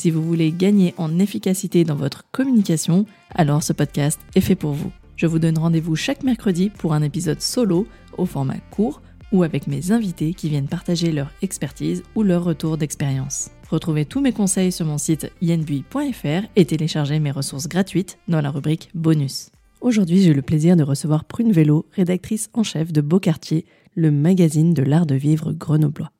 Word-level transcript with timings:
Si 0.00 0.10
vous 0.10 0.22
voulez 0.22 0.50
gagner 0.50 0.94
en 0.96 1.18
efficacité 1.18 1.84
dans 1.84 1.94
votre 1.94 2.24
communication, 2.32 3.04
alors 3.34 3.62
ce 3.62 3.74
podcast 3.74 4.18
est 4.34 4.40
fait 4.40 4.54
pour 4.54 4.72
vous. 4.72 4.90
Je 5.14 5.26
vous 5.26 5.38
donne 5.38 5.58
rendez-vous 5.58 5.94
chaque 5.94 6.22
mercredi 6.22 6.70
pour 6.70 6.94
un 6.94 7.02
épisode 7.02 7.42
solo 7.42 7.86
au 8.16 8.24
format 8.24 8.56
court 8.70 9.02
ou 9.30 9.42
avec 9.42 9.66
mes 9.66 9.92
invités 9.92 10.32
qui 10.32 10.48
viennent 10.48 10.68
partager 10.68 11.12
leur 11.12 11.30
expertise 11.42 12.02
ou 12.14 12.22
leur 12.22 12.44
retour 12.44 12.78
d'expérience. 12.78 13.50
Retrouvez 13.68 14.06
tous 14.06 14.22
mes 14.22 14.32
conseils 14.32 14.72
sur 14.72 14.86
mon 14.86 14.96
site 14.96 15.30
yenbui.fr 15.42 16.46
et 16.56 16.64
téléchargez 16.64 17.20
mes 17.20 17.30
ressources 17.30 17.68
gratuites 17.68 18.16
dans 18.26 18.40
la 18.40 18.50
rubrique 18.50 18.88
bonus. 18.94 19.50
Aujourd'hui, 19.82 20.22
j'ai 20.22 20.32
le 20.32 20.40
plaisir 20.40 20.76
de 20.76 20.82
recevoir 20.82 21.26
Prune 21.26 21.52
Vélo, 21.52 21.84
rédactrice 21.92 22.48
en 22.54 22.62
chef 22.62 22.90
de 22.90 23.02
Beaucartier, 23.02 23.66
le 23.96 24.10
magazine 24.10 24.72
de 24.72 24.82
l'art 24.82 25.04
de 25.04 25.14
vivre 25.14 25.52
grenoblois. 25.52 26.10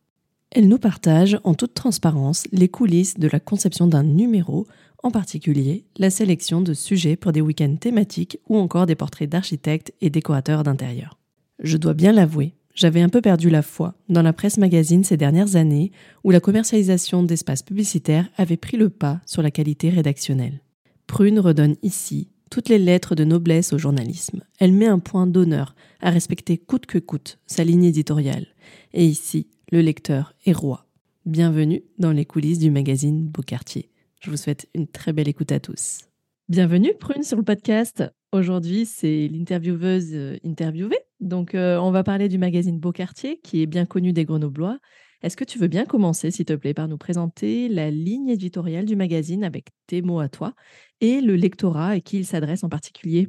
Elle 0.53 0.69
nous 0.69 0.79
partage 0.79 1.39
en 1.45 1.55
toute 1.55 1.75
transparence 1.75 2.45
les 2.51 2.69
coulisses 2.69 3.19
de 3.19 3.29
la 3.29 3.39
conception 3.39 3.87
d'un 3.87 4.03
numéro, 4.03 4.67
en 5.03 5.13
particulier 5.13 5.85
la 5.97 6.11
sélection 6.11 6.61
de 6.61 6.75
sujets 6.75 7.17
pour 7.17 7.31
des 7.31 7.41
week-ends 7.41 7.77
thématiques 7.77 8.39
ou 8.49 8.59
encore 8.59 8.87
des 8.87 8.97
portraits 8.97 9.31
d'architectes 9.31 9.93
et 10.01 10.11
décorateurs 10.11 10.65
d'intérieur. 10.65 11.19
Je 11.63 11.77
dois 11.77 11.95
bien 11.95 12.11
l'avouer, 12.11 12.55
j'avais 12.75 13.01
un 13.01 13.09
peu 13.09 13.21
perdu 13.21 13.49
la 13.49 13.63
foi 13.63 13.95
dans 14.09 14.23
la 14.23 14.33
presse 14.33 14.59
magazine 14.59 15.05
ces 15.05 15.17
dernières 15.17 15.55
années 15.55 15.93
où 16.25 16.31
la 16.31 16.41
commercialisation 16.41 17.23
d'espaces 17.23 17.63
publicitaires 17.63 18.29
avait 18.37 18.57
pris 18.57 18.77
le 18.77 18.89
pas 18.91 19.21
sur 19.27 19.43
la 19.43 19.51
qualité 19.51 19.89
rédactionnelle. 19.91 20.61
Prune 21.07 21.39
redonne 21.39 21.77
ici 21.83 22.29
toutes 22.51 22.69
les 22.69 22.79
lettres 22.79 23.15
de 23.15 23.23
noblesse 23.23 23.73
au 23.73 23.79
journalisme. 23.79 24.43
Elle 24.59 24.73
met 24.73 24.87
un 24.87 24.99
point 24.99 25.27
d'honneur 25.27 25.77
à 26.01 26.11
respecter 26.11 26.59
coûte 26.59 26.87
que 26.87 26.99
coûte 26.99 27.39
sa 27.47 27.63
ligne 27.63 27.85
éditoriale. 27.85 28.47
Et 28.93 29.05
ici, 29.05 29.47
le 29.71 29.81
lecteur 29.81 30.35
est 30.47 30.53
roi. 30.53 30.87
Bienvenue 31.27 31.85
dans 31.99 32.11
les 32.11 32.25
coulisses 32.25 32.59
du 32.59 32.71
magazine 32.71 33.29
Beaucartier. 33.29 33.91
Je 34.21 34.31
vous 34.31 34.37
souhaite 34.37 34.69
une 34.75 34.89
très 34.89 35.13
belle 35.13 35.29
écoute 35.29 35.53
à 35.53 35.61
tous. 35.61 36.09
Bienvenue 36.49 36.93
Prune 36.99 37.23
sur 37.23 37.37
le 37.37 37.45
podcast. 37.45 38.03
Aujourd'hui, 38.33 38.85
c'est 38.85 39.29
l'intervieweuse 39.29 40.11
euh, 40.13 40.37
interviewée. 40.45 40.99
Donc, 41.21 41.55
euh, 41.55 41.79
on 41.79 41.93
va 41.93 42.03
parler 42.03 42.29
du 42.29 42.39
magazine 42.39 42.81
Beaucartier, 42.81 43.39
qui 43.45 43.63
est 43.63 43.67
bien 43.67 43.87
connu 43.87 44.13
des 44.13 44.25
Grenoblois. 44.25 44.79
Est-ce 45.23 45.37
que 45.37 45.45
tu 45.45 45.59
veux 45.59 45.69
bien 45.69 45.85
commencer, 45.85 46.33
s'il 46.33 46.47
te 46.47 46.55
plaît, 46.55 46.75
par 46.75 46.89
nous 46.89 46.99
présenter 46.99 47.69
la 47.69 47.91
ligne 47.91 48.29
éditoriale 48.29 48.87
du 48.87 48.97
magazine 48.97 49.45
avec 49.45 49.69
tes 49.87 50.03
mots 50.03 50.21
à 50.21 50.29
toi 50.29 50.55
et 51.01 51.21
le 51.21 51.37
lectorat 51.37 51.91
à 51.91 52.01
qui 52.01 52.19
il 52.19 52.27
s'adresse 52.27 52.65
en 52.65 52.69
particulier? 52.69 53.29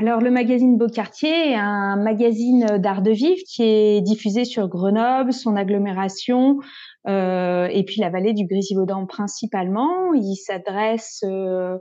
Alors, 0.00 0.20
le 0.20 0.30
magazine 0.30 0.78
Beaucartier 0.78 1.50
est 1.50 1.56
un 1.56 1.96
magazine 1.96 2.78
d'art 2.78 3.02
de 3.02 3.10
vivre 3.10 3.40
qui 3.48 3.64
est 3.64 4.00
diffusé 4.00 4.44
sur 4.44 4.68
Grenoble, 4.68 5.32
son 5.32 5.56
agglomération, 5.56 6.60
euh, 7.08 7.66
et 7.66 7.82
puis 7.82 8.00
la 8.00 8.08
vallée 8.08 8.32
du 8.32 8.46
Grésivaudan 8.46 9.06
principalement. 9.06 10.12
Il 10.14 10.36
s'adresse, 10.36 11.24
euh, 11.24 11.78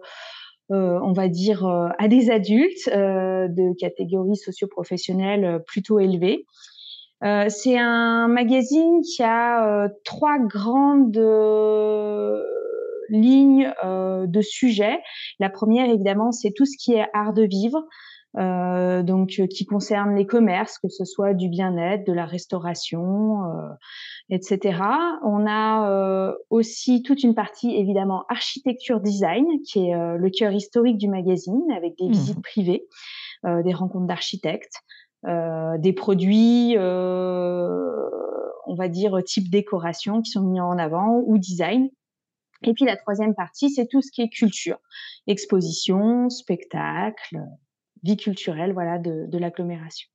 euh, 0.71 0.99
on 1.03 1.13
va 1.13 1.27
dire, 1.27 1.63
à 1.99 2.07
des 2.07 2.31
adultes 2.31 2.89
de 2.89 3.77
catégorie 3.77 4.35
socio-professionnelle 4.35 5.61
plutôt 5.67 5.99
élevée. 5.99 6.47
C'est 7.21 7.77
un 7.77 8.27
magazine 8.27 9.01
qui 9.01 9.21
a 9.21 9.89
trois 10.03 10.39
grandes 10.39 11.11
lignes 13.09 13.71
de 13.83 14.41
sujets. 14.41 14.99
La 15.39 15.49
première, 15.49 15.89
évidemment, 15.89 16.31
c'est 16.31 16.51
tout 16.51 16.65
ce 16.65 16.77
qui 16.77 16.93
est 16.93 17.05
art 17.13 17.33
de 17.33 17.43
vivre. 17.43 17.83
Euh, 18.37 19.01
donc 19.03 19.39
euh, 19.39 19.47
qui 19.47 19.65
concerne 19.65 20.15
les 20.15 20.27
commerces, 20.27 20.77
que 20.77 20.89
ce 20.89 21.05
soit 21.05 21.33
du 21.33 21.49
bien-être, 21.49 22.05
de 22.05 22.13
la 22.13 22.25
restauration, 22.25 23.45
euh, 23.45 23.69
etc. 24.29 24.79
On 25.23 25.47
a 25.47 25.89
euh, 25.89 26.33
aussi 26.51 27.01
toute 27.01 27.23
une 27.23 27.33
partie 27.33 27.75
évidemment 27.75 28.25
architecture 28.29 28.99
design, 28.99 29.45
qui 29.65 29.87
est 29.87 29.95
le 29.95 30.29
cœur 30.29 30.51
historique 30.51 30.97
du 30.97 31.07
magazine, 31.07 31.63
avec 31.75 31.97
des 31.97 32.07
mmh. 32.07 32.11
visites 32.11 32.43
privées, 32.43 32.85
des 33.43 33.73
rencontres 33.73 34.07
d'architectes, 34.07 34.81
des 35.23 35.93
produits, 35.93 36.75
on 36.77 38.75
va 38.75 38.87
dire 38.87 39.17
type 39.25 39.49
décoration, 39.49 40.21
qui 40.21 40.31
sont 40.31 40.43
mis 40.43 40.59
en 40.59 40.77
avant 40.77 41.23
ou 41.25 41.37
design. 41.37 41.89
Et 42.63 42.73
puis 42.73 42.85
la 42.85 42.97
troisième 42.97 43.35
partie, 43.35 43.69
c'est 43.69 43.87
tout 43.87 44.01
ce 44.01 44.11
qui 44.11 44.21
est 44.21 44.29
culture, 44.29 44.79
exposition, 45.27 46.29
spectacle, 46.29 47.39
vie 48.03 48.17
culturelle 48.17 48.73
voilà, 48.73 48.97
de, 48.97 49.37
l'agglomération. 49.37 50.07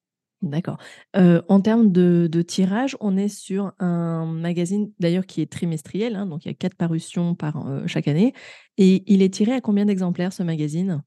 D'accord. 0.43 0.79
Euh, 1.17 1.41
en 1.49 1.61
termes 1.61 1.93
de, 1.93 2.43
tirage, 2.43 2.97
on 3.01 3.17
est 3.17 3.29
sur 3.29 3.73
un 3.79 4.27
magazine 4.27 4.91
d'ailleurs 4.99 5.27
qui 5.27 5.41
est 5.41 5.51
trimestriel, 5.51 6.17
hein, 6.17 6.27
donc 6.27 6.45
il 6.45 6.49
y 6.49 6.51
a 6.51 6.55
quatre 6.55 6.77
parutions 6.77 7.35
par 7.37 7.67
euh, 7.67 7.87
chaque 7.87 8.09
année. 8.09 8.33
Et 8.77 9.05
il 9.07 9.23
est 9.23 9.33
tiré 9.33 9.53
à 9.53 9.61
combien 9.61 9.85
d'exemplaires 9.85 10.33
ce 10.33 10.43
magazine? 10.43 11.03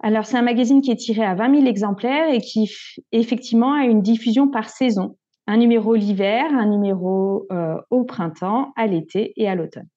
Alors 0.00 0.26
c'est 0.26 0.36
un 0.36 0.42
magazine 0.42 0.82
qui 0.82 0.90
est 0.90 0.96
tiré 0.96 1.24
à 1.24 1.34
20 1.34 1.54
000 1.56 1.66
exemplaires 1.66 2.28
et 2.32 2.40
qui 2.40 2.70
effectivement 3.12 3.72
a 3.72 3.84
une 3.84 4.02
diffusion 4.02 4.48
par 4.48 4.68
saison. 4.68 5.16
Un 5.46 5.56
numéro 5.56 5.94
l'hiver, 5.94 6.44
un 6.52 6.66
numéro 6.66 7.46
euh, 7.50 7.80
au 7.90 8.04
printemps, 8.04 8.72
à 8.76 8.86
l'été 8.86 9.32
et 9.36 9.48
à 9.48 9.54
l'automne. 9.54 9.88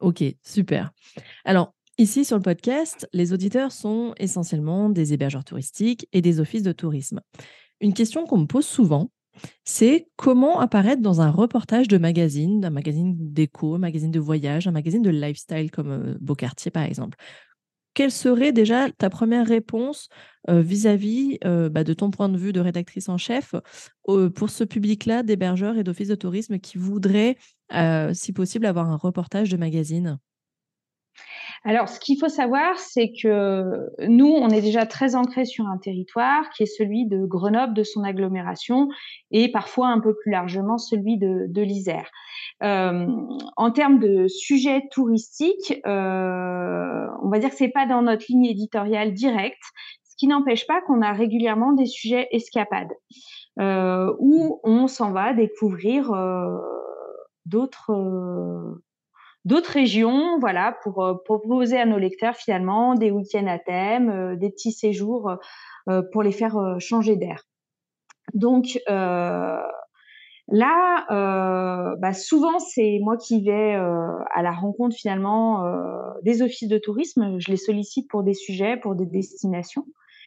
Ok, 0.00 0.24
super. 0.42 0.90
Alors, 1.44 1.74
Ici, 2.00 2.24
sur 2.24 2.36
le 2.36 2.42
podcast, 2.42 3.08
les 3.12 3.32
auditeurs 3.32 3.72
sont 3.72 4.14
essentiellement 4.18 4.88
des 4.88 5.14
hébergeurs 5.14 5.42
touristiques 5.42 6.06
et 6.12 6.22
des 6.22 6.38
offices 6.38 6.62
de 6.62 6.70
tourisme. 6.70 7.20
Une 7.80 7.92
question 7.92 8.24
qu'on 8.24 8.38
me 8.38 8.46
pose 8.46 8.66
souvent, 8.66 9.10
c'est 9.64 10.06
comment 10.14 10.60
apparaître 10.60 11.02
dans 11.02 11.20
un 11.20 11.30
reportage 11.30 11.88
de 11.88 11.98
magazine, 11.98 12.60
d'un 12.60 12.70
magazine 12.70 13.16
d'éco, 13.18 13.74
un 13.74 13.78
magazine 13.78 14.12
de 14.12 14.20
voyage, 14.20 14.68
un 14.68 14.70
magazine 14.70 15.02
de 15.02 15.10
lifestyle 15.10 15.72
comme 15.72 15.90
euh, 15.90 16.14
Beaucartier 16.20 16.70
par 16.70 16.84
exemple? 16.84 17.18
Quelle 17.98 18.12
serait 18.12 18.52
déjà 18.52 18.92
ta 18.92 19.10
première 19.10 19.44
réponse 19.44 20.08
euh, 20.48 20.60
vis-à-vis 20.60 21.36
euh, 21.44 21.68
bah, 21.68 21.82
de 21.82 21.92
ton 21.94 22.12
point 22.12 22.28
de 22.28 22.38
vue 22.38 22.52
de 22.52 22.60
rédactrice 22.60 23.08
en 23.08 23.18
chef 23.18 23.56
pour 24.36 24.50
ce 24.50 24.62
public-là 24.62 25.24
d'hébergeurs 25.24 25.76
et 25.76 25.82
d'offices 25.82 26.06
de 26.06 26.14
tourisme 26.14 26.60
qui 26.60 26.78
voudraient, 26.78 27.36
si 28.12 28.32
possible, 28.32 28.66
avoir 28.66 28.88
un 28.88 28.96
reportage 28.96 29.50
de 29.50 29.56
magazine? 29.56 30.20
Alors, 31.64 31.88
ce 31.88 31.98
qu'il 31.98 32.18
faut 32.18 32.28
savoir, 32.28 32.78
c'est 32.78 33.10
que 33.10 33.90
nous, 34.06 34.28
on 34.28 34.48
est 34.48 34.60
déjà 34.60 34.86
très 34.86 35.14
ancrés 35.16 35.44
sur 35.44 35.66
un 35.66 35.78
territoire 35.78 36.48
qui 36.50 36.62
est 36.62 36.66
celui 36.66 37.06
de 37.06 37.26
Grenoble, 37.26 37.74
de 37.74 37.82
son 37.82 38.04
agglomération, 38.04 38.88
et 39.30 39.50
parfois 39.50 39.88
un 39.88 40.00
peu 40.00 40.14
plus 40.14 40.30
largement 40.30 40.78
celui 40.78 41.18
de, 41.18 41.46
de 41.48 41.62
l'Isère. 41.62 42.10
Euh, 42.62 43.06
en 43.56 43.70
termes 43.70 43.98
de 43.98 44.28
sujets 44.28 44.82
touristiques, 44.90 45.80
euh, 45.86 47.06
on 47.22 47.28
va 47.28 47.38
dire 47.38 47.50
que 47.50 47.56
c'est 47.56 47.68
pas 47.68 47.86
dans 47.86 48.02
notre 48.02 48.26
ligne 48.28 48.46
éditoriale 48.46 49.12
directe, 49.12 49.62
ce 50.04 50.16
qui 50.16 50.26
n'empêche 50.26 50.66
pas 50.66 50.80
qu'on 50.82 51.02
a 51.02 51.12
régulièrement 51.12 51.72
des 51.72 51.86
sujets 51.86 52.28
escapades 52.30 52.92
euh, 53.60 54.12
où 54.18 54.60
on 54.64 54.86
s'en 54.86 55.12
va 55.12 55.32
découvrir 55.34 56.12
d'autres 57.46 58.80
d'autres 59.48 59.72
régions, 59.72 60.38
voilà, 60.38 60.76
pour 60.82 61.02
euh, 61.02 61.14
proposer 61.24 61.78
à 61.78 61.86
nos 61.86 61.98
lecteurs 61.98 62.36
finalement 62.36 62.94
des 62.94 63.10
week-ends 63.10 63.46
à 63.46 63.58
thème, 63.58 64.10
euh, 64.10 64.36
des 64.36 64.50
petits 64.50 64.72
séjours 64.72 65.38
euh, 65.88 66.02
pour 66.12 66.22
les 66.22 66.32
faire 66.32 66.76
changer 66.78 67.16
d'air. 67.16 67.42
Donc 68.34 68.78
Là, 70.50 71.04
bah 71.98 72.14
souvent 72.14 72.58
c'est 72.58 73.00
moi 73.02 73.18
qui 73.18 73.44
vais 73.44 73.74
à 73.74 74.42
la 74.42 74.50
rencontre 74.50 74.96
finalement 74.96 75.62
des 76.22 76.40
offices 76.40 76.70
de 76.70 76.78
tourisme. 76.78 77.38
Je 77.38 77.50
les 77.50 77.58
sollicite 77.58 78.08
pour 78.08 78.22
des 78.22 78.32
sujets, 78.32 78.78
pour 78.78 78.94
des 78.94 79.04
destinations. 79.04 79.84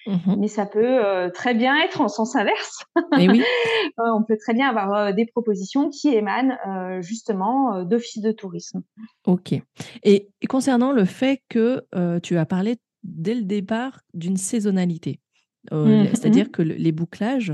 Mmh 0.08 0.36
Mais 0.40 0.48
ça 0.48 0.66
peut 0.66 1.06
euh, 1.06 1.30
très 1.30 1.54
bien 1.54 1.78
être 1.84 2.02
en 2.02 2.08
sens 2.08 2.36
inverse. 2.36 2.84
Et 3.20 3.30
oui. 3.30 3.44
Euh, 4.00 4.04
on 4.16 4.24
peut 4.24 4.38
très 4.38 4.54
bien 4.54 4.70
avoir 4.70 4.94
euh, 4.94 5.12
des 5.12 5.26
propositions 5.26 5.90
qui 5.90 6.10
émanent 6.10 6.56
justement 7.02 7.84
d'offices 7.84 8.22
de 8.22 8.32
tourisme. 8.32 8.84
Ok. 9.26 9.54
Et, 10.04 10.30
concernant 10.48 10.92
le 10.92 11.06
fait 11.06 11.42
que 11.50 11.84
tu 12.20 12.38
as 12.38 12.46
parlé 12.46 12.78
dès 13.04 13.36
le 13.36 13.44
départ 13.44 14.02
d'une 14.14 14.38
saisonnalité, 14.38 15.20
mmh 15.72 16.06
c'est-à-dire 16.14 16.52
que 16.52 16.62
les 16.62 16.92
bouclages, 16.92 17.54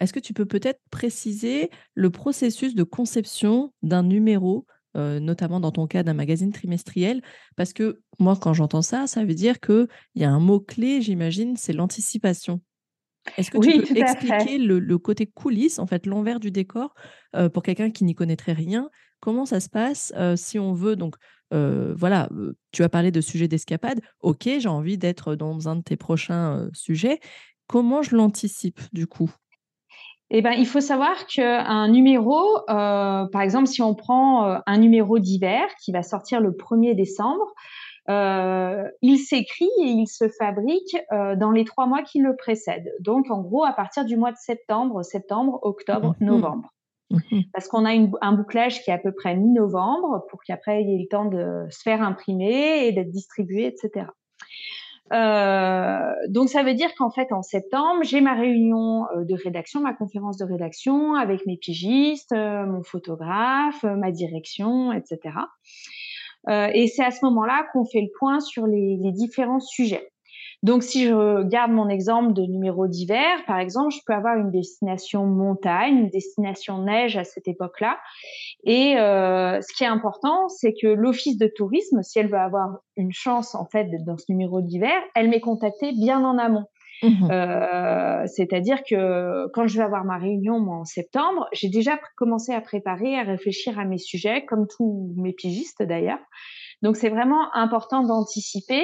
est-ce 0.00 0.12
que 0.12 0.20
tu 0.20 0.32
peux 0.32 0.46
peut-être 0.46 0.80
préciser 0.90 1.70
le 1.94 2.10
processus 2.10 2.74
de 2.74 2.82
conception 2.82 3.72
d'un 3.82 4.02
numéro 4.02 4.66
notamment 4.98 5.60
dans 5.60 5.72
ton 5.72 5.86
cas 5.86 6.02
d'un 6.02 6.14
magazine 6.14 6.52
trimestriel 6.52 7.22
Parce 7.56 7.72
que 7.72 8.00
moi, 8.18 8.36
quand 8.36 8.52
j'entends 8.52 8.82
ça, 8.82 9.06
ça 9.06 9.24
veut 9.24 9.34
dire 9.34 9.60
qu'il 9.60 9.88
y 10.14 10.24
a 10.24 10.30
un 10.30 10.40
mot-clé, 10.40 11.00
j'imagine, 11.02 11.56
c'est 11.56 11.72
l'anticipation. 11.72 12.60
Est-ce 13.36 13.50
que 13.50 13.58
tu 13.58 13.82
peux 13.82 13.98
expliquer 13.98 14.58
le, 14.58 14.98
côté 14.98 15.26
coulisses, 15.26 15.78
en 15.78 15.86
fait, 15.86 16.06
l'envers 16.06 16.40
du 16.40 16.50
décor, 16.50 16.94
pour 17.52 17.62
quelqu'un 17.62 17.90
qui 17.90 18.04
n'y 18.04 18.14
connaîtrait 18.14 18.52
rien? 18.52 18.90
Comment 19.20 19.46
ça 19.46 19.60
se 19.60 19.68
passe 19.68 20.12
si 20.36 20.58
on 20.58 20.72
veut 20.72 20.96
donc 20.96 21.16
voilà, 21.50 22.28
tu 22.72 22.82
as 22.82 22.88
parlé 22.88 23.10
de 23.10 23.20
sujets 23.20 23.48
d'escapade. 23.48 24.00
Ok, 24.20 24.44
j'ai 24.44 24.68
envie 24.68 24.98
d'être 24.98 25.34
dans 25.34 25.68
un 25.68 25.76
de 25.76 25.82
tes 25.82 25.96
prochains 25.96 26.68
sujets. 26.72 27.20
Comment 27.66 28.02
je 28.02 28.16
l'anticipe 28.16 28.80
du 28.92 29.06
coup? 29.06 29.30
Eh 30.30 30.42
ben, 30.42 30.52
il 30.52 30.66
faut 30.66 30.80
savoir 30.80 31.26
qu'un 31.26 31.88
numéro, 31.88 32.60
par 32.66 33.40
exemple, 33.40 33.66
si 33.66 33.80
on 33.80 33.94
prend 33.94 34.60
un 34.66 34.78
numéro 34.78 35.18
d'hiver 35.18 35.66
qui 35.82 35.90
va 35.92 36.02
sortir 36.02 36.40
le 36.40 36.50
1er 36.50 36.94
décembre, 36.94 37.54
il 38.08 39.18
s'écrit 39.18 39.70
et 39.82 39.88
il 39.88 40.06
se 40.06 40.28
fabrique 40.28 40.96
dans 41.10 41.50
les 41.50 41.64
trois 41.64 41.86
mois 41.86 42.02
qui 42.02 42.18
le 42.20 42.36
précèdent. 42.36 42.92
Donc, 43.00 43.30
en 43.30 43.40
gros, 43.40 43.64
à 43.64 43.72
partir 43.72 44.04
du 44.04 44.16
mois 44.16 44.32
de 44.32 44.36
septembre, 44.36 45.02
septembre, 45.02 45.60
octobre, 45.62 46.14
mmh 46.20 46.24
novembre. 46.24 46.74
Mmh 47.10 47.40
Parce 47.54 47.68
qu'on 47.68 47.86
a 47.86 47.92
un 48.20 48.32
bouclage 48.32 48.82
qui 48.82 48.90
est 48.90 48.94
à 48.94 48.98
peu 48.98 49.12
près 49.12 49.34
mi-novembre 49.34 50.26
pour 50.28 50.42
qu'après 50.42 50.82
il 50.82 50.90
y 50.90 50.94
ait 50.94 51.02
le 51.02 51.08
temps 51.08 51.24
de 51.24 51.66
se 51.70 51.80
faire 51.80 52.02
imprimer 52.02 52.86
et 52.86 52.92
d'être 52.92 53.10
distribué, 53.10 53.66
etc. 53.66 54.06
Euh, 55.12 56.12
donc 56.28 56.50
ça 56.50 56.62
veut 56.62 56.74
dire 56.74 56.94
qu'en 56.96 57.10
fait 57.10 57.32
en 57.32 57.42
septembre 57.42 58.02
j'ai 58.02 58.20
ma 58.20 58.34
réunion 58.34 59.06
euh, 59.16 59.24
de 59.24 59.34
rédaction, 59.34 59.80
ma 59.80 59.94
conférence 59.94 60.36
de 60.36 60.44
rédaction 60.44 61.14
avec 61.14 61.46
mes 61.46 61.56
pigistes, 61.56 62.32
euh, 62.32 62.66
mon 62.66 62.82
photographe, 62.82 63.82
ma 63.84 64.10
direction, 64.10 64.92
etc. 64.92 65.34
et 66.74 66.86
c'est 66.88 67.04
à 67.04 67.10
ce 67.10 67.24
moment-là 67.24 67.66
qu'on 67.72 67.84
fait 67.84 68.00
le 68.00 68.08
point 68.18 68.40
sur 68.40 68.66
les 68.66 69.12
différents 69.12 69.60
sujets. 69.60 70.10
Donc, 70.64 70.82
si 70.82 71.06
je 71.06 71.44
garde 71.44 71.70
mon 71.70 71.88
exemple 71.88 72.32
de 72.32 72.42
numéro 72.42 72.88
d'hiver, 72.88 73.44
par 73.46 73.58
exemple, 73.60 73.94
je 73.94 74.00
peux 74.04 74.12
avoir 74.12 74.36
une 74.36 74.50
destination 74.50 75.24
montagne, 75.24 75.98
une 75.98 76.10
destination 76.10 76.82
neige 76.82 77.16
à 77.16 77.24
cette 77.24 77.46
époque-là. 77.46 77.98
Et 78.64 78.96
euh, 78.98 79.60
ce 79.60 79.72
qui 79.76 79.84
est 79.84 79.88
important, 79.88 80.48
c'est 80.48 80.74
que 80.80 80.88
l'office 80.88 81.38
de 81.38 81.46
tourisme, 81.46 82.02
si 82.02 82.18
elle 82.18 82.28
veut 82.28 82.38
avoir 82.38 82.78
une 82.96 83.12
chance 83.12 83.54
en 83.54 83.66
fait 83.66 83.84
d'être 83.84 84.04
dans 84.04 84.18
ce 84.18 84.24
numéro 84.28 84.60
d'hiver, 84.60 85.00
elle 85.14 85.28
m'est 85.28 85.40
contactée 85.40 85.92
bien 85.92 86.24
en 86.24 86.38
amont. 86.38 86.64
Mmh 87.02 87.30
euh, 87.30 88.24
c'est-à-dire 88.26 88.82
que 88.82 89.46
quand 89.52 89.68
je 89.68 89.78
vais 89.78 89.84
avoir 89.84 90.04
ma 90.04 90.18
réunion 90.18 90.58
moi, 90.58 90.78
en 90.78 90.84
septembre, 90.84 91.46
j'ai 91.52 91.68
déjà 91.68 91.96
commencé 92.16 92.52
à 92.52 92.60
préparer, 92.60 93.16
à 93.16 93.22
réfléchir 93.22 93.78
à 93.78 93.84
mes 93.84 93.98
sujets, 93.98 94.44
comme 94.46 94.66
tous 94.66 95.14
mes 95.16 95.32
pigistes 95.32 95.82
d'ailleurs. 95.82 96.18
Donc 96.82 96.96
c'est 96.96 97.08
vraiment 97.08 97.54
important 97.54 98.02
d'anticiper. 98.02 98.82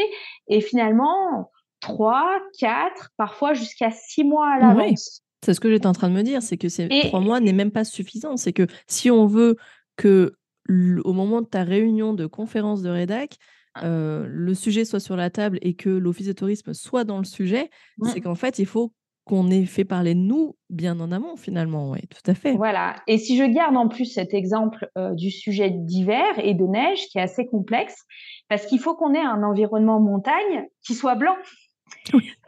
Et 0.49 0.61
finalement, 0.61 1.51
trois, 1.85 2.41
quatre, 2.59 3.11
parfois 3.19 3.53
jusqu'à 3.53 3.91
six 3.91 4.25
mois 4.25 4.49
à 4.55 4.59
l'avance. 4.59 5.23
C'est 5.45 5.53
ce 5.53 5.61
que 5.61 5.71
j'étais 5.71 5.87
en 5.87 5.93
train 5.93 6.09
de 6.09 6.15
me 6.15 6.23
dire, 6.23 6.43
c'est 6.43 6.57
que 6.57 6.71
ces 6.71 6.89
trois 6.89 7.21
mois 7.21 7.41
n'est 7.41 7.53
même 7.53 7.71
pas 7.71 7.85
suffisant. 7.85 8.39
C'est 8.39 8.55
que 8.55 8.67
si 8.87 9.11
on 9.11 9.27
veut 9.27 9.57
que 9.97 10.35
au 10.71 11.13
moment 11.13 11.43
de 11.43 11.47
ta 11.47 11.63
réunion 11.63 12.15
de 12.15 12.25
conférence 12.25 12.81
de 12.81 12.89
rédac, 12.89 13.37
ah. 13.75 13.85
euh, 13.85 14.27
le 14.27 14.55
sujet 14.55 14.87
soit 14.87 15.01
sur 15.01 15.15
la 15.15 15.29
table 15.29 15.59
et 15.61 15.75
que 15.75 15.91
l'office 15.91 16.27
de 16.27 16.33
tourisme 16.33 16.73
soit 16.73 17.05
dans 17.05 17.19
le 17.19 17.25
sujet, 17.25 17.69
c'est 18.05 18.23
qu'en 18.23 18.35
fait, 18.35 18.59
il 18.59 18.67
faut 18.67 18.95
qu'on 19.25 19.51
ait 19.51 19.65
fait 19.65 19.85
parler 19.85 20.15
de 20.15 20.21
nous 20.21 20.57
bien 20.69 21.01
en 21.01 21.11
amont 21.11 21.37
finalement, 21.37 21.91
oui, 21.91 22.01
tout 22.09 22.31
à 22.31 22.35
fait. 22.35 22.53
Voilà. 22.57 22.97
Et 23.07 23.19
si 23.19 23.37
je 23.37 23.45
garde 23.45 23.77
en 23.77 23.89
plus 23.89 24.07
cet 24.07 24.35
exemple 24.35 24.91
euh, 24.99 25.15
du 25.15 25.31
sujet 25.31 25.71
d'hiver 25.71 26.39
et 26.39 26.55
de 26.55 26.65
neige 26.65 27.07
qui 27.09 27.19
est 27.19 27.23
assez 27.23 27.47
complexe, 27.47 28.05
parce 28.49 28.67
qu'il 28.67 28.79
faut 28.81 28.95
qu'on 28.95 29.15
ait 29.15 29.25
un 29.25 29.43
environnement 29.43 30.01
montagne 30.01 30.67
qui 30.87 30.95
soit 30.95 31.15
blanc. 31.15 31.37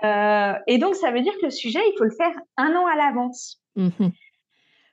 Euh, 0.04 0.52
et 0.66 0.78
donc, 0.78 0.94
ça 0.94 1.10
veut 1.10 1.22
dire 1.22 1.32
que 1.40 1.46
le 1.46 1.50
sujet, 1.50 1.80
il 1.80 1.94
faut 1.96 2.04
le 2.04 2.10
faire 2.10 2.32
un 2.56 2.74
an 2.76 2.86
à 2.86 2.96
l'avance. 2.96 3.62
Mmh 3.76 4.08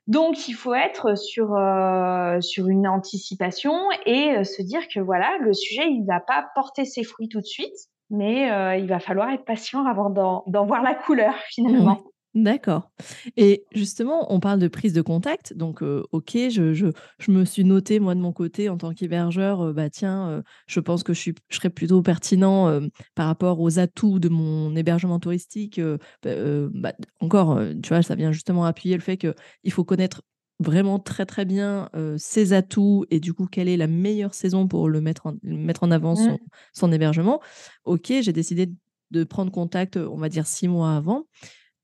donc, 0.08 0.50
il 0.50 0.54
faut 0.54 0.74
être 0.74 1.18
sur, 1.18 1.56
euh, 1.56 2.42
sur 2.42 2.68
une 2.68 2.90
anticipation 2.90 3.74
et 4.06 4.32
euh, 4.36 4.44
se 4.44 4.62
dire 4.62 4.82
que 4.94 5.00
voilà, 5.00 5.38
le 5.40 5.54
sujet, 5.54 5.88
il 5.88 6.02
ne 6.02 6.06
va 6.06 6.20
pas 6.20 6.46
porter 6.56 6.84
ses 6.84 7.06
fruits 7.06 7.30
tout 7.30 7.40
de 7.40 7.46
suite, 7.46 7.74
mais 8.10 8.50
il 8.78 8.88
va 8.88 9.00
falloir 9.00 9.30
être 9.30 9.46
patient 9.46 9.86
avant 9.86 10.10
d'en 10.10 10.66
voir 10.66 10.84
la 10.84 10.94
couleur 10.94 11.36
finalement. 11.48 12.04
D'accord. 12.36 12.92
Et 13.38 13.66
justement, 13.74 14.34
on 14.34 14.40
parle 14.40 14.60
de 14.60 14.68
prise 14.68 14.94
de 14.94 15.02
contact. 15.02 15.54
Donc, 15.54 15.82
OK, 15.84 16.32
je, 16.34 16.74
je, 16.74 16.88
je, 17.20 17.32
me 17.32 17.46
suis 17.46 17.64
noté, 17.64 18.00
moi, 18.00 18.16
de 18.16 18.20
mon 18.20 18.34
côté, 18.34 18.70
en 18.70 18.78
tant 18.78 18.94
qu'hébergeur, 18.94 19.72
bah 19.74 19.90
tiens, 19.90 20.44
je 20.66 20.80
pense 20.80 21.04
que 21.04 21.14
je, 21.14 21.20
suis, 21.20 21.36
je 21.50 21.58
serais 21.58 21.70
plutôt 21.70 22.02
pertinent 22.02 22.82
par 23.14 23.28
rapport 23.28 23.60
aux 23.60 23.78
atouts 23.78 24.18
de 24.18 24.30
mon 24.30 24.76
hébergement 24.76 25.20
touristique. 25.20 25.80
Bah, 26.24 26.32
bah, 26.74 26.94
encore, 27.20 27.60
tu 27.84 27.90
vois, 27.90 28.02
ça 28.02 28.16
vient 28.16 28.32
justement 28.32 28.66
appuyer 28.66 28.96
le 28.96 29.02
fait 29.02 29.18
qu'il 29.18 29.72
faut 29.72 29.84
connaître 29.84 30.24
vraiment 30.60 30.98
très, 30.98 31.28
très 31.28 31.46
bien 31.46 31.90
ses 32.18 32.54
atouts 32.54 33.06
et 33.12 33.20
du 33.20 33.34
coup, 33.34 33.46
quelle 33.46 33.70
est 33.70 33.78
la 33.78 33.88
meilleure 33.88 34.34
saison 34.34 34.68
pour 34.68 34.90
le 34.90 35.02
mettre 35.02 35.28
en, 35.28 35.36
mettre 35.44 35.84
en 35.84 35.92
avant 35.92 36.16
son, 36.16 36.34
mmh. 36.34 36.48
son 36.74 36.92
hébergement. 36.92 37.42
OK, 37.86 38.12
j'ai 38.22 38.34
décidé 38.34 38.72
de 39.12 39.24
prendre 39.24 39.52
contact, 39.52 39.98
on 39.98 40.18
va 40.18 40.30
dire, 40.30 40.48
six 40.48 40.68
mois 40.68 40.96
avant. 40.96 41.28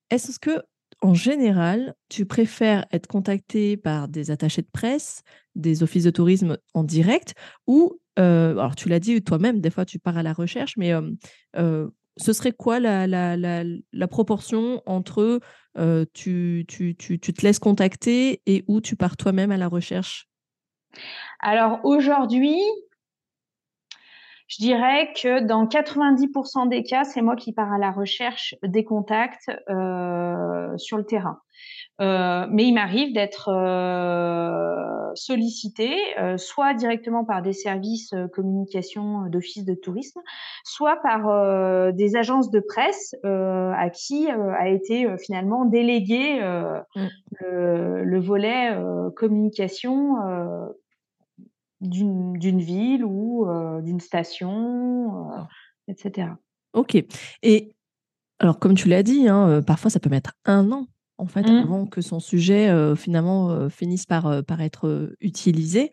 Est-ce 0.10 0.40
que, 0.40 0.62
en 1.02 1.14
général, 1.14 1.96
tu 2.10 2.26
préfères 2.26 2.86
être 2.92 3.08
contacté 3.08 3.78
par 3.78 4.08
des 4.08 4.32
attachés 4.32 4.62
de 4.62 4.70
presse, 4.72 5.24
des 5.56 5.84
offices 5.84 6.04
de 6.04 6.12
tourisme 6.12 6.58
en 6.74 6.84
direct, 6.84 7.36
ou, 7.68 8.00
euh, 8.18 8.52
alors 8.52 8.76
tu 8.76 8.90
l'as 8.90 9.00
dit 9.00 9.22
toi-même, 9.24 9.62
des 9.62 9.70
fois 9.70 9.86
tu 9.86 10.00
pars 10.00 10.18
à 10.18 10.24
la 10.24 10.34
recherche, 10.34 10.76
mais 10.78 10.94
euh, 10.94 11.10
euh, 11.56 11.88
ce 12.18 12.34
serait 12.34 12.52
quoi 12.52 12.80
la, 12.80 14.08
proportion 14.10 14.82
entre 14.86 15.40
tu, 16.14 16.66
tu, 16.68 16.96
tu, 16.98 17.20
te 17.20 17.46
laisses 17.46 17.60
contacter 17.60 18.42
et 18.46 18.66
où 18.68 18.82
tu 18.82 18.96
pars 18.98 19.16
toi-même 19.16 19.52
à 19.52 19.58
la 19.58 19.70
recherche? 19.70 20.28
Alors 21.40 21.80
aujourd'hui, 21.84 22.60
je 24.50 24.58
dirais 24.58 25.14
que 25.14 25.42
dans 25.42 25.66
90% 25.66 26.68
des 26.70 26.84
cas, 26.84 27.04
c'est 27.04 27.22
moi 27.22 27.36
qui 27.36 27.54
pars 27.54 27.72
à 27.72 27.78
la 27.78 27.92
recherche 27.92 28.56
des 28.64 28.84
contacts 28.84 29.50
euh, 29.70 30.76
sur 30.78 30.98
le 30.98 31.06
terrain. 31.06 31.40
Euh, 32.02 32.48
mais 32.50 32.66
il 32.66 32.74
m'arrive 32.74 33.14
d'être 33.14 33.50
euh, 33.50 35.14
sollicité, 35.16 35.96
euh, 36.18 36.38
soit 36.38 36.74
directement 36.74 37.26
par 37.26 37.42
des 37.42 37.54
services 37.54 38.14
euh, 38.14 38.28
communication 38.28 39.24
d'office 39.28 39.66
de 39.66 39.76
tourisme, 39.76 40.22
soit 40.64 40.98
par 41.04 41.28
euh, 41.28 41.92
des 41.92 42.16
agences 42.16 42.50
de 42.50 42.60
presse 42.60 43.14
à 43.24 43.90
qui 43.90 44.30
a 44.30 44.68
été 44.68 45.08
finalement 45.18 45.66
délégué 45.66 46.42
mmh. 46.42 47.08
le, 47.42 48.04
le, 48.04 48.20
volet 48.20 48.76
communication 49.16 50.16
d'une 51.82 52.62
ville 52.62 53.06
ou 53.06 53.48
d'une 53.82 54.00
station, 54.00 55.30
etc. 55.88 56.30
Ok. 56.74 57.04
Et 57.44 57.76
alors, 58.40 58.60
comme 58.60 58.76
tu 58.76 58.88
l'as 58.88 59.04
dit, 59.04 59.28
hein, 59.28 59.62
parfois 59.66 59.90
ça 59.90 60.00
peut 60.00 60.10
mettre 60.10 60.34
un 60.46 60.72
an 60.72 60.88
en 61.18 61.26
fait 61.26 61.50
mmh. 61.50 61.58
avant 61.58 61.86
que 61.86 62.02
son 62.02 62.20
sujet 62.20 62.72
finalement 62.96 63.70
finisse 63.70 64.06
par, 64.06 64.44
par 64.46 64.62
être 64.62 65.14
utilisé. 65.20 65.92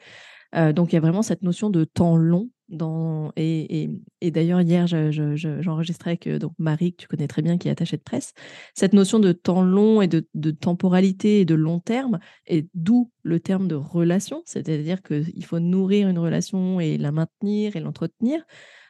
donc 0.53 0.93
il 0.93 0.95
y 0.95 0.99
a 0.99 1.01
vraiment 1.01 1.23
cette 1.23 1.43
notion 1.43 1.71
de 1.71 1.85
temps 1.85 2.17
long 2.17 2.51
et, 2.69 3.91
d'ailleurs, 4.23 4.61
hier, 4.61 4.87
j'enregistrais 4.87 6.11
avec 6.11 6.29
donc 6.29 6.53
Marie, 6.59 6.93
que 6.93 7.03
tu 7.03 7.09
connais 7.09 7.29
très 7.29 7.43
bien, 7.43 7.59
qui 7.59 7.69
est 7.69 7.71
attachée 7.71 7.97
de 7.97 8.03
presse, 8.03 8.33
cette 8.75 8.93
notion 8.93 9.19
de 9.19 9.33
temps 9.33 9.63
long 9.63 10.03
et 10.03 10.09
de, 10.09 10.27
de 10.35 10.51
temporalité 10.51 11.41
et 11.41 11.45
de 11.45 11.55
long 11.55 11.81
terme, 11.81 12.19
et 12.47 12.69
d'où 12.75 13.11
le 13.23 13.41
terme 13.41 13.69
de 13.69 13.75
relation, 13.75 14.43
c'est-à-dire 14.47 15.03
qu'il 15.03 15.45
faut 15.45 15.61
nourrir 15.61 16.09
une 16.09 16.19
relation 16.19 16.81
et 16.81 16.99
la 16.99 17.13
maintenir 17.13 17.77
et 17.77 17.81
l'entretenir. 17.81 18.45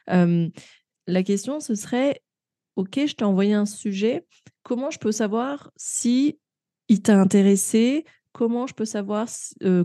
la 0.07 1.23
question, 1.23 1.59
ce 1.59 1.75
serait, 1.75 2.21
OK, 2.75 2.99
je 3.05 3.13
t'ai 3.13 3.25
envoyé 3.25 3.53
un 3.53 3.65
sujet, 3.65 4.25
comment 4.63 4.91
je 4.91 4.99
peux 4.99 5.11
savoir 5.11 5.71
si 5.75 6.39
il 6.89 7.01
t'a 7.01 7.19
intéressé? 7.19 8.05
Comment 8.33 8.67
je 8.67 8.73
peux 8.75 8.85
savoir, 8.85 9.27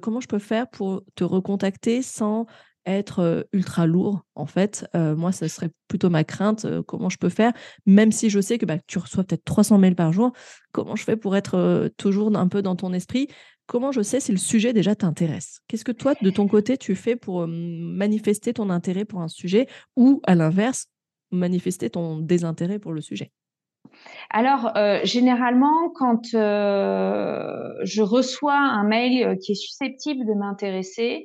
comment 0.03 0.21
je 0.21 0.29
peux 0.29 0.39
faire 0.39 0.69
pour 0.69 1.03
te 1.15 1.25
recontacter 1.25 2.03
sans 2.03 2.47
être 2.87 3.47
ultra 3.53 3.87
lourd, 3.87 4.23
en 4.35 4.47
fait. 4.47 4.87
moi, 4.95 5.33
ça 5.33 5.49
serait 5.49 5.71
plutôt 5.89 6.11
ma 6.11 6.25
crainte. 6.25 6.67
comment 6.87 7.09
je 7.09 7.19
peux 7.19 7.29
faire, 7.29 7.53
même 7.87 8.13
si 8.13 8.31
je 8.31 8.41
sais 8.41 8.59
que 8.59 8.67
bah, 8.67 8.79
tu 8.87 8.99
reçois 8.99 9.25
peut-être 9.25 9.45
300 9.45 9.79
mails 9.79 9.95
par 9.95 10.13
jour, 10.13 10.33
comment 10.73 10.97
je 10.97 11.05
fais 11.05 11.17
pour 11.17 11.37
être 11.37 11.91
toujours 11.97 12.37
un 12.37 12.49
peu 12.49 12.63
dans 12.63 12.77
ton 12.77 12.93
esprit? 12.93 13.29
Comment 13.67 13.93
je 13.93 14.03
sais 14.03 14.21
si 14.21 14.33
le 14.33 14.39
sujet 14.39 14.73
déjà 14.73 14.95
t'intéresse? 14.95 15.61
Qu'est-ce 15.69 15.85
que 15.85 15.93
toi, 15.93 16.15
de 16.21 16.31
ton 16.31 16.49
côté, 16.49 16.77
tu 16.77 16.95
fais 16.97 17.17
pour 17.17 17.47
manifester 17.47 18.53
ton 18.53 18.71
intérêt 18.71 19.05
pour 19.05 19.21
un 19.21 19.29
sujet 19.29 19.67
ou, 19.97 20.21
à 20.25 20.35
l'inverse, 20.35 20.89
manifester 21.31 21.89
ton 21.89 22.19
désintérêt 22.19 22.79
pour 22.79 22.93
le 22.93 23.01
sujet? 23.01 23.31
Alors, 24.31 24.73
généralement, 25.05 25.91
quand 25.95 26.23
je 26.33 28.03
reçois 28.03 28.59
un 28.59 28.85
mail 28.85 29.39
qui 29.39 29.53
est 29.53 29.55
susceptible 29.55 30.27
de 30.27 30.35
m'intéresser, 30.35 31.25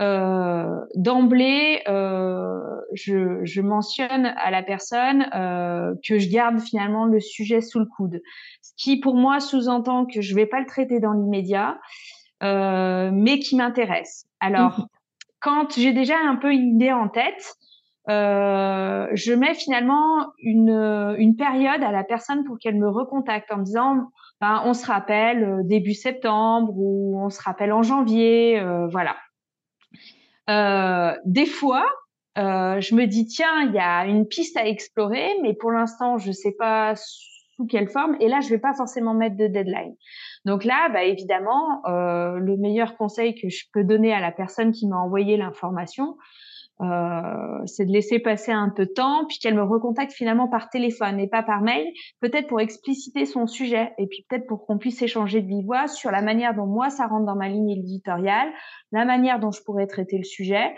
euh, 0.00 0.80
d'emblée, 0.94 1.82
euh, 1.88 2.60
je, 2.92 3.44
je, 3.44 3.60
mentionne 3.60 4.26
à 4.36 4.50
la 4.50 4.62
personne 4.62 5.26
euh, 5.34 5.94
que 6.06 6.18
je 6.18 6.30
garde 6.30 6.60
finalement 6.60 7.04
le 7.04 7.20
sujet 7.20 7.60
sous 7.60 7.80
le 7.80 7.86
coude, 7.86 8.20
ce 8.62 8.72
qui 8.76 9.00
pour 9.00 9.16
moi 9.16 9.40
sous-entend 9.40 10.06
que 10.06 10.20
je 10.20 10.34
vais 10.34 10.46
pas 10.46 10.60
le 10.60 10.66
traiter 10.66 11.00
dans 11.00 11.12
l'immédiat, 11.12 11.78
euh, 12.42 13.10
mais 13.12 13.40
qui 13.40 13.56
m'intéresse. 13.56 14.26
Alors, 14.40 14.78
mmh. 14.78 14.86
quand 15.40 15.74
j'ai 15.76 15.92
déjà 15.92 16.14
un 16.24 16.36
peu 16.36 16.52
une 16.52 16.76
idée 16.76 16.92
en 16.92 17.08
tête, 17.08 17.56
euh, 18.08 19.06
je 19.12 19.32
mets 19.34 19.54
finalement 19.54 20.28
une, 20.38 21.14
une 21.18 21.36
période 21.36 21.82
à 21.82 21.92
la 21.92 22.04
personne 22.04 22.44
pour 22.44 22.58
qu'elle 22.58 22.76
me 22.76 22.88
recontacte 22.88 23.52
en 23.52 23.58
me 23.58 23.64
disant 23.64 24.08
ben, 24.40 24.62
on 24.64 24.72
se 24.72 24.86
rappelle 24.86 25.44
euh, 25.44 25.62
début 25.64 25.94
septembre 25.94 26.72
ou 26.76 27.20
on 27.20 27.28
se 27.28 27.42
rappelle 27.42 27.72
en 27.72 27.82
janvier, 27.82 28.58
euh, 28.60 28.86
voilà. 28.86 29.16
Euh, 30.48 31.14
des 31.24 31.46
fois, 31.46 31.86
euh, 32.38 32.80
je 32.80 32.94
me 32.94 33.06
dis 33.06 33.26
tiens, 33.26 33.62
il 33.62 33.74
y 33.74 33.78
a 33.78 34.06
une 34.06 34.26
piste 34.26 34.56
à 34.56 34.66
explorer, 34.66 35.36
mais 35.42 35.54
pour 35.54 35.72
l'instant, 35.72 36.18
je 36.18 36.32
sais 36.32 36.54
pas 36.58 36.94
sous 36.96 37.66
quelle 37.66 37.88
forme. 37.88 38.16
Et 38.20 38.28
là, 38.28 38.40
je 38.40 38.48
vais 38.48 38.58
pas 38.58 38.74
forcément 38.74 39.14
mettre 39.14 39.36
de 39.36 39.46
deadline. 39.46 39.94
Donc 40.44 40.64
là, 40.64 40.88
bah, 40.90 41.04
évidemment, 41.04 41.82
euh, 41.86 42.38
le 42.38 42.56
meilleur 42.56 42.96
conseil 42.96 43.34
que 43.34 43.48
je 43.48 43.64
peux 43.72 43.84
donner 43.84 44.12
à 44.12 44.20
la 44.20 44.30
personne 44.30 44.72
qui 44.72 44.86
m'a 44.86 44.96
envoyé 44.96 45.36
l'information, 45.36 46.16
euh, 46.80 47.66
c'est 47.66 47.86
de 47.86 47.92
laisser 47.92 48.20
passer 48.20 48.52
un 48.52 48.70
peu 48.70 48.86
de 48.86 48.92
temps, 48.92 49.24
puis 49.26 49.38
qu'elle 49.38 49.54
me 49.54 49.62
recontacte 49.62 50.12
finalement 50.12 50.48
par 50.48 50.70
téléphone 50.70 51.18
et 51.18 51.28
pas 51.28 51.42
par 51.42 51.60
mail, 51.60 51.86
peut-être 52.20 52.46
pour 52.46 52.60
expliciter 52.60 53.26
son 53.26 53.46
sujet, 53.46 53.92
et 53.98 54.06
puis 54.06 54.24
peut-être 54.28 54.46
pour 54.46 54.64
qu'on 54.64 54.78
puisse 54.78 55.02
échanger 55.02 55.42
de 55.42 55.48
vive 55.48 55.64
voix 55.64 55.88
sur 55.88 56.10
la 56.10 56.22
manière 56.22 56.54
dont 56.54 56.66
moi 56.66 56.90
ça 56.90 57.06
rentre 57.06 57.26
dans 57.26 57.36
ma 57.36 57.48
ligne 57.48 57.70
éditoriale, 57.70 58.48
la 58.92 59.04
manière 59.04 59.40
dont 59.40 59.50
je 59.50 59.62
pourrais 59.62 59.86
traiter 59.86 60.18
le 60.18 60.24
sujet 60.24 60.74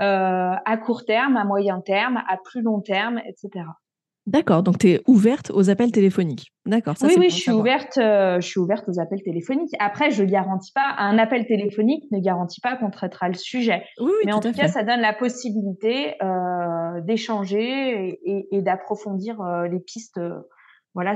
euh, 0.00 0.52
à 0.64 0.76
court 0.76 1.04
terme, 1.04 1.36
à 1.36 1.44
moyen 1.44 1.80
terme, 1.80 2.22
à 2.28 2.36
plus 2.36 2.62
long 2.62 2.80
terme, 2.80 3.20
etc. 3.26 3.64
D'accord, 4.28 4.62
donc 4.62 4.76
tu 4.76 4.90
es 4.90 5.00
ouverte 5.06 5.50
aux 5.54 5.70
appels 5.70 5.90
téléphoniques. 5.90 6.52
D'accord. 6.66 6.94
oui, 7.02 7.14
oui, 7.16 7.30
je 7.30 7.36
suis 7.36 7.50
ouverte. 7.50 7.96
Euh, 7.96 8.38
je 8.42 8.46
suis 8.46 8.60
ouverte 8.60 8.86
aux 8.86 9.00
appels 9.00 9.22
téléphoniques. 9.22 9.72
Après, 9.78 10.10
je 10.10 10.22
garantis 10.22 10.70
pas. 10.74 10.94
Un 10.98 11.16
appel 11.16 11.46
téléphonique 11.46 12.04
ne 12.12 12.20
garantit 12.20 12.60
pas 12.60 12.76
qu'on 12.76 12.90
traitera 12.90 13.28
le 13.28 13.34
sujet. 13.34 13.84
Oui, 13.98 14.12
Mais 14.26 14.34
en 14.34 14.40
tout, 14.40 14.52
cas, 14.52 14.68
ça 14.68 14.82
donne 14.82 15.00
la 15.00 15.14
possibilité 15.14 16.22
euh, 16.22 17.00
d'échanger 17.00 18.18
et, 18.22 18.48
et, 18.52 18.60
d'approfondir 18.60 19.40
euh, 19.40 19.66
les 19.66 19.80
pistes, 19.80 20.20
voilà, 20.92 21.14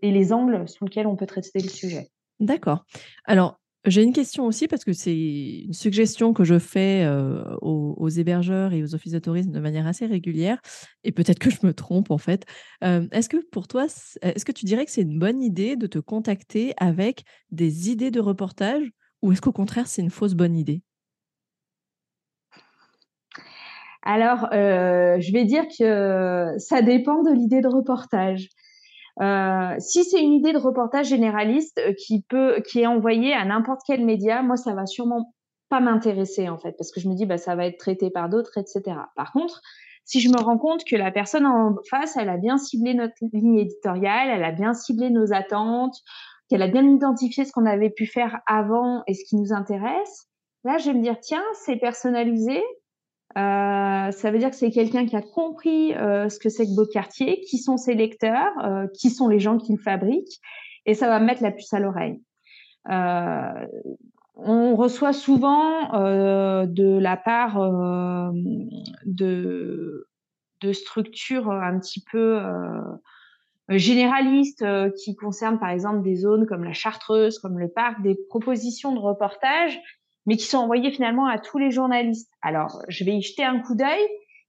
et 0.00 0.10
les 0.10 0.32
angles 0.32 0.66
sous 0.66 0.86
lesquels 0.86 1.06
on 1.06 1.16
peut 1.16 1.26
traiter 1.26 1.58
le 1.58 1.68
sujet. 1.68 2.08
D'accord. 2.40 2.86
Alors, 3.26 3.58
j'ai 3.86 4.02
une 4.02 4.12
question 4.12 4.46
aussi 4.46 4.68
parce 4.68 4.84
que 4.84 4.92
c'est 4.92 5.16
une 5.16 5.72
suggestion 5.72 6.32
que 6.32 6.44
je 6.44 6.58
fais 6.58 7.08
aux, 7.62 8.08
hébergeurs 8.08 8.72
et 8.72 8.82
aux 8.82 8.94
offices 8.94 9.12
de 9.12 9.18
tourisme 9.18 9.52
de 9.52 9.60
manière 9.60 9.86
assez 9.86 10.06
régulière 10.06 10.60
et 11.04 11.12
peut-être 11.12 11.38
que 11.38 11.50
je 11.50 11.58
me 11.62 11.72
trompe 11.72 12.10
en 12.10 12.18
fait. 12.18 12.44
Est-ce 12.82 13.28
que 13.28 13.38
pour 13.50 13.68
toi, 13.68 13.86
est-ce 14.22 14.44
que 14.44 14.52
tu 14.52 14.64
dirais 14.64 14.84
que 14.84 14.90
c'est 14.90 15.02
une 15.02 15.18
bonne 15.18 15.42
idée 15.42 15.76
de 15.76 15.86
te 15.86 15.98
contacter 15.98 16.74
avec 16.78 17.24
des 17.50 17.90
idées 17.90 18.10
de 18.10 18.20
reportage 18.20 18.90
ou 19.22 19.32
est-ce 19.32 19.40
qu'au 19.40 19.52
contraire 19.52 19.86
c'est 19.86 20.02
une 20.02 20.10
fausse 20.10 20.34
bonne 20.34 20.56
idée? 20.56 20.82
Alors, 24.02 24.48
je 24.52 25.32
vais 25.32 25.44
dire 25.44 25.64
que 25.78 26.58
ça 26.58 26.82
dépend 26.82 27.22
de 27.22 27.32
l'idée 27.32 27.60
de 27.60 27.68
reportage. 27.68 28.48
Euh, 29.20 29.74
si 29.78 30.04
c'est 30.04 30.20
une 30.20 30.34
idée 30.34 30.52
de 30.52 30.58
reportage 30.58 31.08
généraliste 31.08 31.78
euh, 31.78 31.94
qui 31.94 32.22
peut, 32.22 32.60
qui 32.68 32.80
est 32.80 32.86
envoyée 32.86 33.32
à 33.32 33.44
n'importe 33.44 33.80
quel 33.86 34.04
média, 34.04 34.42
moi 34.42 34.56
ça 34.56 34.74
va 34.74 34.84
sûrement 34.84 35.32
pas 35.70 35.80
m'intéresser 35.80 36.48
en 36.48 36.58
fait, 36.58 36.72
parce 36.76 36.92
que 36.92 37.00
je 37.00 37.08
me 37.08 37.14
dis 37.14 37.24
bah 37.26 37.38
ça 37.38 37.56
va 37.56 37.66
être 37.66 37.78
traité 37.78 38.10
par 38.10 38.28
d'autres, 38.28 38.58
etc. 38.58 38.82
Par 39.16 39.32
contre, 39.32 39.62
si 40.04 40.20
je 40.20 40.28
me 40.28 40.40
rends 40.40 40.58
compte 40.58 40.84
que 40.84 40.96
la 40.96 41.10
personne 41.10 41.46
en 41.46 41.76
face, 41.90 42.16
elle 42.16 42.28
a 42.28 42.36
bien 42.36 42.58
ciblé 42.58 42.94
notre 42.94 43.14
ligne 43.32 43.58
éditoriale, 43.58 44.28
elle 44.30 44.44
a 44.44 44.52
bien 44.52 44.74
ciblé 44.74 45.10
nos 45.10 45.32
attentes, 45.32 45.96
qu'elle 46.48 46.62
a 46.62 46.68
bien 46.68 46.86
identifié 46.86 47.44
ce 47.44 47.52
qu'on 47.52 47.66
avait 47.66 47.90
pu 47.90 48.06
faire 48.06 48.40
avant 48.46 49.02
et 49.06 49.14
ce 49.14 49.24
qui 49.24 49.36
nous 49.36 49.52
intéresse, 49.52 50.28
là 50.62 50.76
je 50.78 50.90
vais 50.90 50.94
me 50.94 51.02
dire 51.02 51.18
tiens 51.20 51.42
c'est 51.64 51.76
personnalisé, 51.76 52.62
euh, 53.36 54.10
ça 54.12 54.30
veut 54.30 54.38
dire 54.38 54.48
que 54.48 54.56
c'est 54.56 54.70
quelqu'un 54.70 55.04
qui 55.04 55.14
a 55.14 55.20
compris 55.20 55.94
euh, 55.94 56.30
ce 56.30 56.38
que 56.38 56.48
c'est 56.48 56.64
que 56.64 56.74
Beau 56.74 56.86
Quartier, 56.86 57.42
qui 57.42 57.58
sont 57.58 57.76
ses 57.76 57.94
lecteurs, 57.94 58.52
euh, 58.64 58.86
qui 58.98 59.10
sont 59.10 59.28
les 59.28 59.40
gens 59.40 59.58
qui 59.58 59.72
le 59.72 59.78
fabriquent, 59.78 60.40
et 60.86 60.94
ça 60.94 61.08
va 61.08 61.20
mettre 61.20 61.42
la 61.42 61.50
puce 61.50 61.74
à 61.74 61.80
l'oreille. 61.80 62.22
On 64.38 64.76
reçoit 64.76 65.12
souvent 65.12 65.88
de 66.66 66.98
la 66.98 67.16
part 67.16 67.58
de, 69.04 70.06
de 70.60 70.72
structures 70.72 71.50
un 71.50 71.80
petit 71.80 72.04
peu 72.12 72.40
généralistes 73.70 74.64
qui 75.02 75.16
concernent 75.16 75.58
par 75.58 75.70
exemple 75.70 76.02
des 76.02 76.16
zones 76.16 76.46
comme 76.46 76.62
la 76.62 76.74
Chartreuse, 76.74 77.40
comme 77.40 77.58
le 77.58 77.68
parc, 77.68 78.02
des 78.02 78.16
propositions 78.28 78.94
de 78.94 79.00
reportage 79.00 79.80
mais 80.26 80.36
qui 80.36 80.44
sont 80.44 80.58
envoyés 80.58 80.90
finalement 80.90 81.26
à 81.26 81.38
tous 81.38 81.58
les 81.58 81.70
journalistes. 81.70 82.30
Alors, 82.42 82.82
je 82.88 83.04
vais 83.04 83.12
y 83.12 83.22
jeter 83.22 83.44
un 83.44 83.60
coup 83.60 83.74
d'œil, 83.74 84.06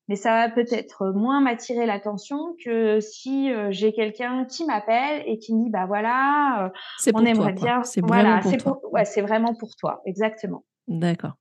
mais 0.07 0.15
ça 0.15 0.31
va 0.31 0.49
peut-être 0.49 1.11
moins 1.13 1.41
m'attirer 1.41 1.85
l'attention 1.85 2.55
que 2.63 2.99
si 2.99 3.51
euh, 3.51 3.67
j'ai 3.71 3.93
quelqu'un 3.93 4.45
qui 4.45 4.65
m'appelle 4.65 5.23
et 5.25 5.37
qui 5.37 5.53
me 5.53 5.63
dit 5.63 5.69
bah 5.69 5.85
voilà, 5.85 6.65
euh, 6.65 7.11
on 7.13 7.25
aimerait 7.25 7.53
bien. 7.53 7.83
C'est 7.83 8.01
voilà, 8.01 8.41
c'est 8.41 8.65
ouais, 8.91 9.05
c'est 9.05 9.21
vraiment 9.21 9.53
pour 9.53 9.75
toi, 9.75 10.01
exactement. 10.05 10.63
D'accord. 10.87 11.33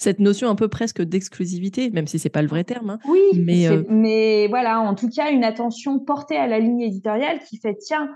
Cette 0.00 0.20
notion 0.20 0.48
un 0.48 0.54
peu 0.54 0.68
presque 0.68 1.02
d'exclusivité, 1.02 1.90
même 1.90 2.06
si 2.06 2.20
c'est 2.20 2.30
pas 2.30 2.40
le 2.40 2.46
vrai 2.46 2.62
terme. 2.62 2.90
Hein, 2.90 2.98
oui, 3.08 3.20
mais, 3.34 3.66
euh... 3.66 3.82
mais 3.88 4.46
voilà, 4.46 4.80
en 4.80 4.94
tout 4.94 5.10
cas, 5.10 5.32
une 5.32 5.42
attention 5.42 5.98
portée 5.98 6.36
à 6.36 6.46
la 6.46 6.60
ligne 6.60 6.82
éditoriale 6.82 7.40
qui 7.40 7.58
fait 7.58 7.74
tiens, 7.74 8.08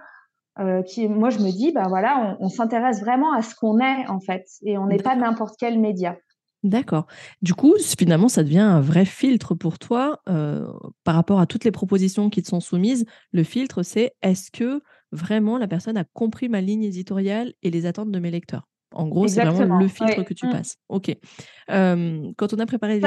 euh, 0.59 0.83
qui, 0.83 1.09
moi, 1.09 1.31
je 1.31 1.39
me 1.39 1.51
dis, 1.51 1.73
ben 1.73 1.89
voilà, 1.89 2.37
on, 2.41 2.47
on 2.47 2.49
s'intéresse 2.49 3.01
vraiment 3.01 3.33
à 3.33 3.43
ce 3.43 3.55
qu'on 3.55 3.79
est 3.79 4.07
en 4.09 4.21
fait, 4.21 4.45
et 4.65 4.79
on 4.79 4.87
n'est 4.87 4.99
pas 5.03 5.17
n'importe 5.17 5.55
quel 5.59 5.79
média. 5.79 6.17
D'accord. 6.63 7.07
Du 7.43 7.55
coup, 7.55 7.75
finalement, 7.99 8.29
ça 8.29 8.45
devient 8.45 8.61
un 8.61 8.81
vrai 8.81 9.05
filtre 9.05 9.55
pour 9.55 9.81
toi 9.81 10.21
euh, 10.29 10.65
par 11.03 11.17
rapport 11.17 11.41
à 11.41 11.47
toutes 11.47 11.65
les 11.65 11.73
propositions 11.73 12.31
qui 12.31 12.41
te 12.41 12.49
sont 12.49 12.61
soumises. 12.61 13.05
Le 13.33 13.43
filtre, 13.43 13.83
c'est 13.83 14.13
est-ce 14.23 14.53
que 14.53 14.81
vraiment 15.11 15.59
la 15.59 15.67
personne 15.67 15.97
a 15.97 16.05
compris 16.05 16.49
ma 16.49 16.61
ligne 16.61 16.85
éditoriale 16.85 17.53
et 17.63 17.71
les 17.71 17.85
attentes 17.85 18.13
de 18.13 18.19
mes 18.21 18.31
lecteurs? 18.31 18.69
En 18.95 19.09
gros, 19.09 19.29
c'est 19.29 19.45
vraiment 19.45 19.79
le 19.79 19.89
filtre 19.89 20.23
que 20.23 20.35
tu 20.35 20.47
mmh. 20.47 20.51
passes. 20.51 20.77
OK. 20.89 21.17
quand 21.69 22.55
on 22.55 22.59
a 22.59 22.67
préparé 22.67 23.01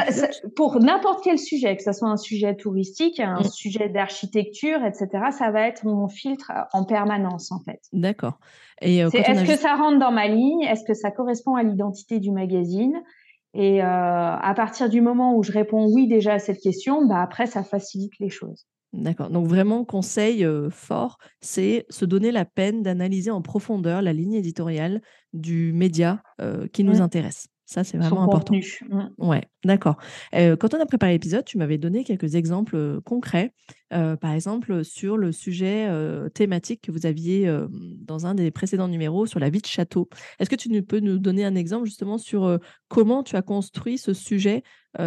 Pour 0.55 0.79
n'importe 0.79 1.23
quel 1.23 1.37
sujet, 1.37 1.75
que 1.75 1.83
ce 1.83 1.91
soit 1.91 2.09
un 2.09 2.17
sujet 2.17 2.55
touristique, 2.55 3.19
un 3.19 3.41
mmh. 3.41 3.51
sujet 3.51 3.89
d'architecture, 3.89 4.83
etc., 4.83 5.07
ça 5.31 5.51
va 5.51 5.67
être 5.67 5.85
mon 5.85 6.07
filtre 6.07 6.51
en 6.73 6.85
permanence, 6.85 7.51
en 7.51 7.59
fait. 7.59 7.81
D'accord. 7.93 8.39
Et 8.81 8.97
est-ce 8.97 9.45
que 9.45 9.57
ça 9.57 9.75
rentre 9.75 9.99
dans 9.99 10.11
ma 10.11 10.27
ligne? 10.27 10.63
Est-ce 10.63 10.83
que 10.85 10.93
ça 10.93 11.11
correspond 11.11 11.55
à 11.55 11.63
l'identité 11.63 12.19
du 12.19 12.31
magazine? 12.31 13.01
Et 13.53 13.81
à 13.81 14.53
partir 14.55 14.89
du 14.89 15.01
moment 15.01 15.35
où 15.35 15.43
je 15.43 15.51
réponds 15.51 15.87
oui 15.93 16.07
déjà 16.07 16.33
à 16.33 16.39
cette 16.39 16.59
question, 16.59 17.05
bah 17.05 17.21
après, 17.21 17.45
ça 17.45 17.63
facilite 17.63 18.13
les 18.19 18.29
choses. 18.29 18.67
D'accord. 18.95 19.29
Donc 19.29 19.47
vraiment, 19.47 19.83
conseil 19.85 20.45
fort, 20.71 21.17
c'est 21.41 21.85
se 21.89 22.05
donner 22.05 22.31
la 22.31 22.45
peine 22.45 22.81
d'analyser 22.81 23.31
en 23.31 23.41
profondeur 23.41 24.01
la 24.01 24.13
ligne 24.13 24.33
éditoriale 24.33 25.01
du 25.33 25.73
média 25.73 26.23
qui 26.73 26.83
nous 26.83 26.97
mmh. 26.97 27.01
intéresse. 27.01 27.47
Ça, 27.67 27.83
c'est 27.83 27.97
vraiment 27.97 28.21
important. 28.21 28.53
Mmh. 28.53 29.09
Ouais, 29.17 29.41
d'accord. 29.65 29.97
quand 30.31 30.73
on 30.75 30.79
a 30.79 30.85
préparé 30.85 31.13
l'épisode, 31.13 31.43
tu 31.45 31.57
m'avais 31.57 31.79
donné 31.79 32.03
quelques 32.03 32.35
exemples 32.35 33.01
concrets, 33.01 33.53
par 33.89 34.31
exemple 34.31 34.85
sur 34.85 35.17
le 35.17 35.31
sujet 35.31 35.89
thématique 36.35 36.81
que 36.83 36.91
vous 36.91 37.07
aviez 37.07 37.51
dans 37.71 38.27
un 38.27 38.35
des 38.35 38.51
précédents 38.51 38.87
numéros 38.87 39.25
sur 39.25 39.39
la 39.39 39.49
vie 39.49 39.61
de 39.61 39.65
château. 39.65 40.09
Est-ce 40.39 40.49
que 40.49 40.55
tu 40.55 40.69
peux 40.83 40.99
nous 40.99 41.17
donner 41.17 41.43
un 41.43 41.55
exemple 41.55 41.85
justement 41.85 42.19
sur 42.19 42.59
comment 42.87 43.23
tu 43.23 43.35
as 43.35 43.41
construit 43.41 43.97
ce 43.97 44.13
sujet 44.13 44.61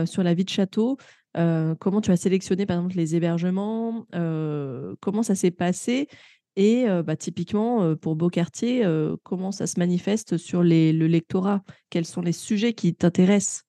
sur 0.04 0.24
la 0.24 0.34
vie 0.34 0.44
de 0.44 0.50
château 0.50 0.98
euh, 1.36 1.74
comment 1.78 2.00
tu 2.00 2.10
as 2.10 2.16
sélectionné 2.16 2.66
par 2.66 2.78
exemple 2.78 2.96
les 2.96 3.14
hébergements 3.14 4.06
euh, 4.14 4.94
Comment 5.00 5.22
ça 5.22 5.34
s'est 5.34 5.50
passé 5.50 6.08
Et 6.56 6.88
euh, 6.88 7.02
bah, 7.02 7.16
typiquement 7.16 7.94
pour 7.96 8.16
Beaucartier, 8.16 8.84
comment 9.22 9.52
ça 9.52 9.66
se 9.66 9.78
manifeste 9.78 10.36
sur 10.36 10.62
le 10.62 11.06
lectorat? 11.06 11.60
Quels 11.90 12.06
sont 12.06 12.22
les 12.22 12.32
sujets 12.32 12.72
qui 12.72 12.94
t'intéressent? 12.94 13.64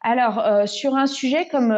Alors, 0.00 0.68
sur 0.68 0.94
un 0.94 1.06
sujet 1.06 1.48
comme 1.48 1.70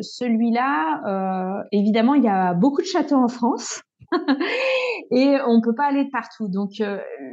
celui-là, 0.00 1.64
évidemment, 1.72 2.14
il 2.14 2.22
y 2.22 2.28
a 2.28 2.54
beaucoup 2.54 2.82
de 2.82 2.86
châteaux 2.86 3.16
en 3.16 3.26
France 3.26 3.82
et 5.10 5.38
on 5.46 5.56
ne 5.56 5.62
peut 5.62 5.74
pas 5.74 5.86
aller 5.86 6.04
de 6.04 6.10
partout. 6.10 6.46
Donc, 6.46 6.74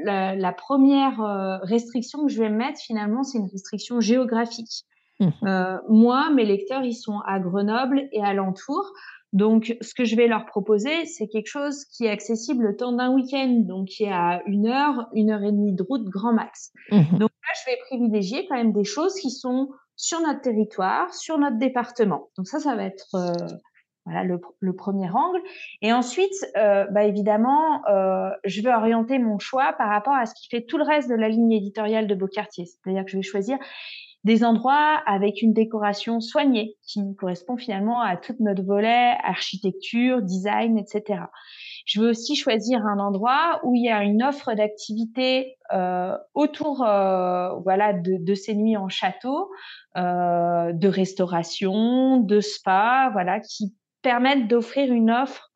la, 0.03 0.35
la, 0.35 0.51
première 0.51 1.59
restriction 1.61 2.25
que 2.25 2.31
je 2.31 2.41
vais 2.41 2.49
mettre, 2.49 2.79
finalement, 2.79 3.21
c'est 3.21 3.37
une 3.37 3.49
restriction 3.51 3.99
géographique. 3.99 4.83
Mmh. 5.19 5.29
Euh, 5.43 5.77
moi, 5.89 6.29
mes 6.31 6.45
lecteurs, 6.45 6.83
ils 6.83 6.93
sont 6.93 7.19
à 7.25 7.39
Grenoble 7.39 8.07
et 8.11 8.23
alentour. 8.23 8.91
Donc, 9.31 9.75
ce 9.81 9.93
que 9.93 10.05
je 10.05 10.15
vais 10.15 10.27
leur 10.27 10.45
proposer, 10.45 11.05
c'est 11.05 11.27
quelque 11.27 11.47
chose 11.47 11.85
qui 11.85 12.05
est 12.05 12.09
accessible 12.09 12.63
le 12.65 12.75
temps 12.75 12.93
d'un 12.93 13.13
week-end, 13.13 13.61
donc 13.65 13.87
qui 13.89 14.05
est 14.05 14.11
à 14.11 14.41
une 14.47 14.65
heure, 14.65 15.07
une 15.13 15.29
heure 15.29 15.43
et 15.43 15.51
demie 15.51 15.73
de 15.73 15.83
route 15.83 16.05
grand 16.05 16.33
max. 16.33 16.71
Mmh. 16.91 17.17
Donc 17.19 17.29
là, 17.29 17.53
je 17.63 17.71
vais 17.71 17.77
privilégier 17.87 18.47
quand 18.47 18.55
même 18.55 18.73
des 18.73 18.85
choses 18.85 19.13
qui 19.15 19.29
sont 19.29 19.69
sur 19.95 20.19
notre 20.21 20.41
territoire, 20.41 21.13
sur 21.13 21.37
notre 21.37 21.57
département. 21.57 22.29
Donc 22.37 22.47
ça, 22.47 22.59
ça 22.59 22.75
va 22.75 22.85
être 22.85 23.05
voilà 24.05 24.23
le, 24.23 24.73
premier 24.73 25.09
angle. 25.09 25.41
Et 25.83 25.93
ensuite, 25.93 26.33
bah, 26.55 27.03
évidemment, 27.03 27.83
je 28.45 28.61
vais 28.61 28.73
orienter 28.73 29.19
mon 29.19 29.37
choix 29.37 29.73
par 29.73 29.89
rapport 29.89 30.13
à 30.13 30.25
ce 30.25 30.33
qui 30.33 30.47
fait 30.47 30.65
tout 30.65 30.77
le 30.77 30.85
reste 30.85 31.09
de 31.09 31.15
la 31.15 31.27
ligne 31.27 31.51
éditoriale 31.51 32.07
de 32.07 32.15
Beaucartier. 32.15 32.65
C'est-à-dire 32.65 33.03
que 33.03 33.11
je 33.11 33.17
vais 33.17 33.23
choisir 33.23 33.57
des 34.23 34.43
endroits 34.43 35.01
avec 35.05 35.41
une 35.41 35.53
décoration 35.53 36.19
soignée 36.19 36.75
qui 36.83 37.01
correspond 37.15 37.57
finalement 37.57 38.01
à 38.01 38.17
toute 38.17 38.39
notre 38.39 38.63
volet 38.63 39.15
architecture, 39.23 40.21
design, 40.21 40.77
etc. 40.77 41.21
Je 41.85 42.01
veux 42.01 42.09
aussi 42.09 42.35
choisir 42.35 42.85
un 42.85 42.99
endroit 42.99 43.61
où 43.63 43.73
il 43.75 43.85
y 43.85 43.89
a 43.89 44.03
une 44.03 44.21
offre 44.21 44.53
d'activité 44.53 45.57
euh, 45.73 46.17
autour, 46.33 46.83
euh, 46.83 47.55
voilà, 47.63 47.93
de, 47.93 48.35
ces 48.35 48.55
nuits 48.55 48.77
en 48.77 48.89
château, 48.89 49.49
euh, 49.97 50.73
de 50.73 50.87
restauration, 50.87 52.17
de 52.17 52.41
spa, 52.41 53.09
voilà, 53.13 53.39
qui 53.39 53.73
permettent 54.01 54.47
d'offrir 54.47 54.91
une 54.91 55.11
offre 55.11 55.47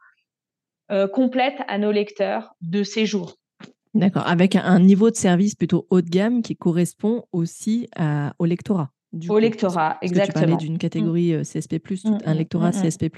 complète 1.11 1.59
à 1.67 1.79
nos 1.79 1.91
lecteurs 1.91 2.53
de 2.61 2.83
séjour. 2.83 3.37
D'accord, 3.93 4.27
avec 4.27 4.55
un 4.55 4.79
niveau 4.79 5.11
de 5.11 5.15
service 5.15 5.55
plutôt 5.55 5.85
haut 5.89 6.01
de 6.01 6.09
gamme 6.09 6.41
qui 6.41 6.55
correspond 6.55 7.25
aussi 7.31 7.89
au 8.39 8.45
lectorat. 8.45 8.89
au 9.29 9.37
lectorat, 9.37 9.97
exactement. 10.01 10.33
tu 10.33 10.51
parlais 10.51 10.65
d'une 10.65 10.77
catégorie 10.79 11.37
mmh. 11.37 11.43
CSP+, 11.43 11.75
mmh, 11.75 12.17
un 12.25 12.33
mmh, 12.33 12.37
lectorat 12.37 12.71
CSP+. 12.71 13.11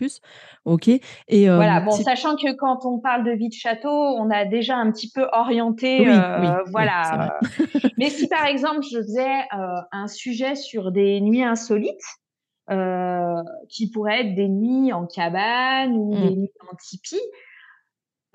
Ok. 0.65 0.89
Et 0.89 1.47
voilà. 1.47 1.79
Bon, 1.79 1.91
sachant 1.91 2.35
que 2.35 2.53
quand 2.57 2.85
on 2.85 2.99
parle 2.99 3.23
de 3.23 3.31
vie 3.31 3.47
de 3.47 3.53
château, 3.53 3.89
on 3.89 4.29
a 4.29 4.43
déjà 4.45 4.75
un 4.75 4.91
petit 4.91 5.09
peu 5.09 5.25
orienté. 5.31 6.01
Oui, 6.01 6.07
euh, 6.09 6.63
voilà. 6.71 7.39
Mais 7.97 8.09
si 8.09 8.27
par 8.27 8.45
exemple 8.45 8.81
je 8.81 8.97
faisais 8.97 9.39
euh, 9.53 9.81
un 9.93 10.07
sujet 10.07 10.55
sur 10.55 10.91
des 10.91 11.21
nuits 11.21 11.43
insolites, 11.43 12.03
euh, 12.71 13.43
qui 13.69 13.91
pourraient 13.91 14.21
être 14.21 14.33
des 14.33 14.49
nuits 14.49 14.91
en 14.91 15.05
cabane 15.05 15.91
ou 15.95 16.15
des 16.15 16.35
nuits 16.35 16.51
en 16.61 16.75
tipi, 16.75 17.19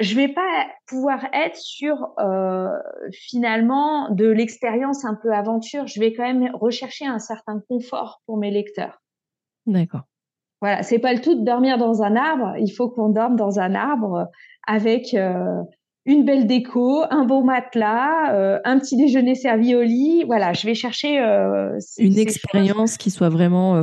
je 0.00 0.14
vais 0.14 0.28
pas 0.28 0.66
pouvoir 0.86 1.26
être 1.32 1.56
sur 1.56 2.14
euh, 2.18 2.68
finalement 3.12 4.10
de 4.10 4.26
l'expérience 4.26 5.04
un 5.04 5.14
peu 5.14 5.32
aventure. 5.32 5.86
Je 5.86 6.00
vais 6.00 6.12
quand 6.12 6.22
même 6.22 6.50
rechercher 6.54 7.06
un 7.06 7.18
certain 7.18 7.60
confort 7.68 8.22
pour 8.26 8.38
mes 8.38 8.50
lecteurs. 8.50 9.02
D'accord. 9.66 10.02
Voilà, 10.62 10.82
c'est 10.82 10.98
pas 10.98 11.12
le 11.12 11.20
tout 11.20 11.38
de 11.38 11.44
dormir 11.44 11.78
dans 11.78 12.02
un 12.02 12.16
arbre. 12.16 12.54
Il 12.58 12.70
faut 12.70 12.88
qu'on 12.88 13.10
dorme 13.10 13.36
dans 13.36 13.60
un 13.60 13.74
arbre 13.74 14.26
avec 14.66 15.14
euh, 15.14 15.62
une 16.06 16.24
belle 16.24 16.46
déco, 16.46 17.02
un 17.10 17.24
bon 17.24 17.44
matelas, 17.44 18.34
euh, 18.34 18.58
un 18.64 18.78
petit 18.78 18.96
déjeuner 18.96 19.34
servi 19.34 19.74
au 19.74 19.82
lit. 19.82 20.24
Voilà, 20.24 20.52
je 20.52 20.66
vais 20.66 20.74
chercher 20.74 21.18
une 21.98 22.18
expérience 22.18 22.96
qui 22.96 23.10
soit 23.10 23.28
vraiment 23.28 23.80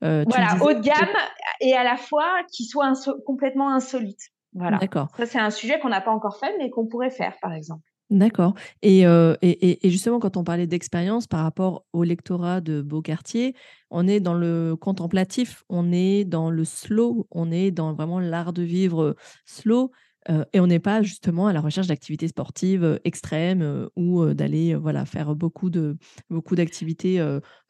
voilà 0.00 0.56
haut 0.62 0.72
de 0.72 0.80
gamme 0.80 1.16
et 1.60 1.74
à 1.74 1.84
la 1.84 1.96
fois 1.96 2.42
qui 2.52 2.64
soit 2.64 2.92
complètement 3.24 3.70
insolite. 3.70 4.33
Voilà. 4.54 4.78
D'accord. 4.78 5.08
Ça, 5.16 5.26
c'est 5.26 5.38
un 5.38 5.50
sujet 5.50 5.78
qu'on 5.80 5.88
n'a 5.88 6.00
pas 6.00 6.12
encore 6.12 6.38
fait, 6.38 6.56
mais 6.58 6.70
qu'on 6.70 6.86
pourrait 6.86 7.10
faire, 7.10 7.34
par 7.42 7.52
exemple. 7.52 7.82
D'accord. 8.10 8.54
Et, 8.82 9.06
euh, 9.06 9.34
et, 9.40 9.86
et, 9.86 9.90
justement, 9.90 10.20
quand 10.20 10.36
on 10.36 10.44
parlait 10.44 10.66
d'expérience 10.66 11.26
par 11.26 11.42
rapport 11.42 11.84
au 11.92 12.04
lectorat 12.04 12.60
de 12.60 12.82
Beaucartier, 12.82 13.54
on 13.90 14.06
est 14.06 14.20
dans 14.20 14.34
le 14.34 14.76
contemplatif, 14.76 15.64
on 15.70 15.90
est 15.90 16.24
dans 16.24 16.50
le 16.50 16.64
slow, 16.64 17.26
on 17.30 17.50
est 17.50 17.70
dans 17.70 17.94
vraiment 17.94 18.20
l'art 18.20 18.52
de 18.52 18.62
vivre 18.62 19.16
slow. 19.46 19.90
Euh, 20.30 20.44
et 20.52 20.60
on 20.60 20.66
n'est 20.66 20.80
pas 20.80 21.02
justement 21.02 21.48
à 21.48 21.52
la 21.52 21.60
recherche 21.60 21.86
d'activités 21.86 22.28
sportives 22.28 22.84
euh, 22.84 22.98
extrêmes 23.04 23.88
ou 23.96 24.24
d'aller 24.32 24.74
voilà, 24.74 25.04
faire 25.04 25.34
beaucoup, 25.34 25.68
de, 25.68 25.96
beaucoup 26.30 26.54
d'activités 26.54 27.22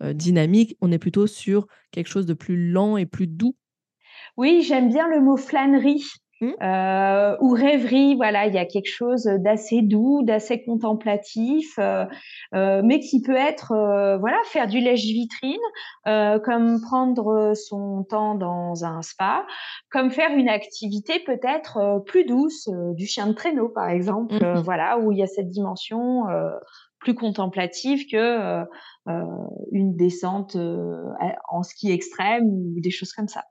dynamiques. 0.02 0.76
On 0.80 0.92
est 0.92 0.98
plutôt 0.98 1.26
sur 1.26 1.66
quelque 1.90 2.08
chose 2.08 2.26
de 2.26 2.34
plus 2.34 2.70
lent 2.70 2.96
et 2.96 3.06
plus 3.06 3.26
doux. 3.26 3.56
Oui, 4.36 4.62
j'aime 4.62 4.88
bien 4.88 5.08
le 5.08 5.20
mot 5.20 5.36
flânerie. 5.36 6.04
Mmh. 6.44 6.62
Euh, 6.62 7.36
ou 7.40 7.50
rêverie, 7.50 8.14
voilà, 8.16 8.46
il 8.46 8.54
y 8.54 8.58
a 8.58 8.66
quelque 8.66 8.90
chose 8.90 9.24
d'assez 9.24 9.82
doux, 9.82 10.22
d'assez 10.22 10.62
contemplatif, 10.62 11.78
euh, 11.78 12.04
euh, 12.54 12.82
mais 12.84 13.00
qui 13.00 13.22
peut 13.22 13.36
être, 13.36 13.68
voilà, 14.20 14.36
faire 14.46 14.66
du 14.66 14.80
lèche-vitrine, 14.80 15.60
comme 16.44 16.80
prendre 16.80 17.52
son 17.54 18.04
temps 18.04 18.34
dans 18.34 18.84
un 18.84 19.02
spa, 19.02 19.46
comme 19.90 20.10
faire 20.10 20.32
une 20.36 20.48
activité 20.48 21.20
peut-être 21.24 22.02
plus 22.06 22.24
douce, 22.24 22.68
du 22.94 23.06
chien 23.06 23.26
de 23.26 23.32
traîneau 23.32 23.68
par 23.68 23.88
exemple, 23.88 24.34
mmh 24.34 24.62
voilà, 24.64 24.98
où 24.98 25.12
il 25.12 25.18
y 25.18 25.22
a 25.22 25.26
cette 25.26 25.48
dimension 25.48 26.24
plus 26.98 27.14
contemplative 27.14 28.06
que 28.10 28.64
une 29.72 29.96
descente 29.96 30.56
en 31.50 31.62
ski 31.62 31.90
extrême 31.90 32.44
ou 32.44 32.80
des 32.80 32.90
choses 32.90 33.12
comme 33.12 33.28
ça. 33.28 33.44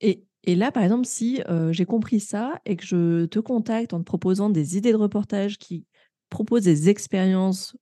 Et 0.00 0.24
et 0.44 0.54
là, 0.56 0.72
par 0.72 0.82
exemple, 0.82 1.06
si 1.06 1.40
j'ai 1.70 1.84
compris 1.84 2.20
ça 2.20 2.60
et 2.64 2.76
que 2.76 2.84
je 2.84 3.26
te 3.26 3.38
contacte 3.38 3.94
en 3.94 3.98
te 3.98 4.04
proposant 4.04 4.50
des 4.50 4.76
idées 4.76 4.92
de 4.92 4.96
reportage 4.96 5.58
qui 5.58 5.86
proposent 6.30 6.64
des 6.64 6.88
expériences 6.88 7.76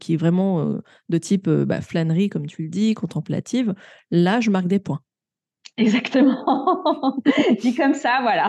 qui 0.00 0.14
est 0.14 0.16
vraiment 0.16 0.80
de 1.10 1.18
type 1.18 1.50
bah, 1.50 1.82
flânerie, 1.82 2.30
comme 2.30 2.46
tu 2.46 2.62
le 2.62 2.68
dis, 2.68 2.94
contemplative, 2.94 3.74
là, 4.10 4.40
je 4.40 4.50
marque 4.50 4.68
des 4.68 4.78
points. 4.78 5.02
Exactement. 5.78 7.20
Dit 7.60 7.74
comme 7.74 7.94
ça, 7.94 8.20
voilà. 8.22 8.48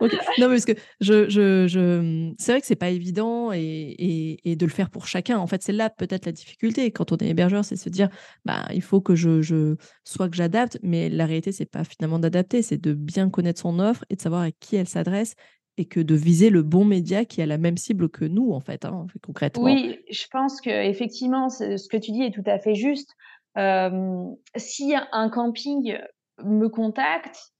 Non, 0.38 0.48
parce 0.48 0.64
que 0.64 0.72
je, 1.00 1.28
je, 1.28 1.66
je... 1.68 2.32
C'est 2.38 2.52
vrai 2.52 2.60
que 2.60 2.66
c'est 2.66 2.76
pas 2.76 2.90
évident 2.90 3.52
et, 3.52 4.38
et, 4.44 4.56
de 4.56 4.64
le 4.64 4.70
faire 4.70 4.90
pour 4.90 5.06
chacun. 5.06 5.38
En 5.38 5.46
fait, 5.46 5.62
c'est 5.62 5.72
là 5.72 5.90
peut-être 5.90 6.26
la 6.26 6.32
difficulté. 6.32 6.90
Quand 6.90 7.12
on 7.12 7.16
est 7.16 7.28
hébergeur, 7.28 7.64
c'est 7.64 7.76
se 7.76 7.88
dire, 7.88 8.08
bah, 8.44 8.66
il 8.72 8.82
faut 8.82 9.00
que 9.00 9.14
je, 9.14 9.42
je... 9.42 9.76
soit 10.04 10.28
que 10.28 10.36
j'adapte, 10.36 10.78
mais 10.82 11.08
la 11.08 11.26
réalité, 11.26 11.52
c'est 11.52 11.66
pas 11.66 11.84
finalement 11.84 12.18
d'adapter, 12.18 12.62
c'est 12.62 12.80
de 12.80 12.94
bien 12.94 13.28
connaître 13.28 13.60
son 13.60 13.78
offre 13.78 14.04
et 14.08 14.16
de 14.16 14.20
savoir 14.20 14.42
à 14.42 14.50
qui 14.50 14.76
elle 14.76 14.88
s'adresse 14.88 15.34
et 15.76 15.84
que 15.84 16.00
de 16.00 16.14
viser 16.14 16.50
le 16.50 16.62
bon 16.62 16.84
média 16.84 17.24
qui 17.24 17.40
a 17.40 17.46
la 17.46 17.58
même 17.58 17.76
cible 17.76 18.08
que 18.08 18.24
nous, 18.24 18.50
en 18.52 18.60
fait, 18.60 18.84
hein, 18.84 19.06
concrètement. 19.22 19.62
Oui, 19.62 19.98
je 20.10 20.26
pense 20.30 20.60
que 20.60 20.70
effectivement, 20.70 21.48
ce 21.48 21.88
que 21.88 21.96
tu 21.96 22.10
dis 22.12 22.22
est 22.22 22.34
tout 22.34 22.42
à 22.46 22.58
fait 22.58 22.74
juste 22.74 23.14
si 23.56 24.94
un 25.12 25.28
camping 25.30 25.98
me 26.44 26.68
contacte, 26.68 27.52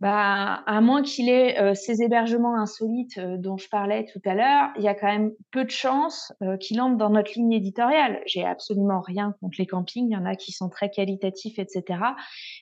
bah, 0.00 0.62
à 0.66 0.80
moins 0.80 1.02
qu'il 1.02 1.28
ait 1.28 1.74
ces 1.74 2.02
hébergements 2.02 2.56
insolites 2.56 3.18
dont 3.18 3.56
je 3.56 3.68
parlais 3.68 4.04
tout 4.04 4.20
à 4.26 4.34
l'heure, 4.34 4.70
il 4.76 4.84
y 4.84 4.88
a 4.88 4.94
quand 4.94 5.08
même 5.08 5.32
peu 5.50 5.64
de 5.64 5.70
chances 5.70 6.32
qu'il 6.60 6.80
entre 6.80 6.98
dans 6.98 7.10
notre 7.10 7.32
ligne 7.34 7.52
éditoriale. 7.52 8.20
J'ai 8.24 8.44
absolument 8.44 9.00
rien 9.00 9.34
contre 9.40 9.56
les 9.58 9.66
campings, 9.66 10.06
il 10.08 10.12
y 10.12 10.16
en 10.16 10.24
a 10.24 10.36
qui 10.36 10.52
sont 10.52 10.68
très 10.68 10.88
qualitatifs, 10.88 11.58
etc. 11.58 12.00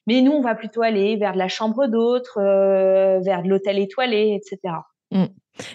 Mais 0.06 0.22
nous, 0.22 0.32
on 0.32 0.40
va 0.40 0.54
plutôt 0.54 0.80
aller 0.80 1.16
vers 1.16 1.34
de 1.34 1.38
la 1.38 1.48
chambre 1.48 1.88
d'autres, 1.88 2.40
vers 2.40 3.42
de 3.42 3.48
l'hôtel 3.48 3.78
étoilé, 3.78 4.40
etc. 4.40 4.76
Mmh. 5.10 5.24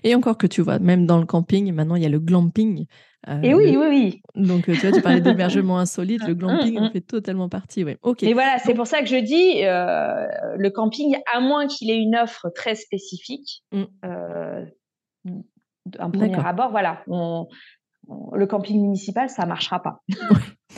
Et 0.03 0.15
encore 0.15 0.37
que 0.37 0.47
tu 0.47 0.61
vois, 0.61 0.79
même 0.79 1.05
dans 1.05 1.19
le 1.19 1.25
camping, 1.25 1.71
maintenant 1.73 1.95
il 1.95 2.03
y 2.03 2.07
a 2.07 2.09
le 2.09 2.19
glamping 2.19 2.87
et 3.43 3.53
oui, 3.53 3.77
oui, 3.77 3.87
oui. 3.87 4.21
Donc, 4.35 4.65
tu 4.65 4.73
vois, 4.73 4.91
tu 4.91 5.01
parlais 5.01 5.21
d'hébergement 5.21 5.77
insolite, 5.79 6.25
le 6.27 6.33
glamping 6.33 6.79
en 6.79 6.89
fait 6.91 7.01
totalement 7.01 7.49
partie. 7.49 7.83
Ouais. 7.83 7.97
Ok. 8.01 8.23
Et 8.23 8.33
voilà, 8.33 8.57
c'est 8.59 8.73
pour 8.73 8.87
ça 8.87 9.01
que 9.01 9.07
je 9.07 9.17
dis 9.17 9.61
le 9.61 10.69
camping, 10.69 11.17
à 11.31 11.39
moins 11.39 11.67
qu'il 11.67 11.91
ait 11.91 11.99
une 11.99 12.15
offre 12.15 12.49
très 12.55 12.75
spécifique, 12.75 13.63
un 15.99 16.09
premier 16.09 16.45
abord, 16.45 16.71
voilà, 16.71 17.03
le 18.33 18.45
camping 18.45 18.81
municipal, 18.81 19.29
ça 19.29 19.45
marchera 19.45 19.81
pas. 19.81 20.01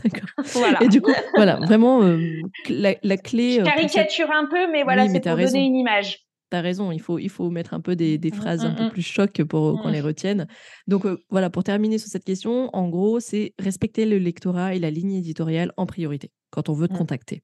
D'accord. 0.03 0.29
Voilà. 0.53 0.83
Et 0.83 0.87
du 0.87 1.01
coup, 1.01 1.13
voilà, 1.35 1.57
vraiment, 1.57 2.01
la, 2.69 3.17
clé. 3.17 3.59
Je 3.59 3.63
caricature 3.63 4.29
un 4.31 4.47
peu, 4.47 4.71
mais 4.71 4.83
voilà, 4.83 5.07
c'est 5.07 5.21
pour 5.21 5.37
donner 5.37 5.65
une 5.65 5.75
image 5.75 6.22
tu 6.53 6.57
as 6.57 6.61
raison, 6.61 6.91
il 6.91 7.01
faut, 7.01 7.19
il 7.19 7.29
faut 7.29 7.49
mettre 7.49 7.73
un 7.73 7.81
peu 7.81 7.95
des, 7.95 8.17
des 8.17 8.29
mmh, 8.29 8.33
phrases 8.33 8.65
un 8.65 8.71
mmh, 8.71 8.75
peu 8.75 8.85
mmh. 8.85 8.91
plus 8.91 9.01
chocs 9.01 9.43
pour 9.43 9.81
qu'on 9.81 9.89
les 9.89 10.01
retienne. 10.01 10.47
Donc 10.87 11.05
voilà, 11.29 11.49
pour 11.49 11.63
terminer 11.63 11.97
sur 11.97 12.09
cette 12.09 12.23
question, 12.23 12.69
en 12.73 12.89
gros, 12.89 13.19
c'est 13.19 13.53
respecter 13.59 14.05
le 14.05 14.17
lectorat 14.17 14.75
et 14.75 14.79
la 14.79 14.91
ligne 14.91 15.13
éditoriale 15.13 15.71
en 15.77 15.85
priorité 15.85 16.31
quand 16.51 16.69
on 16.69 16.73
veut 16.73 16.87
te 16.87 16.93
contacter. 16.93 17.43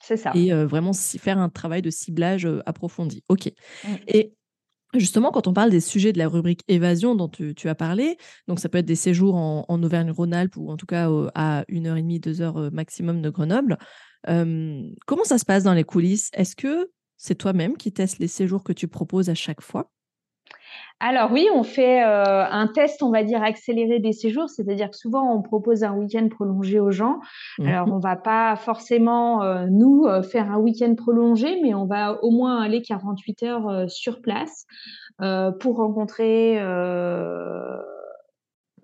C'est 0.00 0.16
ça. 0.16 0.32
Et 0.34 0.52
vraiment 0.52 0.92
faire 0.92 1.38
un 1.38 1.48
travail 1.48 1.82
de 1.82 1.90
ciblage 1.90 2.48
approfondi. 2.66 3.22
OK. 3.28 3.52
Et 4.06 4.32
Justement, 4.94 5.30
quand 5.30 5.46
on 5.46 5.52
parle 5.52 5.70
des 5.70 5.80
sujets 5.80 6.14
de 6.14 6.18
la 6.18 6.28
rubrique 6.28 6.62
évasion 6.66 7.14
dont 7.14 7.28
tu, 7.28 7.68
as 7.68 7.74
parlé, 7.74 8.16
donc 8.46 8.58
ça 8.58 8.70
peut 8.70 8.78
être 8.78 8.86
des 8.86 8.94
séjours 8.94 9.34
en, 9.34 9.82
Auvergne-Rhône-Alpes 9.82 10.56
ou 10.56 10.70
en 10.70 10.78
tout 10.78 10.86
cas 10.86 11.10
à 11.34 11.64
une 11.68 11.86
heure 11.86 11.98
et 11.98 12.02
demie, 12.02 12.20
deux 12.20 12.40
heures 12.40 12.72
maximum 12.72 13.20
de 13.20 13.28
Grenoble. 13.28 13.76
comment 14.24 15.24
ça 15.24 15.36
se 15.36 15.44
passe 15.44 15.62
dans 15.62 15.74
les 15.74 15.84
coulisses? 15.84 16.30
Est-ce 16.32 16.56
que 16.56 16.90
c'est 17.18 17.34
toi-même 17.34 17.76
qui 17.76 17.92
testes 17.92 18.18
les 18.18 18.28
séjours 18.28 18.64
que 18.64 18.72
tu 18.72 18.88
proposes 18.88 19.28
à 19.28 19.34
chaque 19.34 19.60
fois? 19.60 19.90
Alors 21.00 21.30
oui, 21.30 21.46
on 21.54 21.62
fait 21.62 22.02
euh, 22.02 22.44
un 22.50 22.66
test, 22.66 23.02
on 23.04 23.10
va 23.10 23.22
dire 23.22 23.42
accéléré 23.42 24.00
des 24.00 24.12
séjours, 24.12 24.50
c'est-à-dire 24.50 24.90
que 24.90 24.96
souvent 24.96 25.32
on 25.32 25.42
propose 25.42 25.84
un 25.84 25.94
week-end 25.94 26.28
prolongé 26.28 26.80
aux 26.80 26.90
gens. 26.90 27.20
Mmh. 27.58 27.66
Alors 27.68 27.88
on 27.92 27.98
va 27.98 28.16
pas 28.16 28.56
forcément 28.56 29.42
euh, 29.42 29.66
nous 29.70 30.06
euh, 30.06 30.22
faire 30.22 30.50
un 30.50 30.58
week-end 30.58 30.94
prolongé, 30.96 31.60
mais 31.62 31.72
on 31.74 31.86
va 31.86 32.18
au 32.24 32.30
moins 32.30 32.60
aller 32.60 32.82
48 32.82 33.42
heures 33.44 33.90
sur 33.90 34.20
place 34.20 34.66
pour 35.60 35.76
rencontrer 35.76 36.60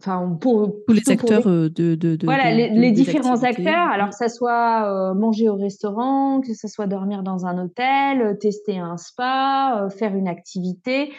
enfin 0.07 0.37
pour 0.41 0.75
tous 0.87 0.95
les 0.95 1.11
acteurs 1.11 1.45
de, 1.45 1.69
de, 1.69 2.19
voilà 2.25 2.53
les, 2.53 2.93
différents 2.93 3.43
acteurs 3.43 3.89
alors 3.91 4.11
que 4.11 4.15
ça 4.15 4.29
soit 4.29 5.15
manger 5.15 5.49
au 5.49 5.57
restaurant 5.57 6.41
que 6.41 6.55
ce 6.55 6.69
soit 6.69 6.87
dormir 6.87 7.23
dans 7.23 7.47
un 7.47 7.63
hôtel 7.63 8.37
tester 8.39 8.79
un 8.79 8.97
spa 8.97 9.89
faire 9.97 10.15
une 10.15 10.29
activité 10.29 11.13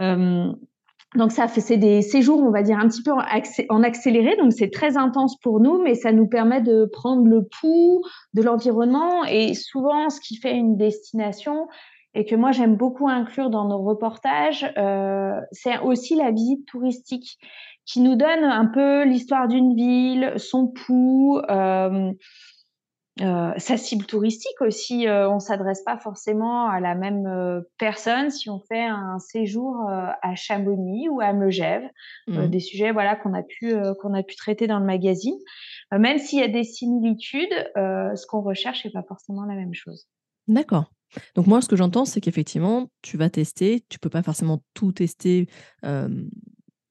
donc 0.00 1.32
ça 1.32 1.48
fait 1.48 1.60
c'est 1.60 1.76
des 1.76 2.02
séjours 2.02 2.40
on 2.40 2.50
va 2.50 2.62
dire 2.62 2.78
un 2.78 2.88
petit 2.88 3.02
peu 3.02 3.12
en 3.12 3.82
accéléré 3.82 4.36
donc 4.36 4.52
c'est 4.52 4.70
très 4.70 4.96
intense 4.96 5.38
pour 5.40 5.60
nous 5.60 5.80
mais 5.82 5.94
ça 5.94 6.12
nous 6.12 6.26
permet 6.26 6.60
de 6.60 6.88
prendre 6.92 7.26
le 7.26 7.46
pouls 7.60 8.02
de 8.34 8.42
l'environnement 8.42 9.24
et 9.24 9.54
souvent 9.54 10.10
ce 10.10 10.20
qui 10.20 10.36
fait 10.36 10.54
une 10.54 10.76
destination 10.76 11.68
et 12.14 12.24
que 12.24 12.34
moi 12.34 12.52
j'aime 12.52 12.76
beaucoup 12.76 13.08
inclure 13.08 13.50
dans 13.50 13.68
nos 13.68 13.82
reportages, 13.82 14.66
euh, 14.76 15.40
c'est 15.52 15.78
aussi 15.78 16.16
la 16.16 16.30
visite 16.30 16.66
touristique 16.66 17.38
qui 17.88 18.00
nous 18.00 18.16
donne 18.16 18.44
un 18.44 18.66
peu 18.66 19.04
l'histoire 19.04 19.48
d'une 19.48 19.74
ville, 19.74 20.34
son 20.36 20.68
pouls, 20.68 21.40
euh, 21.48 22.12
euh, 23.22 23.52
sa 23.56 23.78
cible 23.78 24.04
touristique 24.04 24.60
aussi. 24.60 25.08
Euh, 25.08 25.28
on 25.30 25.40
s'adresse 25.40 25.82
pas 25.82 25.96
forcément 25.96 26.68
à 26.68 26.80
la 26.80 26.94
même 26.94 27.64
personne 27.78 28.28
si 28.30 28.50
on 28.50 28.60
fait 28.60 28.84
un 28.84 29.18
séjour 29.18 29.88
à 29.88 30.34
Chamonix 30.34 31.08
ou 31.08 31.22
à 31.22 31.32
Megève, 31.32 31.88
mmh. 32.26 32.46
des 32.48 32.60
sujets 32.60 32.92
voilà 32.92 33.16
qu'on 33.16 33.32
a 33.32 33.42
pu 33.42 33.74
qu'on 34.02 34.12
a 34.12 34.22
pu 34.22 34.36
traiter 34.36 34.66
dans 34.66 34.78
le 34.78 34.86
magazine. 34.86 35.38
même 35.90 36.18
s'il 36.18 36.40
y 36.40 36.42
a 36.42 36.48
des 36.48 36.64
similitudes, 36.64 37.54
ce 37.74 38.26
qu'on 38.26 38.42
recherche 38.42 38.84
n'est 38.84 38.92
pas 38.92 39.04
forcément 39.08 39.46
la 39.46 39.54
même 39.54 39.74
chose. 39.74 40.06
D'accord. 40.46 40.92
Donc 41.34 41.46
moi, 41.46 41.62
ce 41.62 41.68
que 41.68 41.76
j'entends, 41.76 42.04
c'est 42.04 42.20
qu'effectivement, 42.20 42.88
tu 43.00 43.16
vas 43.16 43.30
tester, 43.30 43.82
tu 43.88 43.98
peux 43.98 44.10
pas 44.10 44.22
forcément 44.22 44.62
tout 44.74 44.92
tester 44.92 45.48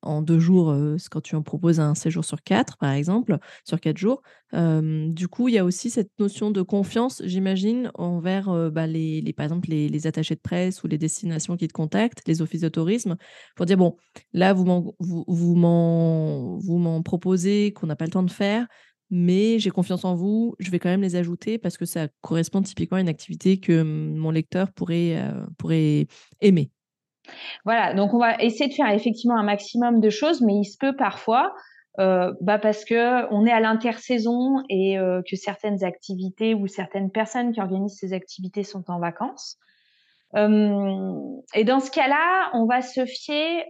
en 0.07 0.21
deux 0.21 0.39
jours, 0.39 0.75
quand 1.11 1.21
tu 1.21 1.35
en 1.35 1.43
proposes 1.43 1.79
un 1.79 1.95
séjour 1.95 2.25
sur 2.25 2.41
quatre, 2.41 2.77
par 2.77 2.91
exemple, 2.91 3.37
sur 3.63 3.79
quatre 3.79 3.97
jours. 3.97 4.21
du 4.53 5.27
coup, 5.27 5.47
il 5.49 5.55
y 5.55 5.57
a 5.57 5.65
aussi 5.65 5.89
cette 5.89 6.11
notion 6.19 6.51
de 6.51 6.61
confiance, 6.61 7.21
j'imagine, 7.25 7.91
envers 7.95 8.71
bah, 8.71 8.87
les, 8.87 9.33
par 9.35 9.43
exemple 9.43 9.69
les, 9.69 10.07
attachés 10.07 10.35
de 10.35 10.41
presse 10.41 10.83
ou 10.83 10.87
les 10.87 10.97
destinations 10.97 11.57
qui 11.57 11.67
te 11.67 11.73
contactent, 11.73 12.21
les 12.27 12.41
offices 12.41 12.61
de 12.61 12.69
tourisme, 12.69 13.17
pour 13.55 13.65
dire 13.65 13.77
bon, 13.77 13.97
là 14.33 14.53
vous 14.53 15.55
m'en 15.55 17.01
proposez 17.03 17.73
qu'on 17.73 17.87
n'a 17.87 17.95
pas 17.95 18.05
le 18.05 18.11
temps 18.11 18.23
de 18.23 18.31
faire, 18.31 18.67
mais 19.09 19.59
j'ai 19.59 19.69
confiance 19.69 20.05
en 20.05 20.15
vous, 20.15 20.55
je 20.59 20.69
vais 20.71 20.79
quand 20.79 20.89
même 20.89 21.01
les 21.01 21.15
ajouter 21.15 21.57
parce 21.57 21.77
que 21.77 21.85
ça 21.85 22.07
correspond 22.21 22.61
typiquement 22.61 22.97
à 22.97 23.01
une 23.01 23.09
activité 23.09 23.59
que 23.59 23.81
mon 23.83 24.31
lecteur 24.31 24.71
pourrait, 24.71 25.21
pourrait 25.57 26.07
aimer. 26.41 26.71
Voilà, 27.65 27.93
donc 27.93 28.13
on 28.13 28.19
va 28.19 28.35
essayer 28.37 28.69
de 28.69 28.73
faire 28.73 28.89
effectivement 28.89 29.37
un 29.37 29.43
maximum 29.43 29.99
de 29.99 30.09
choses, 30.09 30.41
mais 30.41 30.55
il 30.55 30.65
se 30.65 30.77
peut 30.77 30.95
parfois, 30.95 31.53
euh, 31.99 32.31
bah 32.41 32.59
parce 32.59 32.85
que 32.85 33.31
on 33.33 33.45
est 33.45 33.51
à 33.51 33.59
l'intersaison 33.59 34.61
et 34.69 34.99
euh, 34.99 35.21
que 35.27 35.35
certaines 35.35 35.83
activités 35.83 36.53
ou 36.53 36.67
certaines 36.67 37.09
personnes 37.11 37.51
qui 37.51 37.59
organisent 37.59 37.97
ces 37.99 38.13
activités 38.13 38.63
sont 38.63 38.83
en 38.89 38.99
vacances. 38.99 39.57
Euh, 40.35 41.13
et 41.55 41.63
dans 41.63 41.79
ce 41.79 41.89
cas-là, 41.89 42.51
on 42.53 42.65
va 42.65 42.81
se 42.81 43.05
fier 43.05 43.65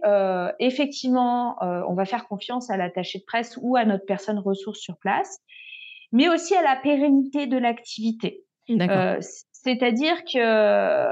effectivement, 0.58 1.56
on 1.60 1.94
va 1.94 2.04
faire 2.04 2.26
confiance 2.26 2.70
à 2.70 2.76
l'attaché 2.76 3.20
de 3.20 3.24
presse 3.24 3.58
ou 3.62 3.76
à 3.76 3.84
notre 3.84 4.04
personne 4.04 4.38
ressource 4.38 4.80
sur 4.80 4.98
place, 4.98 5.38
mais 6.12 6.28
aussi 6.28 6.54
à 6.54 6.62
la 6.62 6.76
pérennité 6.76 7.46
de 7.46 7.56
l'activité. 7.56 8.44
C'est-à-dire 9.52 10.22
que 10.24 11.08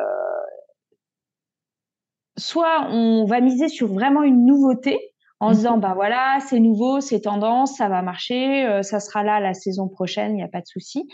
soit 2.38 2.88
on 2.90 3.24
va 3.24 3.40
miser 3.40 3.68
sur 3.68 3.88
vraiment 3.88 4.22
une 4.22 4.46
nouveauté 4.46 4.98
en 5.40 5.48
se 5.48 5.52
mhm. 5.52 5.56
disant 5.56 5.78
bah 5.78 5.92
voilà 5.94 6.38
c'est 6.46 6.60
nouveau 6.60 7.00
c'est 7.00 7.20
tendance 7.20 7.76
ça 7.76 7.88
va 7.88 8.02
marcher 8.02 8.66
euh, 8.66 8.82
ça 8.82 9.00
sera 9.00 9.22
là 9.22 9.40
la 9.40 9.54
saison 9.54 9.88
prochaine 9.88 10.32
il 10.32 10.36
n'y 10.36 10.42
a 10.42 10.48
pas 10.48 10.60
de 10.60 10.66
souci. 10.66 11.08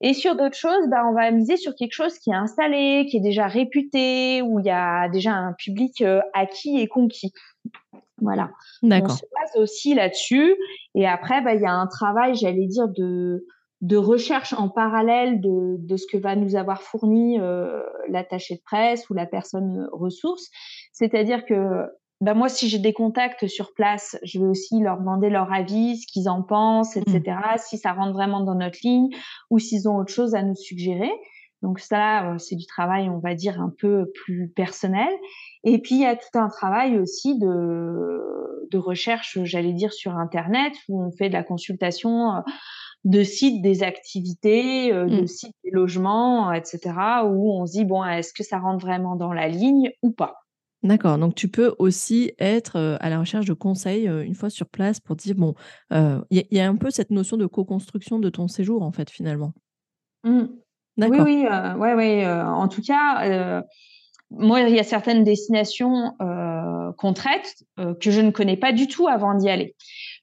Et 0.00 0.14
sur 0.14 0.36
d'autres 0.36 0.56
choses 0.56 0.88
bah 0.88 1.02
on 1.08 1.14
va 1.14 1.30
miser 1.30 1.56
sur 1.56 1.74
quelque 1.74 1.92
chose 1.92 2.18
qui 2.18 2.30
est 2.30 2.34
installé 2.34 3.06
qui 3.10 3.18
est 3.18 3.22
déjà 3.22 3.46
réputé 3.46 4.42
où 4.42 4.60
il 4.60 4.66
y 4.66 4.70
a 4.70 5.08
déjà 5.08 5.32
un 5.32 5.52
public 5.54 6.02
euh, 6.02 6.20
acquis 6.34 6.78
et 6.78 6.86
conquis. 6.86 7.32
Voilà. 8.20 8.50
On 8.82 8.88
se 8.88 8.96
base 8.96 9.62
aussi 9.62 9.94
là-dessus. 9.94 10.54
Et 10.94 11.06
après 11.06 11.40
bah 11.42 11.54
il 11.54 11.60
y 11.60 11.66
a 11.66 11.72
un 11.72 11.86
travail 11.86 12.34
j'allais 12.36 12.66
dire 12.66 12.88
de 12.88 13.44
de 13.80 13.96
recherche 13.96 14.52
en 14.54 14.68
parallèle 14.68 15.40
de, 15.40 15.76
de, 15.78 15.96
ce 15.96 16.06
que 16.10 16.16
va 16.16 16.34
nous 16.34 16.56
avoir 16.56 16.82
fourni 16.82 17.38
euh, 17.38 17.82
l'attaché 18.08 18.56
de 18.56 18.62
presse 18.62 19.08
ou 19.08 19.14
la 19.14 19.26
personne 19.26 19.88
ressource. 19.92 20.48
C'est-à-dire 20.92 21.44
que 21.44 21.86
ben 22.20 22.34
moi, 22.34 22.48
si 22.48 22.68
j'ai 22.68 22.80
des 22.80 22.92
contacts 22.92 23.46
sur 23.46 23.72
place, 23.74 24.18
je 24.24 24.40
vais 24.40 24.46
aussi 24.46 24.80
leur 24.80 24.98
demander 24.98 25.30
leur 25.30 25.52
avis, 25.52 25.98
ce 25.98 26.06
qu'ils 26.12 26.28
en 26.28 26.42
pensent, 26.42 26.96
etc., 26.96 27.20
mmh. 27.26 27.58
si 27.58 27.78
ça 27.78 27.92
rentre 27.92 28.12
vraiment 28.12 28.40
dans 28.40 28.56
notre 28.56 28.78
ligne 28.82 29.10
ou 29.50 29.60
s'ils 29.60 29.88
ont 29.88 29.96
autre 29.96 30.12
chose 30.12 30.34
à 30.34 30.42
nous 30.42 30.56
suggérer. 30.56 31.12
Donc 31.62 31.78
ça, 31.78 32.32
euh, 32.32 32.38
c'est 32.38 32.56
du 32.56 32.66
travail, 32.66 33.08
on 33.08 33.18
va 33.18 33.34
dire, 33.34 33.60
un 33.60 33.72
peu 33.76 34.10
plus 34.24 34.48
personnel. 34.48 35.08
Et 35.62 35.78
puis, 35.78 35.96
il 35.96 36.00
y 36.00 36.06
a 36.06 36.16
tout 36.16 36.38
un 36.38 36.48
travail 36.48 36.98
aussi 36.98 37.38
de, 37.38 38.66
de 38.70 38.78
recherche, 38.78 39.38
j'allais 39.44 39.72
dire, 39.72 39.92
sur 39.92 40.16
Internet, 40.16 40.72
où 40.88 41.02
on 41.02 41.10
fait 41.10 41.28
de 41.28 41.34
la 41.34 41.42
consultation 41.42 42.34
euh, 42.34 42.40
de 43.04 43.22
sites 43.22 43.62
des 43.62 43.82
activités, 43.82 44.92
euh, 44.92 45.06
de 45.06 45.22
mmh. 45.22 45.26
sites 45.26 45.56
des 45.64 45.70
logements, 45.70 46.52
etc., 46.52 46.80
où 47.24 47.52
on 47.52 47.66
se 47.66 47.72
dit, 47.72 47.84
bon, 47.84 48.04
est-ce 48.04 48.32
que 48.32 48.42
ça 48.42 48.58
rentre 48.58 48.84
vraiment 48.84 49.16
dans 49.16 49.32
la 49.32 49.48
ligne 49.48 49.90
ou 50.02 50.10
pas? 50.10 50.34
D'accord, 50.82 51.18
donc 51.18 51.34
tu 51.34 51.48
peux 51.48 51.74
aussi 51.78 52.32
être 52.38 52.76
euh, 52.76 52.96
à 53.00 53.10
la 53.10 53.18
recherche 53.18 53.46
de 53.46 53.52
conseils 53.52 54.08
euh, 54.08 54.24
une 54.24 54.34
fois 54.34 54.48
sur 54.48 54.68
place 54.68 55.00
pour 55.00 55.16
dire, 55.16 55.34
bon, 55.34 55.54
il 55.90 56.44
y, 56.50 56.60
a 56.60 56.68
un 56.68 56.76
peu 56.76 56.90
cette 56.90 57.10
notion 57.10 57.36
de 57.36 57.46
co-construction 57.46 58.18
de 58.18 58.30
ton 58.30 58.48
séjour, 58.48 58.82
en 58.82 58.92
fait, 58.92 59.10
finalement. 59.10 59.52
Mmh. 60.24 60.46
Oui, 60.98 61.18
oui, 61.20 61.46
ouais, 61.78 61.94
ouais, 61.94 62.28
en 62.28 62.66
tout 62.66 62.82
cas, 62.82 63.62
moi, 64.30 64.62
il 64.62 64.74
y 64.74 64.80
a 64.80 64.84
certaines 64.84 65.22
destinations 65.22 66.12
qu'on 66.18 67.12
traite 67.12 67.54
que 67.76 68.10
je 68.10 68.20
ne 68.20 68.32
connais 68.32 68.56
pas 68.56 68.72
du 68.72 68.88
tout 68.88 69.06
avant 69.06 69.34
d'y 69.34 69.48
aller. 69.48 69.76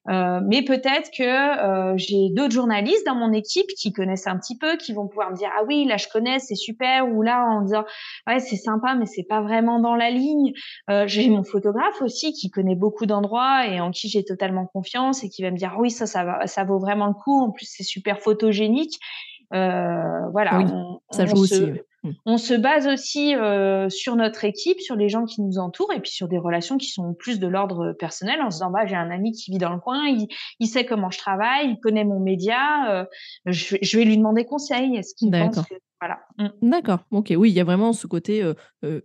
Euh, 0.07 0.39
mais 0.45 0.61
peut-être 0.63 1.09
que 1.17 1.23
euh, 1.23 1.93
j'ai 1.97 2.29
d'autres 2.29 2.53
journalistes 2.53 3.05
dans 3.05 3.15
mon 3.15 3.33
équipe 3.33 3.67
qui 3.75 3.91
connaissent 3.91 4.27
un 4.27 4.37
petit 4.37 4.57
peu, 4.57 4.77
qui 4.77 4.93
vont 4.93 5.07
pouvoir 5.07 5.31
me 5.31 5.35
dire 5.35 5.49
ah 5.57 5.63
oui 5.67 5.85
là 5.85 5.97
je 5.97 6.07
connais 6.07 6.37
c'est 6.37 6.55
super 6.55 7.07
ou 7.07 7.23
là 7.23 7.43
en 7.49 7.61
disant 7.61 7.85
ouais 8.27 8.39
c'est 8.39 8.55
sympa 8.55 8.93
mais 8.93 9.07
c'est 9.07 9.23
pas 9.23 9.41
vraiment 9.41 9.79
dans 9.79 9.95
la 9.95 10.11
ligne. 10.11 10.53
Euh, 10.91 11.05
j'ai 11.07 11.27
mon 11.29 11.43
photographe 11.43 12.01
aussi 12.01 12.33
qui 12.33 12.51
connaît 12.51 12.75
beaucoup 12.75 13.07
d'endroits 13.07 13.67
et 13.67 13.79
en 13.81 13.89
qui 13.89 14.07
j'ai 14.07 14.23
totalement 14.23 14.67
confiance 14.67 15.23
et 15.23 15.29
qui 15.29 15.41
va 15.41 15.49
me 15.49 15.57
dire 15.57 15.75
oui 15.79 15.89
ça 15.89 16.05
ça 16.05 16.23
va 16.23 16.45
ça 16.45 16.63
vaut 16.63 16.79
vraiment 16.79 17.07
le 17.07 17.13
coup 17.13 17.41
en 17.41 17.49
plus 17.49 17.65
c'est 17.67 17.83
super 17.83 18.19
photogénique. 18.19 18.99
voilà, 19.51 20.59
ça 21.09 21.25
joue 21.25 21.37
aussi. 21.37 21.73
On 22.25 22.37
se 22.37 22.53
base 22.53 22.87
aussi 22.87 23.35
euh, 23.35 23.89
sur 23.89 24.15
notre 24.15 24.45
équipe, 24.45 24.79
sur 24.79 24.95
les 24.95 25.09
gens 25.09 25.25
qui 25.25 25.41
nous 25.41 25.57
entourent 25.57 25.93
et 25.93 25.99
puis 25.99 26.11
sur 26.11 26.27
des 26.27 26.37
relations 26.37 26.77
qui 26.77 26.89
sont 26.89 27.13
plus 27.13 27.39
de 27.39 27.47
l'ordre 27.47 27.93
personnel 27.93 28.41
en 28.41 28.49
se 28.49 28.57
disant 28.57 28.71
bah 28.71 28.85
j'ai 28.85 28.95
un 28.95 29.11
ami 29.11 29.31
qui 29.31 29.51
vit 29.51 29.57
dans 29.57 29.73
le 29.73 29.79
coin, 29.79 30.03
il, 30.59 30.67
sait 30.67 30.85
comment 30.85 31.11
je 31.11 31.17
travaille, 31.17 31.69
il 31.69 31.79
connaît 31.79 32.05
mon 32.05 32.19
média, 32.19 32.91
euh, 32.91 33.05
je, 33.45 33.97
vais 33.97 34.05
lui 34.05 34.17
demander 34.17 34.45
conseil. 34.45 34.95
Est-ce 34.95 35.15
qu'il 35.15 35.31
pense 35.31 35.61
que 35.67 35.75
voilà. 36.05 36.19
Mmh. 36.37 36.69
D'accord. 36.69 36.99
Ok. 37.11 37.33
Oui, 37.35 37.49
il 37.49 37.53
y 37.53 37.59
a 37.59 37.63
vraiment 37.63 37.93
ce 37.93 38.07
côté 38.07 38.43
euh, 38.43 38.53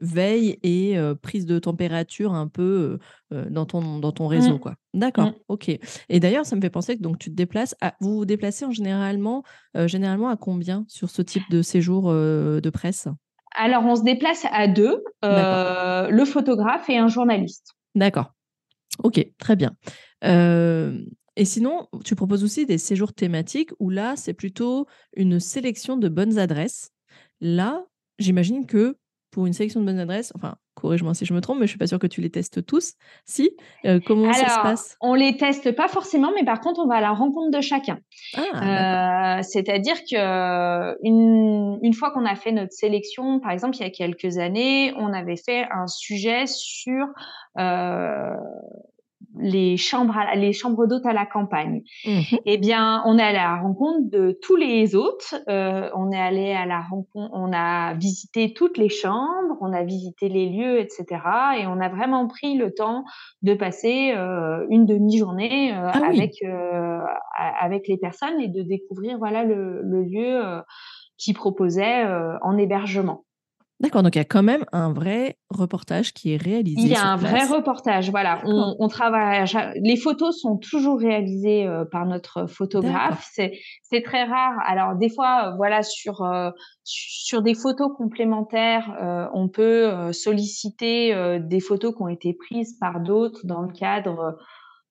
veille 0.01 0.59
et 0.63 0.97
prise 1.23 1.47
de 1.47 1.59
température 1.59 2.35
un 2.35 2.49
peu 2.49 2.99
dans 3.31 3.67
ton 3.67 3.99
dans 3.99 4.13
ton 4.13 4.27
réseau, 4.27 4.57
mmh. 4.57 4.61
quoi. 4.61 4.75
D'accord. 4.95 5.33
Ok. 5.49 5.69
Et 5.69 6.21
d'ailleurs, 6.21 6.45
ça 6.45 6.57
me 6.57 6.61
fait 6.61 6.71
penser 6.71 6.97
que 6.97 7.03
donc 7.03 7.19
tu 7.19 7.31
te 7.31 7.35
déplaces. 7.35 7.75
À, 7.81 7.95
vous 8.01 8.17
vous 8.17 8.25
déplacez 8.25 8.65
en 8.65 8.71
généralement 8.71 9.43
généralement 9.75 10.29
à 10.29 10.37
combien 10.37 10.85
sur 10.89 11.11
ce 11.11 11.23
type 11.23 11.49
de 11.51 11.63
séjour 11.63 12.13
de 12.13 12.71
presse? 12.71 13.09
Alors, 13.57 13.85
on 13.85 13.97
se 13.97 14.03
déplace 14.03 14.47
à 14.53 14.69
deux, 14.69 15.03
le 15.23 16.25
photographe 16.25 16.89
et 16.91 16.99
un 16.99 17.09
journaliste. 17.09 17.75
D'accord. 17.95 18.33
Ok. 19.03 19.25
Très 19.39 19.57
bien. 19.57 19.73
Et 21.37 21.45
sinon, 21.45 21.89
tu 22.05 22.15
proposes 22.15 22.45
aussi 22.45 22.67
des 22.67 22.79
séjours 22.79 23.13
thématiques 23.13 23.71
où 23.79 23.91
là, 23.91 24.15
c'est 24.17 24.35
plutôt 24.35 24.87
une 25.17 25.41
sélection 25.41 25.97
de 25.97 26.09
bonnes 26.09 26.39
adresses. 26.39 26.91
Là, 27.41 27.85
j'imagine 28.19 28.67
que 28.67 28.97
pour 29.31 29.47
une 29.47 29.53
sélection 29.53 29.81
de 29.81 29.87
bonnes 29.87 30.01
adresses, 30.01 30.33
enfin, 30.35 30.57
corrige-moi 30.75 31.15
si 31.15 31.25
je 31.25 31.33
me 31.33 31.41
trompe, 31.41 31.59
mais 31.61 31.67
je 31.67 31.71
suis 31.71 31.79
pas 31.79 31.87
sûre 31.87 31.99
que 31.99 32.07
tu 32.07 32.21
les 32.21 32.31
testes 32.31 32.65
tous. 32.67 32.95
Si 33.25 33.51
euh, 33.87 34.01
Comment 34.05 34.33
ça 34.33 34.49
se 34.49 34.61
passe? 34.61 34.97
On 35.01 35.15
les 35.15 35.37
teste 35.37 35.73
pas 35.73 35.89
forcément, 35.89 36.33
mais 36.35 36.45
par 36.45 36.61
contre, 36.61 36.81
on 36.81 36.89
va 36.89 36.97
à 36.97 37.01
la 37.01 37.13
rencontre 37.13 37.57
de 37.57 37.61
chacun. 37.61 37.99
Ah, 38.35 39.39
euh, 39.39 39.43
c'est-à-dire 39.43 39.97
que 40.11 40.97
une, 41.05 41.79
une 41.83 41.95
fois 41.95 42.11
qu'on 42.11 42.25
a 42.25 42.35
fait 42.35 42.53
notre 42.53 42.73
sélection, 42.73 43.41
par 43.41 43.53
exemple, 43.53 43.77
il 43.77 43.83
y 43.83 43.87
a 43.87 43.91
quelques 43.91 44.39
années, 44.39 44.93
on 44.97 45.13
avait 45.13 45.37
fait 45.37 45.67
un 45.71 45.87
sujet 45.87 46.47
sur 46.47 47.07
euh, 47.59 48.35
les 49.39 49.77
chambres, 49.77 50.17
les 50.35 50.53
chambres 50.53 50.87
d'hôtes 50.87 51.07
à 51.07 51.13
la 51.13 51.27
campagne. 51.27 51.83
Mmh 52.07 52.21
eh 52.47 52.59
bien, 52.59 53.03
on 53.07 53.19
est 53.19 53.23
allé 53.23 53.39
à 53.39 53.57
la 53.57 53.63
rencontre 53.63 54.11
de 54.11 54.39
tous 54.43 54.57
les 54.57 54.95
hôtes. 54.95 55.35
Euh, 55.49 55.89
on 55.95 56.11
est 56.11 56.21
allé 56.21 56.53
à 56.53 56.67
la 56.67 56.81
rencontre, 56.81 57.31
on 57.33 57.53
a 57.53 57.95
visité 57.95 58.53
toutes 58.53 58.79
les 58.79 58.89
chambres, 58.89 59.57
on 59.61 59.73
a 59.73 59.83
visité 59.85 60.29
les 60.29 60.49
lieux, 60.49 60.81
etc. 60.81 61.05
Et 61.59 61.67
on 61.67 61.81
a 61.81 61.89
vraiment 61.89 62.27
pris 62.27 62.57
le 62.57 62.73
temps 62.73 63.05
de 63.43 63.55
passer 63.55 64.13
euh, 64.17 64.67
une 64.71 64.87
demi-journée 64.87 65.75
euh, 65.75 65.91
ah 65.93 66.01
avec 66.09 66.43
avec 67.61 67.89
les 67.89 67.97
personnes 67.97 68.41
et 68.41 68.49
de 68.49 68.63
découvrir 68.63 69.19
voilà 69.19 69.45
le, 69.45 69.83
le 69.83 70.03
lieu 70.03 70.63
qui 71.17 71.33
proposait 71.33 72.05
en 72.43 72.57
hébergement. 72.57 73.25
D'accord, 73.81 74.03
donc 74.03 74.15
il 74.15 74.19
y 74.19 74.21
a 74.21 74.27
quand 74.27 74.43
même 74.43 74.67
un 74.73 74.93
vrai 74.93 75.39
reportage 75.49 76.13
qui 76.13 76.35
est 76.35 76.37
réalisé. 76.37 76.83
Il 76.83 76.89
y 76.89 76.95
a 76.95 77.07
un 77.07 77.17
vrai 77.17 77.47
reportage, 77.47 78.11
voilà. 78.11 78.43
On, 78.45 78.89
travaille. 78.89 79.43
Les 79.83 79.97
photos 79.97 80.39
sont 80.39 80.59
toujours 80.59 80.99
réalisées 80.99 81.67
euh, 81.67 81.87
par 81.91 82.05
notre 82.05 82.47
photographe. 82.47 83.27
C'est 83.33 84.03
très 84.03 84.25
rare. 84.25 84.53
Alors 84.67 84.97
des 84.97 85.09
fois, 85.09 85.47
euh, 85.47 85.57
voilà, 85.57 85.83
sur 85.83 86.23
euh, 86.23 86.51
sur 86.85 87.41
des 87.41 87.55
photos 87.55 87.91
complémentaires, 87.97 89.31
on 89.33 89.49
peut 89.49 90.13
solliciter 90.13 91.39
des 91.41 91.61
photos 91.61 91.95
qui 91.95 92.03
ont 92.03 92.09
été 92.09 92.35
prises 92.35 92.77
par 92.81 93.01
d'autres 93.01 93.41
dans 93.45 93.63
le 93.63 93.73
cadre 93.73 94.37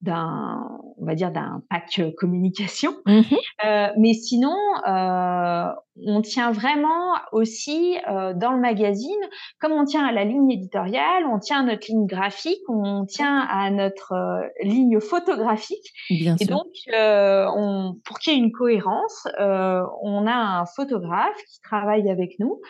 d'un, 0.01 0.79
on 0.97 1.05
va 1.05 1.15
dire 1.15 1.31
d'un 1.31 1.61
pack 1.69 2.01
communication. 2.17 2.93
Mmh 3.05 3.21
euh, 3.65 3.87
mais 3.97 4.13
sinon, 4.13 4.55
euh, 4.87 5.65
on 6.05 6.21
tient 6.21 6.51
vraiment 6.51 7.15
aussi 7.33 7.97
euh, 8.09 8.33
dans 8.33 8.53
le 8.53 8.59
magazine, 8.59 9.19
comme 9.59 9.73
on 9.73 9.83
tient 9.83 10.05
à 10.05 10.13
la 10.13 10.23
ligne 10.23 10.49
éditoriale, 10.49 11.25
on 11.25 11.39
tient 11.39 11.59
à 11.59 11.63
notre 11.63 11.87
ligne 11.89 12.05
graphique, 12.05 12.61
on 12.69 13.05
tient 13.05 13.39
à 13.39 13.69
notre 13.69 14.13
ligne 14.61 14.99
photographique. 15.01 15.85
Bien 16.09 16.37
et 16.39 16.45
donc, 16.45 16.67
on, 16.93 17.95
pour 18.05 18.19
qu'il 18.19 18.33
y 18.33 18.35
ait 18.37 18.39
une 18.39 18.53
cohérence, 18.53 19.27
on 19.37 20.25
a 20.25 20.33
un 20.33 20.65
photographe 20.65 21.37
qui 21.51 21.59
travaille 21.61 22.09
avec 22.09 22.35
nous 22.39 22.61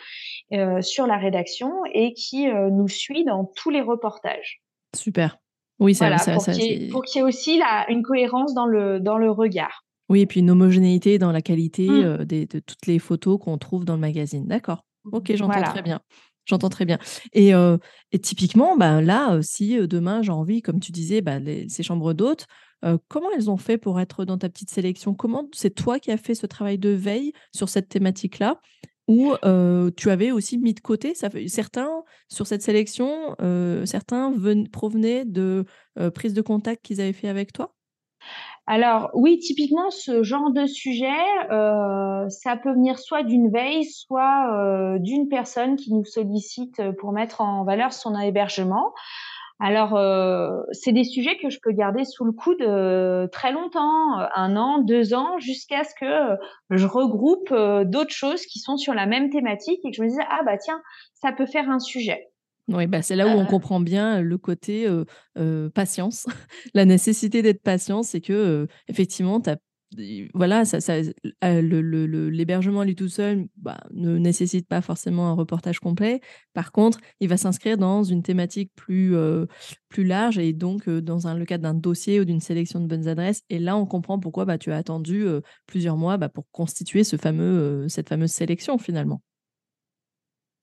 sur 0.80 1.06
la 1.06 1.16
rédaction 1.16 1.70
et 1.92 2.12
qui 2.14 2.48
nous 2.48 2.88
suit 2.88 3.24
dans 3.24 3.44
tous 3.44 3.70
les 3.70 3.82
reportages. 3.82 4.60
Super. 4.96 5.38
Oui, 5.80 5.94
ça, 5.94 6.16
ça, 6.18 6.34
pour 6.34 6.44
qu'il 6.44 6.62
y, 6.62 6.68
ait, 6.68 6.88
ait 6.88 7.22
aussi 7.22 7.60
une 7.88 8.02
cohérence 8.02 8.54
dans 8.54 8.66
le, 8.66 9.00
dans 9.00 9.16
le 9.16 9.30
regard. 9.30 9.84
Oui, 10.10 10.20
et 10.20 10.26
puis 10.26 10.40
une 10.40 10.50
homogénéité 10.50 11.18
dans 11.18 11.32
la 11.32 11.40
qualité 11.40 11.88
mmh. 11.88 12.04
euh, 12.04 12.24
des, 12.24 12.44
de 12.46 12.58
toutes 12.58 12.86
les 12.86 12.98
photos 12.98 13.38
qu'on 13.40 13.56
trouve 13.58 13.84
dans 13.84 13.94
le 13.94 14.00
magazine. 14.00 14.46
D'accord. 14.46 14.84
Ok, 15.10 15.34
j'entends 15.34 15.62
très 15.62 15.82
bien. 15.82 16.00
J'entends 16.44 16.68
très 16.68 16.84
bien. 16.84 16.98
Et, 17.32 17.54
euh, 17.54 17.78
et 18.12 18.18
typiquement, 18.18 18.76
bah, 18.76 19.00
là, 19.00 19.34
euh, 19.34 19.40
si 19.42 19.76
demain 19.88 20.20
j'ai 20.20 20.32
envie, 20.32 20.62
comme 20.62 20.80
tu 20.80 20.92
disais, 20.92 21.22
bah, 21.22 21.38
ces 21.68 21.82
chambres 21.82 22.12
d'hôtes, 22.12 22.46
comment 23.08 23.28
elles 23.36 23.50
ont 23.50 23.56
fait 23.56 23.78
pour 23.78 24.00
être 24.00 24.24
dans 24.24 24.38
ta 24.38 24.48
petite 24.48 24.70
sélection? 24.70 25.14
Comment 25.14 25.46
c'est 25.52 25.74
toi 25.74 25.98
qui 25.98 26.10
as 26.10 26.16
fait 26.16 26.34
ce 26.34 26.46
travail 26.46 26.78
de 26.78 26.88
veille 26.88 27.32
sur 27.54 27.68
cette 27.68 27.88
thématique-là? 27.88 28.60
Ou 29.10 29.34
tu 29.96 30.10
avais 30.10 30.30
aussi 30.30 30.58
mis 30.58 30.72
de 30.72 30.80
côté 30.80 31.14
certains 31.14 32.02
sur 32.28 32.46
cette 32.46 32.62
sélection, 32.62 33.34
certains 33.84 34.32
provenaient 34.72 35.24
de 35.24 35.64
prises 36.14 36.34
de 36.34 36.42
contact 36.42 36.84
qu'ils 36.84 37.00
avaient 37.00 37.12
fait 37.12 37.28
avec 37.28 37.52
toi? 37.52 37.74
Alors 38.66 39.10
oui, 39.14 39.38
typiquement 39.38 39.90
ce 39.90 40.22
genre 40.22 40.52
de 40.52 40.66
sujet, 40.66 41.08
ça 42.28 42.56
peut 42.56 42.72
venir 42.72 42.98
soit 42.98 43.24
d'une 43.24 43.50
veille, 43.50 43.84
soit 43.84 44.98
d'une 45.00 45.28
personne 45.28 45.76
qui 45.76 45.92
nous 45.92 46.04
sollicite 46.04 46.80
pour 47.00 47.12
mettre 47.12 47.40
en 47.40 47.64
valeur 47.64 47.92
son 47.92 48.16
hébergement. 48.18 48.92
Alors, 49.62 49.94
euh, 49.94 50.62
c'est 50.72 50.92
des 50.92 51.04
sujets 51.04 51.36
que 51.36 51.50
je 51.50 51.58
peux 51.62 51.72
garder 51.72 52.06
sous 52.06 52.24
le 52.24 52.32
coude 52.32 52.62
euh, 52.62 53.26
très 53.28 53.52
longtemps, 53.52 54.18
euh, 54.18 54.24
un 54.34 54.56
an, 54.56 54.80
deux 54.80 55.12
ans, 55.12 55.38
jusqu'à 55.38 55.84
ce 55.84 55.94
que 56.00 56.38
je 56.70 56.86
regroupe 56.86 57.54
d'autres 57.84 58.14
choses 58.14 58.46
qui 58.46 58.58
sont 58.58 58.78
sur 58.78 58.94
la 58.94 59.04
même 59.04 59.28
thématique 59.28 59.80
et 59.84 59.90
que 59.90 59.96
je 59.96 60.02
me 60.02 60.08
dise 60.08 60.18
ah 60.30 60.40
bah 60.46 60.56
tiens, 60.56 60.80
ça 61.12 61.32
peut 61.32 61.44
faire 61.44 61.68
un 61.68 61.78
sujet. 61.78 62.30
Oui, 62.68 62.86
bah 62.86 63.02
c'est 63.02 63.16
là 63.16 63.26
où 63.26 63.38
on 63.38 63.44
comprend 63.44 63.80
bien 63.80 64.22
le 64.22 64.38
côté 64.38 64.88
patience, 65.74 66.26
la 66.74 66.86
nécessité 66.86 67.42
d'être 67.42 67.62
patient, 67.62 68.02
c'est 68.02 68.22
que 68.22 68.66
effectivement, 68.88 69.40
tu 69.40 69.50
as 69.50 69.56
voilà, 70.34 70.64
ça, 70.64 70.80
ça 70.80 70.94
l'hébergement 71.42 72.84
lui 72.84 72.94
tout 72.94 73.08
seul 73.08 73.46
bah, 73.56 73.78
ne 73.92 74.18
nécessite 74.18 74.68
pas 74.68 74.80
forcément 74.82 75.28
un 75.28 75.32
reportage 75.32 75.80
complet. 75.80 76.20
Par 76.52 76.70
contre, 76.70 77.00
il 77.18 77.28
va 77.28 77.36
s'inscrire 77.36 77.76
dans 77.76 78.04
une 78.04 78.22
thématique 78.22 78.70
plus, 78.76 79.14
plus 79.88 80.04
large 80.04 80.38
et 80.38 80.52
donc 80.52 80.88
dans 80.88 81.26
un, 81.26 81.34
le 81.34 81.44
cadre 81.44 81.64
d'un 81.64 81.74
dossier 81.74 82.20
ou 82.20 82.24
d'une 82.24 82.40
sélection 82.40 82.80
de 82.80 82.86
bonnes 82.86 83.08
adresses. 83.08 83.42
Et 83.50 83.58
là, 83.58 83.76
on 83.76 83.86
comprend 83.86 84.18
pourquoi 84.20 84.44
bah, 84.44 84.58
tu 84.58 84.70
as 84.70 84.76
attendu 84.76 85.26
plusieurs 85.66 85.96
mois 85.96 86.16
bah, 86.16 86.28
pour 86.28 86.44
constituer 86.52 87.02
ce 87.02 87.16
fameux, 87.16 87.88
cette 87.88 88.08
fameuse 88.08 88.30
sélection 88.30 88.78
finalement. 88.78 89.22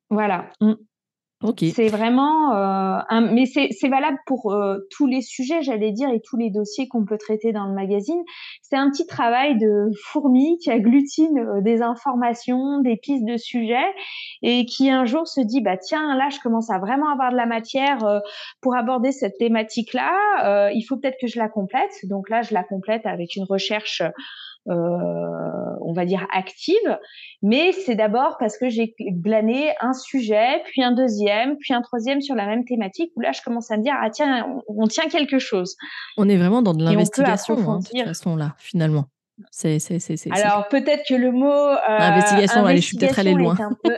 Voilà. 0.09 0.49
Mmh. 1.41 1.51
C'est 1.71 1.87
vraiment, 1.87 2.55
euh, 2.55 2.99
un, 3.09 3.21
mais 3.21 3.45
c'est 3.45 3.89
valable 3.89 4.17
pour 4.25 4.51
euh, 4.51 4.79
tous 4.89 5.05
les 5.05 5.21
sujets, 5.21 5.61
j'allais 5.61 5.91
dire, 5.91 6.09
et 6.09 6.19
tous 6.19 6.35
les 6.35 6.49
dossiers 6.49 6.87
qu'on 6.87 7.05
peut 7.05 7.19
traiter 7.19 7.51
dans 7.51 7.67
le 7.67 7.75
magazine. 7.75 8.23
C'est 8.63 8.75
un 8.75 8.89
petit 8.89 9.05
travail 9.05 9.55
de 9.59 9.91
fourmi 10.05 10.57
qui 10.57 10.71
agglutine 10.71 11.37
euh, 11.37 11.61
des 11.61 11.83
informations, 11.83 12.79
des 12.81 12.97
pistes 12.97 13.25
de 13.25 13.37
sujets, 13.37 13.93
et 14.41 14.65
qui 14.65 14.89
un 14.89 15.05
jour 15.05 15.27
se 15.27 15.41
dit, 15.41 15.61
bah 15.61 15.77
tiens, 15.77 16.15
là, 16.15 16.29
je 16.29 16.39
commence 16.39 16.71
à 16.71 16.79
vraiment 16.79 17.09
avoir 17.09 17.31
de 17.31 17.37
la 17.37 17.45
matière 17.45 17.99
pour 18.61 18.75
aborder 18.75 19.11
cette 19.11 19.37
thématique-là. 19.37 20.71
il 20.73 20.81
faut 20.83 20.97
peut-être 20.97 21.17
que 21.21 21.27
je 21.27 21.37
la 21.37 21.49
complète. 21.49 21.91
Donc 22.03 22.29
là, 22.29 22.41
je 22.41 22.53
la 22.53 22.63
complète 22.63 23.05
avec 23.05 23.35
une 23.35 23.43
recherche 23.43 24.01
euh, 24.01 24.09
on 24.67 25.93
va 25.93 26.05
dire 26.05 26.27
active, 26.33 26.97
mais 27.41 27.71
c'est 27.71 27.95
d'abord 27.95 28.37
parce 28.39 28.57
que 28.57 28.69
j'ai 28.69 28.93
glané 28.99 29.73
un 29.79 29.93
sujet, 29.93 30.61
puis 30.65 30.83
un 30.83 30.91
deuxième, 30.91 31.57
puis 31.57 31.73
un 31.73 31.81
troisième 31.81 32.21
sur 32.21 32.35
la 32.35 32.45
même 32.45 32.65
thématique, 32.65 33.11
où 33.15 33.21
là 33.21 33.31
je 33.31 33.41
commence 33.41 33.71
à 33.71 33.77
me 33.77 33.83
dire 33.83 33.95
ah 34.01 34.09
tiens 34.09 34.47
on, 34.67 34.87
tient 34.87 35.07
quelque 35.07 35.39
chose. 35.39 35.75
On 36.17 36.27
est 36.29 36.37
vraiment 36.37 36.61
dans 36.61 36.73
de 36.73 36.83
l'investigation 36.83 37.57
hein, 37.57 37.79
de 37.79 37.85
toute 37.85 38.07
façon 38.07 38.35
là 38.35 38.55
finalement. 38.57 39.05
C'est, 39.51 39.77
c'est, 39.77 39.99
c'est, 39.99 40.17
Alors 40.31 40.67
peut-être 40.67 41.03
que 41.07 41.13
le 41.13 41.31
mot 41.31 41.45
euh, 41.47 41.77
investigation, 41.85 42.65
allez, 42.65 42.81
je 42.81 42.87
suis 42.87 42.97
peut-être 42.97 43.19
allée 43.19 43.35
loin. 43.35 43.55
Un 43.59 43.75
peu, 43.83 43.97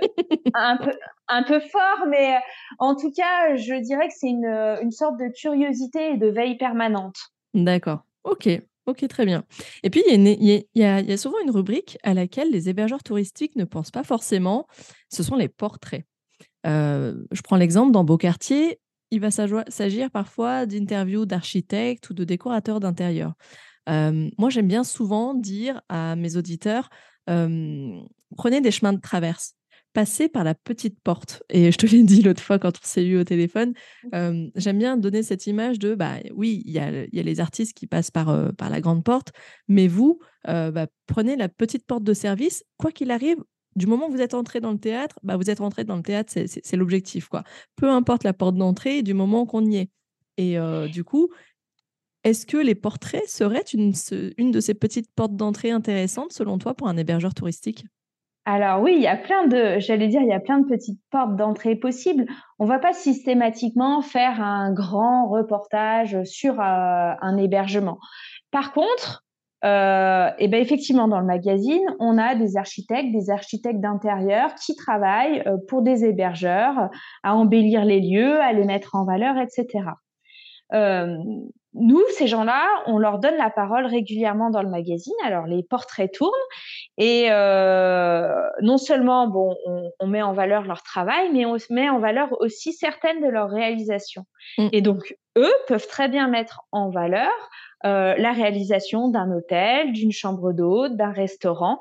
un, 0.54 0.78
peu, 0.78 0.92
un 1.30 1.44
peu 1.44 1.60
fort, 1.62 2.08
mais 2.10 2.38
en 2.78 2.94
tout 2.96 3.12
cas, 3.12 3.56
je 3.56 3.74
dirais 3.82 4.10
que 4.10 4.14
c'est 4.18 4.28
une, 4.28 4.46
une 4.82 4.92
sorte 4.92 5.18
de 5.18 5.32
curiosité 5.34 6.12
et 6.12 6.18
de 6.18 6.28
veille 6.28 6.58
permanente. 6.58 7.16
D'accord. 7.54 8.00
Ok. 8.26 8.50
Ok, 8.90 9.08
très 9.08 9.26
bien. 9.26 9.44
Et 9.84 9.92
puis, 9.92 10.02
il 10.10 10.66
y, 10.76 10.84
a, 10.84 11.18
souvent 11.18 11.40
une 11.44 11.52
rubrique 11.52 11.98
à 12.02 12.16
laquelle 12.16 12.50
les 12.50 12.70
hébergeurs 12.70 13.04
touristiques 13.04 13.56
ne 13.56 13.66
pensent 13.66 13.92
pas 13.92 14.04
forcément, 14.04 14.66
ce 15.10 15.22
sont 15.22 15.36
les 15.36 15.48
portraits. 15.48 16.06
Euh, 16.66 17.14
je 17.32 17.42
prends 17.42 17.56
l'exemple 17.56 17.92
dans 17.92 18.04
Beaucartier, 18.04 18.80
il 19.12 19.20
va 19.20 19.30
s'agir 19.32 20.12
parfois 20.12 20.66
d'interviews 20.66 21.26
d'architectes 21.26 22.10
ou 22.10 22.14
de 22.14 22.24
décorateurs 22.24 22.80
d'intérieur. 22.80 23.34
Euh, 23.90 24.30
moi, 24.38 24.50
j'aime 24.50 24.68
bien 24.68 24.84
souvent 24.84 25.36
dire 25.36 25.82
à 25.90 26.16
mes 26.16 26.36
auditeurs, 26.36 26.90
euh, 27.30 28.00
prenez 28.38 28.62
des 28.62 28.72
chemins 28.72 28.94
de 28.94 29.02
traverse 29.02 29.54
passer 29.94 30.30
par 30.30 30.44
la 30.44 30.56
petite 30.56 31.00
porte. 31.02 31.44
Et 31.50 31.72
je 31.72 31.78
te 31.78 31.86
l'ai 31.86 32.04
dit 32.04 32.22
l'autre 32.22 32.42
fois 32.42 32.60
quand 32.60 32.76
on 32.78 32.84
s'est 32.86 33.06
eu 33.06 33.18
au 33.18 33.24
téléphone, 33.24 33.74
j'aime 34.12 34.78
bien 34.78 34.98
donner 34.98 35.24
cette 35.24 35.48
image 35.48 35.80
de, 35.80 35.96
bah 35.96 36.18
oui, 36.34 36.62
il 36.66 36.72
y 36.72 36.80
a, 36.80 37.06
y 37.12 37.20
a, 37.20 37.24
les 37.24 37.40
artistes 37.40 37.76
qui 37.76 37.88
passent 37.88 38.12
par, 38.12 38.54
par 38.56 38.70
la 38.70 38.82
grande 38.82 39.04
porte, 39.04 39.32
mais 39.68 39.88
vous, 39.88 40.20
bah, 40.46 40.88
prenez 41.08 41.36
la 41.36 41.50
petite 41.50 41.86
porte 41.86 42.04
de 42.04 42.14
service, 42.14 42.64
quoi 42.78 42.92
qu'il 42.92 43.12
arrive. 43.12 43.38
Du 43.76 43.86
moment 43.86 44.08
où 44.08 44.12
vous 44.12 44.22
êtes 44.22 44.34
entré 44.34 44.60
dans 44.60 44.72
le 44.72 44.80
théâtre, 44.80 45.20
bah, 45.24 45.38
vous 45.38 45.50
êtes 45.50 45.60
rentré 45.60 45.84
dans 45.84 45.96
le 45.96 46.04
théâtre, 46.04 46.34
c'est 46.34 46.78
l'objectif. 46.78 47.28
quoi. 47.28 47.44
Peu 47.76 47.90
importe 47.90 48.24
la 48.24 48.34
porte 48.34 48.56
d'entrée, 48.56 49.04
du 49.04 49.14
moment 49.14 49.46
qu'on 49.46 49.66
y 49.66 49.78
est. 49.78 49.90
Et 50.38 50.58
du 50.92 51.04
coup, 51.04 51.30
est-ce 52.24 52.46
que 52.46 52.58
les 52.58 52.76
portraits 52.76 53.28
seraient 53.28 53.66
une, 53.74 53.94
une 54.38 54.52
de 54.52 54.60
ces 54.60 54.74
petites 54.74 55.12
portes 55.16 55.36
d'entrée 55.36 55.72
intéressantes 55.72 56.34
selon 56.34 56.58
toi 56.58 56.74
pour 56.74 56.88
un 56.88 56.98
hébergeur 56.98 57.34
touristique? 57.34 57.86
Alors 58.50 58.82
oui, 58.82 58.94
il 58.96 59.02
y 59.02 59.08
a 59.08 59.16
plein 59.16 59.48
de, 59.48 59.80
j'allais 59.80 60.08
dire, 60.08 60.22
il 60.22 60.28
y 60.28 60.34
a 60.34 60.40
plein 60.40 60.60
de 60.60 60.68
petites 60.68 61.00
portes 61.12 61.36
d'entrée 61.36 61.76
possibles. 61.76 62.26
On 62.58 62.66
va 62.66 62.80
pas 62.80 62.94
systématiquement 62.94 64.02
faire 64.02 64.42
un 64.42 64.74
grand 64.74 65.28
reportage 65.28 66.24
sur 66.24 66.60
euh, 66.60 67.14
un 67.22 67.38
hébergement. 67.38 68.00
Par 68.52 68.74
contre, 68.74 69.24
euh, 69.66 70.30
et 70.38 70.46
eh 70.46 70.48
ben 70.48 70.62
effectivement, 70.62 71.10
dans 71.10 71.20
le 71.20 71.26
magazine, 71.26 71.84
on 72.00 72.18
a 72.18 72.34
des 72.34 72.56
architectes, 72.56 73.12
des 73.12 73.30
architectes 73.30 73.82
d'intérieur 73.82 74.56
qui 74.56 74.74
travaillent 74.76 75.44
euh, 75.46 75.58
pour 75.68 75.82
des 75.82 76.06
hébergeurs 76.06 76.90
à 77.24 77.36
embellir 77.36 77.84
les 77.84 78.00
lieux, 78.00 78.40
à 78.40 78.54
les 78.54 78.64
mettre 78.64 78.96
en 78.96 79.04
valeur, 79.04 79.38
etc. 79.38 79.68
Euh, 81.76 81.80
nous, 81.82 82.02
ces 82.18 82.28
gens-là, 82.28 82.66
on 82.88 82.98
leur 82.98 83.20
donne 83.20 83.38
la 83.38 83.50
parole 83.50 83.86
régulièrement 83.86 84.50
dans 84.50 84.62
le 84.62 84.70
magazine. 84.70 85.14
Alors, 85.24 85.46
les 85.46 85.64
portraits 85.64 86.12
tournent 86.12 86.32
et 86.98 87.28
euh, 87.30 88.50
non 88.62 88.78
seulement, 88.78 89.28
bon, 89.28 89.56
on, 90.00 90.08
met 90.08 90.22
en 90.22 90.34
valeur 90.34 90.64
leur 90.64 90.84
travail, 90.84 91.30
mais 91.34 91.46
on 91.46 91.58
met 91.70 91.90
en 91.90 92.00
valeur 92.00 92.30
aussi 92.42 92.74
certaines 92.74 93.22
de 93.22 93.28
leurs 93.28 93.50
réalisations. 93.50 94.26
Mm. 94.58 94.68
Et 94.72 94.82
donc, 94.82 95.16
eux 95.38 95.54
peuvent 95.68 95.88
très 95.88 96.10
bien 96.10 96.28
mettre 96.28 96.62
en 96.72 96.90
valeur 96.90 97.32
la 97.84 98.34
réalisation 98.34 99.08
d'un 99.08 99.32
hôtel, 99.32 99.94
d'une 99.94 100.12
chambre 100.12 100.52
d'hôte, 100.52 100.98
d'un 100.98 101.14
restaurant, 101.14 101.80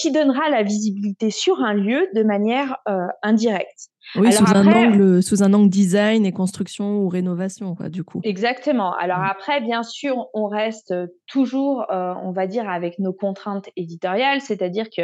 qui 0.00 0.10
donnera 0.10 0.48
la 0.48 0.62
visibilité 0.62 1.30
sur 1.30 1.60
un 1.60 1.74
lieu 1.74 2.08
de 2.14 2.22
manière 2.22 2.78
indirecte. 3.22 3.90
Oui, 4.16 4.32
sous, 4.32 4.44
un 4.54 4.66
angle, 4.66 5.22
sous 5.22 5.42
un 5.42 5.52
angle 5.54 5.70
design 5.70 6.24
et 6.24 6.32
construction 6.32 6.98
ou 6.98 7.08
rénovation, 7.08 7.74
quoi, 7.74 7.88
du 7.88 8.04
coup. 8.04 8.20
Exactement. 8.22 8.94
Alors 8.94 9.18
mmh. 9.18 9.30
après, 9.30 9.60
bien 9.60 9.82
sûr, 9.82 10.28
on 10.34 10.46
reste 10.46 10.94
toujours, 11.26 11.86
euh, 11.90 12.14
on 12.22 12.32
va 12.32 12.46
dire, 12.46 12.68
avec 12.68 12.98
nos 12.98 13.12
contraintes 13.12 13.68
éditoriales, 13.76 14.40
c'est-à-dire 14.40 14.86
que 14.94 15.02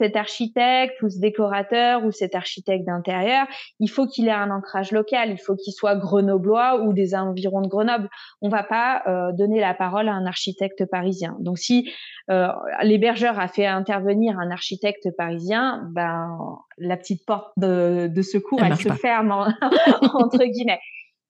cet 0.00 0.16
architecte 0.16 1.02
ou 1.02 1.10
ce 1.10 1.18
décorateur 1.18 2.04
ou 2.04 2.10
cet 2.10 2.34
architecte 2.34 2.86
d'intérieur, 2.86 3.46
il 3.80 3.88
faut 3.88 4.06
qu'il 4.06 4.28
ait 4.28 4.32
un 4.32 4.50
ancrage 4.50 4.92
local, 4.92 5.30
il 5.30 5.38
faut 5.38 5.56
qu'il 5.56 5.74
soit 5.74 5.96
grenoblois 5.96 6.80
ou 6.82 6.92
des 6.92 7.14
environs 7.14 7.60
de 7.60 7.68
Grenoble. 7.68 8.08
On 8.40 8.48
va 8.48 8.62
pas 8.62 9.02
euh, 9.06 9.32
donner 9.32 9.60
la 9.60 9.74
parole 9.74 10.08
à 10.08 10.12
un 10.12 10.24
architecte 10.24 10.86
parisien. 10.86 11.36
Donc 11.40 11.58
si 11.58 11.90
euh, 12.30 12.48
l'hébergeur 12.82 13.38
a 13.38 13.48
fait 13.48 13.66
intervenir 13.66 14.38
un 14.38 14.50
architecte 14.50 15.08
parisien, 15.16 15.82
ben 15.90 16.38
la 16.78 16.96
petite 16.96 17.26
porte 17.26 17.52
de, 17.58 18.08
de 18.08 18.22
secours, 18.40 18.62
elle, 18.62 18.76
se 18.76 18.92
ferme 18.92 19.30
entre 20.14 20.44
guillemets. 20.44 20.80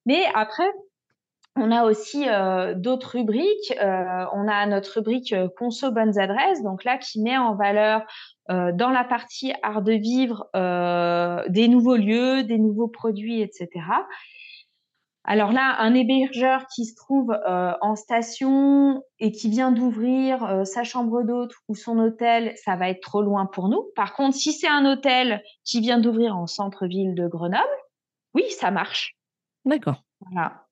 Mais 0.07 0.25
après, 0.35 0.71
on 1.57 1.71
a 1.73 1.85
aussi 1.85 2.29
euh, 2.29 2.75
d'autres 2.75 3.19
rubriques. 3.19 3.75
Euh, 3.83 4.25
on 4.33 4.49
a 4.49 4.67
notre 4.67 4.95
rubrique 4.95 5.33
euh, 5.33 5.49
Conso 5.59 5.91
bonnes 5.91 6.19
adresses, 6.19 6.63
donc 6.63 6.85
là 6.85 6.97
qui 6.97 7.21
met 7.21 7.37
en 7.37 7.55
valeur 7.55 8.03
dans 8.49 8.91
la 8.91 9.05
partie 9.05 9.53
art 9.63 9.81
de 9.81 9.93
vivre 9.93 10.51
des 11.49 11.69
nouveaux 11.69 11.95
lieux, 11.95 12.43
des 12.43 12.59
nouveaux 12.59 12.89
produits, 12.89 13.43
etc. 13.43 13.69
Alors 15.25 15.53
là, 15.53 15.77
un 15.79 15.95
hébergeur 15.95 16.67
qui 16.75 16.87
se 16.87 16.95
trouve 16.95 17.37
en 17.47 17.95
station 17.95 19.03
et 19.19 19.33
qui 19.33 19.51
vient 19.51 19.71
d'ouvrir 19.71 20.63
sa 20.65 20.83
chambre 20.83 21.23
d'hôte 21.23 21.53
ou 21.69 21.75
son 21.75 21.99
hôtel, 21.99 22.55
ça 22.57 22.77
va 22.77 22.89
être 22.89 23.03
trop 23.03 23.23
loin 23.23 23.47
pour 23.47 23.69
nous. 23.69 23.91
Par 23.95 24.15
contre, 24.15 24.37
si 24.37 24.53
c'est 24.53 24.69
un 24.69 24.91
hôtel 24.91 25.43
qui 25.65 25.81
vient 25.81 25.99
d'ouvrir 25.99 26.37
en 26.37 26.47
centre-ville 26.47 27.15
de 27.15 27.29
Grenoble, 27.29 27.65
oui, 28.35 28.45
ça 28.51 28.71
marche. 28.71 29.15
D'accord. 29.65 30.03
Voilà. 30.21 30.65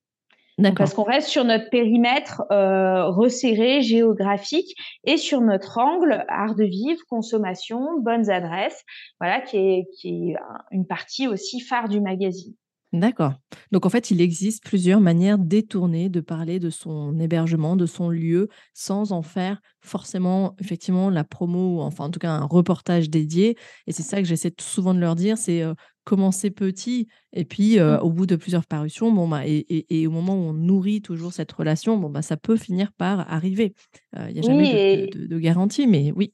Parce 0.75 0.93
qu'on 0.93 1.03
reste 1.03 1.29
sur 1.29 1.45
notre 1.45 1.69
périmètre 1.69 2.43
euh, 2.51 3.07
resserré, 3.07 3.81
géographique, 3.81 4.75
et 5.05 5.17
sur 5.17 5.41
notre 5.41 5.77
angle 5.77 6.25
art 6.27 6.55
de 6.55 6.65
vivre, 6.65 6.99
consommation, 7.09 7.99
bonnes 8.01 8.29
adresses, 8.29 8.83
voilà, 9.21 9.41
qui 9.41 9.57
est, 9.57 9.87
qui 9.97 10.31
est 10.31 10.35
une 10.71 10.85
partie 10.85 11.27
aussi 11.27 11.61
phare 11.61 11.87
du 11.87 12.01
magazine. 12.01 12.55
D'accord. 12.91 13.33
Donc 13.71 13.85
en 13.85 13.89
fait, 13.89 14.09
il 14.09 14.19
existe 14.19 14.63
plusieurs 14.63 14.99
manières 14.99 15.37
détournées 15.37 16.09
de 16.09 16.21
parler 16.21 16.59
de 16.59 16.71
son 16.71 17.19
hébergement, 17.19 17.75
de 17.75 17.85
son 17.85 18.09
lieu, 18.09 18.47
sans 18.73 19.11
en 19.11 19.21
faire 19.21 19.61
forcément 19.81 20.55
effectivement 20.59 21.11
la 21.11 21.23
promo, 21.23 21.81
enfin 21.81 22.05
en 22.05 22.09
tout 22.09 22.19
cas 22.19 22.31
un 22.31 22.45
reportage 22.45 23.11
dédié. 23.11 23.55
Et 23.85 23.91
c'est 23.91 24.01
ça 24.01 24.17
que 24.17 24.27
j'essaie 24.27 24.51
souvent 24.59 24.95
de 24.95 24.99
leur 24.99 25.15
dire, 25.15 25.37
c'est 25.37 25.61
euh, 25.61 25.75
commencer 26.03 26.49
petit 26.49 27.07
et 27.31 27.45
puis 27.45 27.77
euh, 27.77 27.97
mmh. 27.97 28.01
au 28.01 28.09
bout 28.09 28.25
de 28.25 28.35
plusieurs 28.35 28.65
parutions, 28.65 29.11
bon 29.11 29.27
bah 29.27 29.43
et, 29.45 30.07
au 30.07 30.11
moment 30.11 30.33
où 30.33 30.49
on 30.49 30.53
nourrit 30.53 31.03
toujours 31.03 31.31
cette 31.31 31.51
relation, 31.51 31.95
bon 31.97 32.09
bah 32.09 32.23
ça 32.23 32.37
peut 32.37 32.57
finir 32.57 32.91
par 32.93 33.31
arriver. 33.31 33.75
Euh, 34.17 34.25
il 34.29 34.33
n'y 34.33 34.39
a 34.39 34.41
jamais 34.41 35.07
de, 35.13 35.27
de 35.27 35.39
garantie, 35.39 35.85
mais 35.85 36.11
oui. 36.15 36.33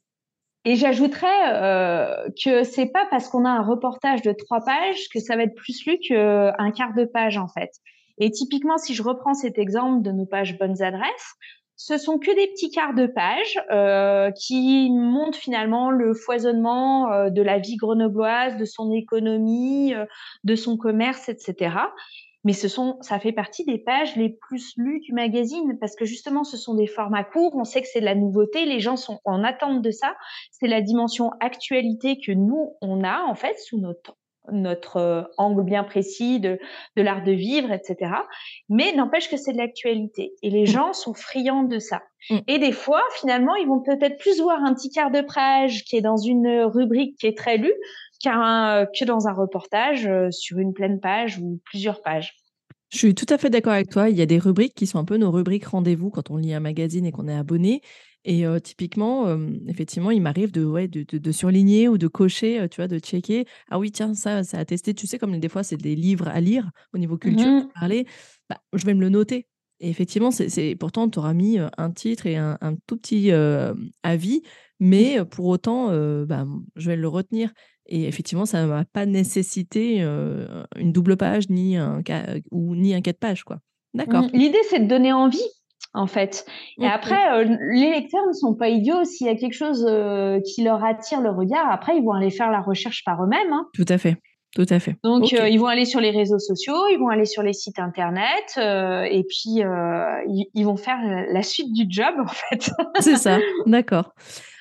Et 0.68 0.74
j'ajouterais 0.74 1.54
euh, 1.54 2.28
que 2.44 2.64
c'est 2.64 2.86
pas 2.86 3.06
parce 3.08 3.28
qu'on 3.28 3.44
a 3.44 3.50
un 3.50 3.62
reportage 3.62 4.22
de 4.22 4.32
trois 4.32 4.64
pages 4.64 5.08
que 5.14 5.20
ça 5.20 5.36
va 5.36 5.44
être 5.44 5.54
plus 5.54 5.86
lu 5.86 5.96
qu'un 5.98 6.72
quart 6.72 6.92
de 6.94 7.04
page 7.04 7.38
en 7.38 7.46
fait. 7.46 7.70
Et 8.18 8.32
typiquement, 8.32 8.76
si 8.76 8.92
je 8.92 9.02
reprends 9.04 9.34
cet 9.34 9.58
exemple 9.58 10.02
de 10.02 10.10
nos 10.10 10.26
pages 10.26 10.58
bonnes 10.58 10.82
adresses, 10.82 11.36
ce 11.76 11.98
sont 11.98 12.18
que 12.18 12.34
des 12.34 12.48
petits 12.48 12.70
quarts 12.70 12.94
de 12.94 13.06
page 13.06 13.60
euh, 13.70 14.32
qui 14.32 14.90
montrent 14.90 15.38
finalement 15.38 15.90
le 15.90 16.14
foisonnement 16.14 17.12
euh, 17.12 17.30
de 17.30 17.42
la 17.42 17.58
vie 17.58 17.76
grenobloise, 17.76 18.56
de 18.56 18.64
son 18.64 18.90
économie, 18.90 19.94
euh, 19.94 20.04
de 20.42 20.56
son 20.56 20.76
commerce, 20.76 21.28
etc 21.28 21.76
mais 22.46 22.52
ce 22.52 22.68
sont, 22.68 22.96
ça 23.00 23.18
fait 23.18 23.32
partie 23.32 23.64
des 23.64 23.76
pages 23.76 24.14
les 24.14 24.28
plus 24.28 24.74
lues 24.76 25.00
du 25.00 25.12
magazine 25.12 25.76
parce 25.80 25.96
que 25.96 26.04
justement, 26.04 26.44
ce 26.44 26.56
sont 26.56 26.74
des 26.74 26.86
formats 26.86 27.24
courts. 27.24 27.56
On 27.56 27.64
sait 27.64 27.82
que 27.82 27.88
c'est 27.92 27.98
de 27.98 28.04
la 28.04 28.14
nouveauté. 28.14 28.66
Les 28.66 28.78
gens 28.78 28.94
sont 28.94 29.18
en 29.24 29.42
attente 29.42 29.82
de 29.82 29.90
ça. 29.90 30.14
C'est 30.52 30.68
la 30.68 30.80
dimension 30.80 31.32
actualité 31.40 32.20
que 32.24 32.30
nous, 32.30 32.76
on 32.80 33.02
a 33.02 33.24
en 33.24 33.34
fait 33.34 33.58
sous 33.58 33.80
notre 33.80 34.16
notre 34.52 34.98
euh, 34.98 35.22
angle 35.38 35.64
bien 35.64 35.82
précis 35.82 36.38
de, 36.38 36.60
de 36.96 37.02
l'art 37.02 37.24
de 37.24 37.32
vivre, 37.32 37.72
etc. 37.72 38.12
Mais 38.68 38.92
n'empêche 38.92 39.28
que 39.28 39.36
c'est 39.36 39.52
de 39.52 39.58
l'actualité. 39.58 40.34
Et 40.40 40.50
les 40.50 40.62
mmh. 40.62 40.66
gens 40.66 40.92
sont 40.92 41.14
friands 41.14 41.64
de 41.64 41.80
ça. 41.80 42.02
Mmh. 42.30 42.38
Et 42.46 42.58
des 42.60 42.70
fois, 42.70 43.02
finalement, 43.18 43.56
ils 43.56 43.66
vont 43.66 43.80
peut-être 43.80 44.18
plus 44.18 44.40
voir 44.40 44.62
un 44.62 44.72
petit 44.72 44.90
quart 44.90 45.10
de 45.10 45.22
page 45.22 45.82
qui 45.82 45.96
est 45.96 46.00
dans 46.00 46.16
une 46.16 46.62
rubrique 46.62 47.18
qui 47.18 47.26
est 47.26 47.36
très 47.36 47.56
lue 47.56 47.74
que 48.22 49.04
dans 49.04 49.28
un 49.28 49.32
reportage 49.32 50.06
euh, 50.06 50.30
sur 50.30 50.58
une 50.58 50.72
pleine 50.72 51.00
page 51.00 51.38
ou 51.38 51.60
plusieurs 51.64 52.02
pages. 52.02 52.34
Je 52.90 52.98
suis 52.98 53.14
tout 53.14 53.26
à 53.30 53.38
fait 53.38 53.50
d'accord 53.50 53.72
avec 53.72 53.90
toi. 53.90 54.08
Il 54.08 54.16
y 54.16 54.22
a 54.22 54.26
des 54.26 54.38
rubriques 54.38 54.74
qui 54.74 54.86
sont 54.86 54.98
un 54.98 55.04
peu 55.04 55.16
nos 55.16 55.30
rubriques 55.30 55.66
rendez-vous 55.66 56.10
quand 56.10 56.30
on 56.30 56.36
lit 56.36 56.54
un 56.54 56.60
magazine 56.60 57.04
et 57.04 57.12
qu'on 57.12 57.28
est 57.28 57.34
abonné. 57.34 57.82
Et 58.24 58.44
euh, 58.46 58.58
typiquement, 58.58 59.28
euh, 59.28 59.38
effectivement, 59.68 60.10
il 60.10 60.20
m'arrive 60.20 60.50
de, 60.50 60.64
ouais, 60.64 60.88
de, 60.88 61.04
de, 61.16 61.32
surligner 61.32 61.88
ou 61.88 61.98
de 61.98 62.08
cocher, 62.08 62.66
tu 62.70 62.80
vois, 62.80 62.88
de 62.88 62.98
checker. 62.98 63.46
Ah 63.70 63.78
oui, 63.78 63.92
tiens, 63.92 64.14
ça, 64.14 64.42
ça 64.42 64.58
a 64.58 64.64
testé. 64.64 64.94
Tu 64.94 65.06
sais, 65.06 65.18
comme 65.18 65.38
des 65.38 65.48
fois, 65.48 65.62
c'est 65.62 65.76
des 65.76 65.94
livres 65.94 66.28
à 66.28 66.40
lire 66.40 66.70
au 66.92 66.98
niveau 66.98 67.16
culture, 67.16 67.46
mmh 67.46 67.68
parler. 67.74 68.06
Bah, 68.48 68.58
je 68.72 68.84
vais 68.84 68.94
me 68.94 69.00
le 69.00 69.10
noter. 69.10 69.46
Et 69.78 69.90
effectivement, 69.90 70.30
c'est 70.30 70.74
pourtant, 70.76 71.08
tu 71.08 71.18
auras 71.18 71.34
mis 71.34 71.58
un 71.58 71.90
titre 71.90 72.26
et 72.26 72.36
un, 72.36 72.56
un 72.62 72.74
tout 72.86 72.96
petit 72.96 73.30
avis, 74.02 74.42
mais 74.80 75.22
pour 75.26 75.46
autant, 75.46 75.88
bah, 76.24 76.46
je 76.76 76.90
vais 76.90 76.96
le 76.96 77.08
retenir. 77.08 77.52
Et 77.88 78.06
effectivement, 78.06 78.46
ça 78.46 78.62
ne 78.62 78.68
va 78.68 78.84
pas 78.84 79.06
nécessiter 79.06 80.00
une 80.00 80.92
double 80.92 81.16
page 81.16 81.48
ni 81.50 81.76
un, 81.76 82.02
ou, 82.50 82.74
ni 82.74 82.94
un 82.94 83.00
quatre 83.00 83.18
pages. 83.18 83.44
Quoi. 83.44 83.58
D'accord. 83.94 84.24
Mmh, 84.24 84.30
l'idée, 84.32 84.58
c'est 84.68 84.80
de 84.80 84.88
donner 84.88 85.12
envie, 85.12 85.48
en 85.94 86.06
fait. 86.06 86.46
Et 86.80 86.86
après, 86.86 87.44
les 87.44 87.90
lecteurs 87.90 88.26
ne 88.26 88.32
sont 88.32 88.54
pas 88.54 88.68
idiots. 88.68 89.04
S'il 89.04 89.26
y 89.26 89.30
a 89.30 89.36
quelque 89.36 89.54
chose 89.54 89.86
qui 90.44 90.62
leur 90.62 90.84
attire 90.84 91.20
le 91.20 91.30
regard, 91.30 91.70
après, 91.70 91.96
ils 91.96 92.04
vont 92.04 92.12
aller 92.12 92.30
faire 92.30 92.50
la 92.50 92.60
recherche 92.60 93.02
par 93.04 93.22
eux-mêmes. 93.22 93.52
Hein. 93.52 93.66
Tout 93.72 93.86
à 93.88 93.98
fait. 93.98 94.16
Tout 94.54 94.66
à 94.70 94.78
fait. 94.78 94.96
Donc, 95.04 95.32
ils 95.32 95.58
vont 95.58 95.66
aller 95.66 95.84
sur 95.84 96.00
les 96.00 96.10
réseaux 96.10 96.38
sociaux, 96.38 96.86
ils 96.90 96.98
vont 96.98 97.08
aller 97.08 97.26
sur 97.26 97.42
les 97.42 97.52
sites 97.52 97.78
internet, 97.78 98.56
et 98.56 99.22
puis 99.28 99.60
ils, 99.60 100.46
ils, 100.54 100.64
vont 100.64 100.76
faire 100.76 100.98
la 101.30 101.42
suite 101.42 101.72
du 101.72 101.84
job, 101.88 102.14
en 102.18 102.26
fait. 102.26 102.70
C'est 103.00 103.16
ça, 103.16 103.38
d'accord. 103.66 104.12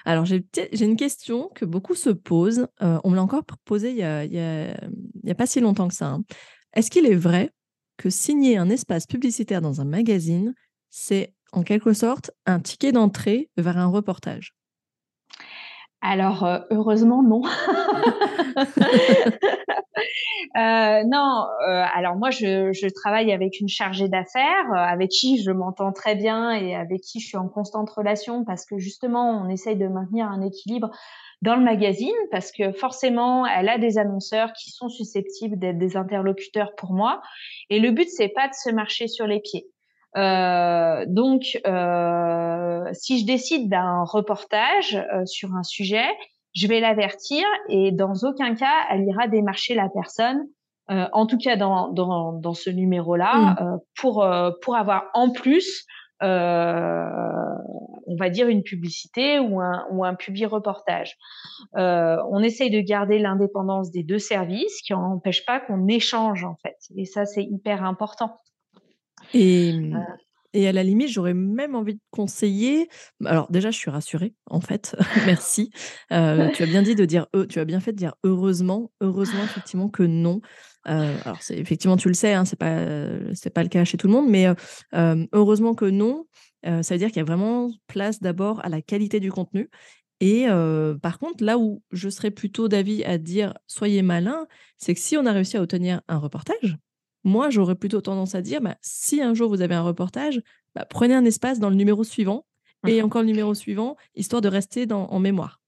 Alors, 0.06 0.26
j'ai 0.26 0.46
une 0.80 0.96
question 0.96 1.50
que 1.56 1.66
beaucoup 1.66 1.96
se 1.96 2.12
posent. 2.12 2.68
Euh, 2.82 3.00
on 3.04 3.10
me 3.10 3.16
l'a 3.16 3.24
encore 3.24 3.44
posée 3.66 3.90
il 3.92 3.96
n'y 3.96 5.32
a, 5.32 5.36
pas 5.36 5.48
si 5.48 5.60
longtemps 5.60 5.88
que 5.88 5.96
ça. 5.96 6.08
Hein. 6.08 6.24
Est-ce 6.74 6.92
qu'il 6.92 7.08
est 7.08 7.16
vrai 7.16 7.52
que 7.98 8.10
signer 8.10 8.58
un 8.58 8.70
espace 8.70 9.08
publicitaire 9.08 9.62
dans 9.62 9.82
un 9.82 9.86
magazine, 9.86 10.54
c'est 10.90 11.34
en 11.54 11.64
quelque 11.64 11.94
sorte 11.94 12.32
un 12.46 12.60
ticket 12.60 12.92
d'entrée 12.92 13.50
vers 13.58 13.78
un 13.78 13.88
reportage? 13.88 14.54
Alors, 16.02 16.48
heureusement, 16.70 17.24
non. 17.24 17.42
Euh, 20.58 21.04
non, 21.06 21.48
euh, 21.68 21.84
alors 21.96 22.16
moi, 22.16 22.30
je, 22.30 22.94
travaille 22.94 23.32
avec 23.32 23.60
une 23.60 23.68
chargée 23.68 24.08
d'affaires 24.08 24.72
avec 24.74 25.10
qui 25.10 25.42
je 25.42 25.52
m'entends 25.52 25.92
très 25.92 26.16
bien 26.16 26.52
et 26.52 26.76
avec 26.76 27.02
qui 27.02 27.20
je 27.20 27.28
suis 27.28 27.38
en 27.38 27.50
constante 27.50 27.90
relation 27.90 28.46
parce 28.46 28.66
que 28.66 28.78
justement, 28.78 29.42
on 29.42 29.50
essaye 29.50 29.76
de 29.76 29.88
maintenir 29.88 30.28
un 30.28 30.42
équilibre 30.42 30.92
dans 31.42 31.56
le 31.56 31.64
magazine 31.64 32.16
parce 32.32 32.52
que 32.52 32.72
forcément, 32.72 33.46
elle 33.46 33.70
a 33.70 33.78
des 33.78 33.98
annonceurs 33.98 34.54
qui 34.54 34.72
sont 34.72 34.90
susceptibles 34.90 35.58
d'être 35.58 35.78
des 35.78 35.98
interlocuteurs 35.98 36.76
pour 36.76 36.94
moi. 36.94 37.22
Et 37.70 37.80
le 37.80 37.92
but, 37.92 38.08
c'est 38.10 38.30
pas 38.30 38.48
de 38.48 38.54
se 38.54 38.70
marcher 38.70 39.08
sur 39.08 39.28
les 39.28 39.40
pieds. 39.40 39.68
Euh, 40.18 41.04
donc, 41.08 41.60
euh, 41.68 42.86
si 42.94 43.20
je 43.20 43.26
décide 43.26 43.70
d'un 43.70 44.04
reportage 44.04 44.96
euh, 44.96 45.26
sur 45.26 45.54
un 45.56 45.64
sujet, 45.64 46.08
je 46.56 46.68
vais 46.68 46.80
l'avertir 46.80 47.44
et 47.70 47.92
dans 47.92 48.14
aucun 48.24 48.56
cas, 48.56 48.86
elle 48.90 49.04
ira 49.04 49.28
démarcher 49.28 49.76
la 49.76 49.90
personne, 49.90 50.42
euh, 50.90 51.08
en 51.14 51.26
tout 51.26 51.38
cas 51.38 51.56
dans, 51.58 51.92
dans, 51.92 52.34
dans 52.34 52.54
ce 52.54 52.70
numéro-là, 52.70 53.38
mmh. 53.38 53.80
pour, 54.00 54.28
pour 54.62 54.76
avoir 54.76 55.06
en 55.14 55.32
plus, 55.32 55.86
on 56.22 58.16
va 58.18 58.30
dire, 58.30 58.48
une 58.48 58.64
publicité 58.64 59.40
ou 59.40 59.60
un, 59.60 59.86
ou 59.92 60.06
un 60.06 60.16
publi-reportage. 60.16 61.18
on 61.74 62.40
essaye 62.42 62.72
de 62.72 62.80
garder 62.80 63.20
l'indépendance 63.20 63.92
des 63.92 64.04
deux 64.04 64.20
services 64.20 64.82
qui 64.82 64.94
n'empêche 64.94 65.46
pas 65.46 65.60
qu'on 65.60 65.88
échange 65.88 66.46
en 66.46 66.56
fait. 66.64 66.78
Et 66.96 67.06
ça, 67.06 67.26
c'est 67.26 67.44
hyper 67.44 67.84
important. 67.84 68.38
Et, 69.34 69.74
mmh, 69.74 70.06
et 70.56 70.70
à 70.70 70.72
la 70.72 70.84
limite, 70.84 71.10
j'aurais 71.10 71.34
même 71.34 71.76
envie 71.76 71.96
de 71.96 72.00
conseiller. 72.12 72.88
Alors 73.26 73.52
déjà, 73.52 73.72
je 73.72 73.78
suis 73.78 73.92
rassurée, 73.92 74.34
en 74.50 74.62
fait. 74.62 74.96
Merci. 75.26 75.70
Euh, 76.14 76.50
tu 76.52 76.64
as 76.64 76.66
bien 76.66 76.82
dit 76.82 76.96
de 76.96 77.04
dire, 77.04 77.28
tu 77.50 77.60
as 77.60 77.66
bien 77.66 77.82
fait 77.82 77.92
de 77.92 77.98
dire 77.98 78.16
heureusement, 78.24 78.92
heureusement 79.02 79.44
effectivement 79.44 79.90
que 79.90 80.04
non. 80.04 80.40
Euh, 80.88 81.18
alors 81.26 81.42
c'est 81.42 81.58
effectivement, 81.58 81.98
tu 81.98 82.08
le 82.08 82.14
sais, 82.14 82.34
hein, 82.34 82.46
c'est 82.46 82.56
pas, 82.56 82.86
c'est 83.34 83.50
pas 83.50 83.64
le 83.64 83.70
cas 83.70 83.84
chez 83.84 83.98
tout 83.98 84.08
le 84.08 84.14
monde, 84.14 84.30
mais 84.30 84.48
heureusement 85.34 85.76
que 85.76 85.86
non. 85.86 86.26
ça 86.64 86.82
veut 86.94 86.98
dire 86.98 87.10
qu'il 87.10 87.18
y 87.18 87.22
a 87.22 87.26
vraiment 87.26 87.70
place 87.88 88.22
d'abord 88.22 88.64
à 88.64 88.70
la 88.70 88.82
qualité 88.82 89.20
du 89.20 89.32
contenu. 89.32 89.70
Et 90.22 90.46
par 91.02 91.20
contre, 91.20 91.44
là 91.44 91.58
où 91.58 91.84
je 91.92 92.08
serais 92.08 92.32
plutôt 92.32 92.70
d'avis 92.70 93.04
à 93.04 93.18
dire 93.18 93.54
soyez 93.68 94.04
malin, 94.04 94.48
c'est 94.78 94.94
que 94.94 95.02
si 95.02 95.18
on 95.18 95.26
a 95.26 95.34
réussi 95.34 95.58
à 95.58 95.62
obtenir 95.62 96.02
un 96.08 96.18
reportage, 96.18 96.78
moi, 97.26 97.50
j'aurais 97.50 97.76
plutôt 97.76 98.00
tendance 98.02 98.36
à 98.36 98.42
dire, 98.42 98.62
bah, 98.62 98.76
si 98.82 99.22
un 99.22 99.34
jour 99.34 99.50
vous 99.50 99.62
avez 99.62 99.76
un 99.76 99.82
reportage, 99.82 100.42
bah, 100.76 100.86
prenez 100.86 101.16
un 101.16 101.26
espace 101.26 101.60
dans 101.60 101.70
le 101.70 101.76
numéro 101.76 102.04
suivant 102.04 102.46
et 102.88 103.02
mmh 103.02 103.06
encore 103.06 103.22
le 103.22 103.28
numéro 103.28 103.56
suivant, 103.56 103.96
histoire 104.16 104.44
de 104.44 104.48
rester 104.48 104.86
dans, 104.86 105.08
en 105.08 105.20
mémoire. 105.20 105.60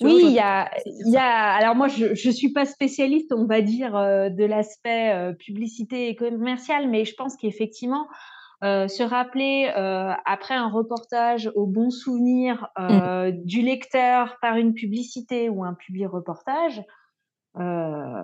oui, 0.00 0.22
il 0.24 0.32
y 0.32 0.40
a, 0.40 0.68
y 0.86 1.16
a, 1.16 1.54
Alors 1.54 1.76
moi, 1.76 1.86
je 1.86 2.06
ne 2.06 2.32
suis 2.32 2.52
pas 2.52 2.64
spécialiste, 2.66 3.32
on 3.32 3.46
va 3.46 3.60
dire, 3.60 3.94
euh, 3.94 4.28
de 4.28 4.44
l'aspect 4.44 5.12
euh, 5.14 5.32
publicité 5.34 6.08
et 6.08 6.16
commercial, 6.16 6.88
mais 6.88 7.04
je 7.04 7.14
pense 7.14 7.36
qu'effectivement, 7.36 8.08
euh, 8.64 8.88
se 8.88 9.04
rappeler 9.04 9.70
après 10.24 10.54
un 10.54 10.68
reportage 10.68 11.48
au 11.54 11.66
bon 11.66 11.90
souvenir 11.90 12.66
mmh. 12.76 13.30
du 13.44 13.62
lecteur 13.62 14.36
par 14.42 14.56
une 14.56 14.74
publicité 14.74 15.48
ou 15.48 15.62
un 15.62 15.74
public 15.74 16.08
reportage, 16.08 16.82
euh, 17.58 18.22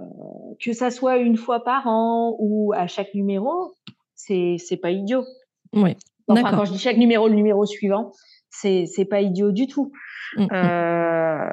que 0.61 0.73
ça 0.73 0.91
soit 0.91 1.17
une 1.17 1.37
fois 1.37 1.65
par 1.65 1.87
an 1.87 2.37
ou 2.39 2.73
à 2.75 2.87
chaque 2.87 3.15
numéro, 3.15 3.75
c'est 4.15 4.57
c'est 4.59 4.77
pas 4.77 4.91
idiot. 4.91 5.25
Oui. 5.73 5.97
Enfin, 6.29 6.57
quand 6.57 6.65
je 6.65 6.73
dis 6.73 6.79
chaque 6.79 6.97
numéro, 6.97 7.29
le 7.29 7.35
numéro 7.35 7.67
suivant, 7.67 8.13
c'est 8.51 8.87
c'est 8.87 9.05
pas 9.05 9.21
idiot 9.21 9.51
du 9.51 9.67
tout. 9.67 9.93
Mmh, 10.37 10.45
mmh. 10.45 10.49
Euh, 10.53 11.49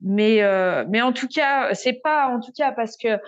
mais 0.00 0.42
euh, 0.42 0.84
mais 0.88 1.02
en 1.02 1.12
tout 1.12 1.28
cas, 1.28 1.74
c'est 1.74 2.00
pas 2.02 2.28
en 2.28 2.40
tout 2.40 2.52
cas 2.56 2.72
parce 2.72 2.96
que 2.96 3.18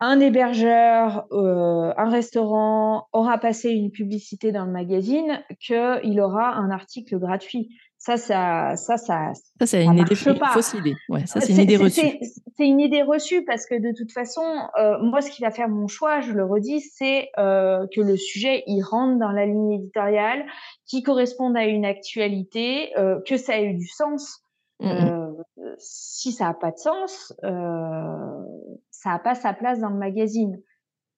un 0.00 0.20
hébergeur, 0.20 1.26
euh, 1.32 1.92
un 1.96 2.10
restaurant 2.10 3.06
aura 3.12 3.38
passé 3.38 3.70
une 3.70 3.90
publicité 3.90 4.52
dans 4.52 4.66
le 4.66 4.72
magazine 4.72 5.42
qu'il 5.58 6.20
aura 6.20 6.54
un 6.54 6.70
article 6.70 7.18
gratuit. 7.18 7.70
Ça, 7.98 8.16
ça, 8.18 8.76
ça, 8.76 8.98
ça. 8.98 9.32
Ça, 9.58 9.66
c'est 9.66 9.84
une 9.84 9.98
idée 9.98 10.14
fausse 10.14 10.74
idée. 10.74 10.94
Ouais, 11.08 11.26
ça, 11.26 11.40
c'est 11.40 11.52
une 11.54 11.60
idée 11.60 11.76
reçue. 11.76 12.18
C'est 12.56 12.66
une 12.66 12.78
idée 12.78 13.02
reçue 13.02 13.44
parce 13.44 13.66
que 13.66 13.74
de 13.74 13.92
toute 13.96 14.12
façon, 14.12 14.42
euh, 14.78 14.98
moi, 15.02 15.20
ce 15.20 15.30
qui 15.30 15.42
va 15.42 15.50
faire 15.50 15.68
mon 15.68 15.88
choix, 15.88 16.20
je 16.20 16.32
le 16.32 16.44
redis, 16.44 16.80
c'est 16.80 17.30
euh, 17.38 17.86
que 17.94 18.00
le 18.00 18.16
sujet 18.16 18.62
il 18.66 18.82
rentre 18.82 19.18
dans 19.18 19.32
la 19.32 19.44
ligne 19.46 19.72
éditoriale, 19.72 20.46
qui 20.86 21.02
corresponde 21.02 21.56
à 21.56 21.64
une 21.64 21.84
actualité, 21.84 22.96
euh, 22.96 23.18
que 23.26 23.36
ça 23.36 23.58
ait 23.58 23.64
eu 23.64 23.74
du 23.74 23.88
sens. 23.88 24.45
Mmh, 24.80 25.34
si 25.78 26.32
ça 26.32 26.46
n'a 26.46 26.54
pas 26.54 26.70
de 26.70 26.76
sens, 26.78 27.32
ça 27.42 29.10
n'a 29.10 29.18
pas 29.18 29.34
sa 29.34 29.52
place 29.52 29.80
dans 29.80 29.90
le 29.90 29.98
magazine. 29.98 30.60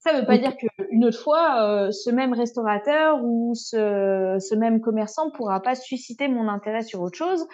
Ça 0.01 0.13
ne 0.13 0.21
veut 0.21 0.27
pas 0.27 0.39
dire 0.39 0.57
qu'une 0.57 1.05
autre 1.05 1.19
fois, 1.19 1.63
euh, 1.63 1.91
ce 1.91 2.11
même 2.11 2.33
restaurateur 2.33 3.19
ou 3.23 3.53
ce, 3.55 4.37
ce 4.39 4.55
même 4.55 4.81
commerçant 4.81 5.31
pourra 5.31 5.61
pas 5.61 5.75
susciter 5.75 6.29
mon 6.29 6.49
intérêt 6.49 6.83
sur 6.83 7.01
autre 7.01 7.19
chose. 7.19 7.47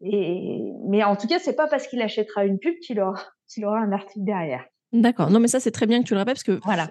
Et, 0.00 0.72
mais 0.88 1.04
en 1.04 1.14
tout 1.14 1.28
cas, 1.28 1.38
c'est 1.38 1.54
pas 1.54 1.68
parce 1.68 1.86
qu'il 1.86 2.02
achètera 2.02 2.44
une 2.44 2.58
pub 2.58 2.74
qu'il 2.80 3.00
aura, 3.00 3.22
qu'il 3.48 3.64
aura 3.64 3.78
un 3.78 3.92
article 3.92 4.24
derrière. 4.24 4.64
D'accord. 4.92 5.30
Non, 5.30 5.40
mais 5.40 5.48
ça, 5.48 5.60
c'est 5.60 5.70
très 5.70 5.86
bien 5.86 6.02
que 6.02 6.06
tu 6.06 6.14
le 6.14 6.20
répètes 6.20 6.34
parce 6.34 6.44
que 6.44 6.60
voilà. 6.64 6.88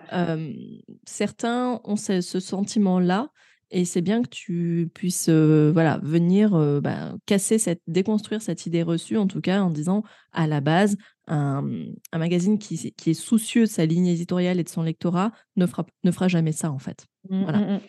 Certains 1.06 1.80
ont 1.84 1.96
ce, 1.96 2.22
ce 2.22 2.40
sentiment-là 2.40 3.30
et 3.72 3.86
c'est 3.86 4.02
bien 4.02 4.22
que 4.22 4.30
tu 4.30 4.90
puisses 4.94 5.30
euh, 5.30 5.72
voilà, 5.74 6.00
venir 6.04 6.54
euh, 6.54 6.80
bah, 6.80 7.16
casser 7.26 7.58
cette, 7.58 7.82
déconstruire 7.88 8.42
cette 8.42 8.66
idée 8.66 8.84
reçue, 8.84 9.18
en 9.18 9.28
tout 9.28 9.42
cas 9.42 9.62
en 9.62 9.72
disant 9.72 10.04
à 10.32 10.48
la 10.48 10.62
base, 10.62 10.96
un, 11.28 11.64
un 12.12 12.18
magazine 12.18 12.60
qui, 12.60 12.94
qui, 12.94 13.10
est 13.10 13.16
soucieux 13.16 13.62
de 13.62 13.70
sa 13.70 13.86
ligne 13.86 14.08
éditoriale 14.08 14.60
et 14.60 14.64
de 14.64 14.70
son 14.70 14.84
lectorat 14.84 15.32
ne 15.56 15.66
fera, 15.66 15.86
ne 16.04 16.12
fera 16.12 16.28
jamais 16.28 16.52
ça 16.52 16.72
en 16.72 16.80
fait. 16.80 17.08
Mmh, 17.30 17.44
voilà. 17.44 17.58
Mmh, 17.60 17.74
mmh. 17.74 17.80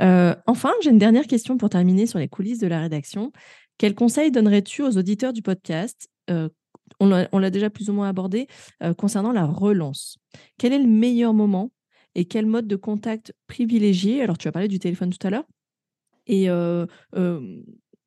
Euh, 0.00 0.34
enfin, 0.46 0.72
j'ai 0.82 0.90
une 0.90 0.98
dernière 0.98 1.26
question 1.26 1.56
pour 1.56 1.70
terminer 1.70 2.06
sur 2.06 2.18
les 2.18 2.28
coulisses 2.28 2.58
de 2.58 2.66
la 2.66 2.80
rédaction. 2.80 3.32
Quel 3.78 3.94
conseil 3.94 4.30
donnerais-tu 4.30 4.82
aux 4.82 4.98
auditeurs 4.98 5.32
du 5.32 5.42
podcast 5.42 6.08
On 7.00 7.08
l'a 7.08 7.50
déjà 7.50 7.70
plus 7.70 7.88
ou 7.88 7.92
moins 7.92 8.08
abordé 8.08 8.48
concernant 8.98 9.32
la 9.32 9.46
relance? 9.46 10.18
Quel 10.58 10.72
est 10.72 10.78
le 10.78 10.88
meilleur 10.88 11.34
moment 11.34 11.70
et 12.14 12.24
quel 12.24 12.46
mode 12.46 12.66
de 12.66 12.76
contact 12.76 13.34
privilégier 13.46 14.22
Alors, 14.22 14.38
tu 14.38 14.48
as 14.48 14.52
parlé 14.52 14.68
du 14.68 14.78
téléphone 14.78 15.10
tout 15.10 15.26
à 15.26 15.30
l'heure. 15.30 15.46
Et 16.26 16.48
euh, 16.48 16.86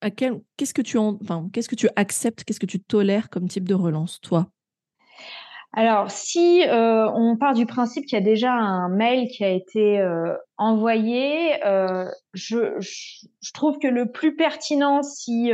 à 0.01 0.12
quel, 0.12 0.41
qu'est-ce 0.58 0.74
que 0.74 0.82
tu 0.82 0.97
en, 0.97 1.18
enfin, 1.22 1.49
qu'est-ce 1.51 1.70
que 1.70 1.76
tu 1.76 1.89
acceptes, 1.95 2.43
qu'est-ce 2.43 2.60
que 2.60 2.66
tu 2.66 2.80
tolères 2.80 3.30
comme 3.30 3.47
type 3.47 3.68
de 3.68 3.74
relance, 3.74 4.22
toi? 4.22 4.49
Alors, 5.78 6.10
si 6.10 6.64
euh, 6.66 7.12
on 7.12 7.36
part 7.36 7.53
du 7.53 7.66
principe 7.66 8.06
qu'il 8.06 8.18
y 8.18 8.22
a 8.22 8.24
déjà 8.24 8.53
un 8.53 8.88
mail 8.88 9.28
qui 9.28 9.43
a 9.43 9.49
été 9.49 9.99
euh, 9.99 10.34
envoyé, 10.56 11.62
euh, 11.66 12.06
je, 12.34 12.80
je, 12.80 13.51
trouve 13.53 13.78
que 13.80 13.88
le 13.88 14.10
plus 14.10 14.38
pertinent, 14.38 15.03
si 15.03 15.51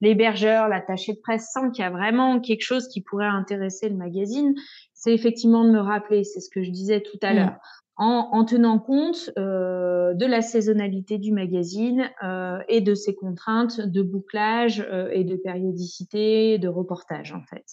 l'hébergeur, 0.00 0.68
l'attaché 0.68 1.14
de 1.14 1.18
presse 1.20 1.50
sent 1.52 1.72
qu'il 1.74 1.82
y 1.82 1.88
a 1.88 1.90
vraiment 1.90 2.38
quelque 2.38 2.62
chose 2.62 2.86
qui 2.86 3.02
pourrait 3.02 3.26
intéresser 3.26 3.88
le 3.88 3.96
magazine, 3.96 4.54
c'est 5.02 5.12
effectivement 5.12 5.64
de 5.64 5.70
me 5.70 5.80
rappeler, 5.80 6.22
c'est 6.22 6.38
ce 6.38 6.48
que 6.48 6.62
je 6.62 6.70
disais 6.70 7.00
tout 7.00 7.18
à 7.22 7.32
mmh. 7.32 7.36
l'heure, 7.36 7.56
en, 7.96 8.28
en, 8.32 8.44
tenant 8.44 8.78
compte 8.78 9.30
euh, 9.36 10.14
de 10.14 10.24
la 10.26 10.42
saisonnalité 10.42 11.18
du 11.18 11.32
magazine 11.32 12.08
euh, 12.22 12.58
et 12.68 12.80
de 12.80 12.94
ses 12.94 13.14
contraintes 13.16 13.80
de 13.80 14.00
bouclage 14.00 14.86
euh, 14.92 15.10
et 15.12 15.24
de 15.24 15.34
périodicité, 15.34 16.58
de 16.58 16.68
reportage 16.68 17.32
en 17.32 17.42
fait. 17.42 17.66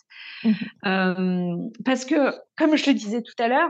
Mmh. 0.84 1.70
Parce 1.86 2.04
que, 2.04 2.34
comme 2.58 2.76
je 2.76 2.90
le 2.90 2.96
disais 2.96 3.22
tout 3.22 3.36
à 3.38 3.48
l'heure, 3.48 3.70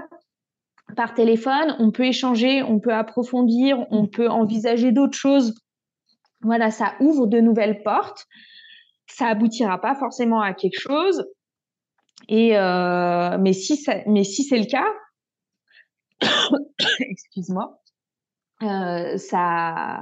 par 0.96 1.14
téléphone, 1.14 1.76
on 1.80 1.92
peut 1.92 2.06
échanger, 2.06 2.64
on 2.64 2.80
peut 2.80 2.94
approfondir, 2.94 3.86
on 3.92 4.08
peut 4.08 4.30
envisager 4.30 4.94
d'autres 4.94 5.18
choses. 5.18 5.54
Voilà, 6.42 6.72
ça 6.72 6.94
ouvre 7.02 7.28
de 7.28 7.42
nouvelles 7.42 7.84
portes. 7.84 8.26
Ça 9.08 9.28
aboutira 9.28 9.82
pas 9.82 9.96
forcément 9.96 10.40
à 10.40 10.54
quelque 10.54 10.80
chose, 10.80 11.26
et 12.28 12.58
euh, 12.58 13.38
mais 13.40 13.54
si 13.54 13.84
mais 14.08 14.24
si 14.24 14.44
c'est 14.44 14.60
le 14.60 14.66
cas, 14.66 14.86
excuse-moi, 17.00 17.80
euh, 18.64 19.18
ça, 19.18 20.02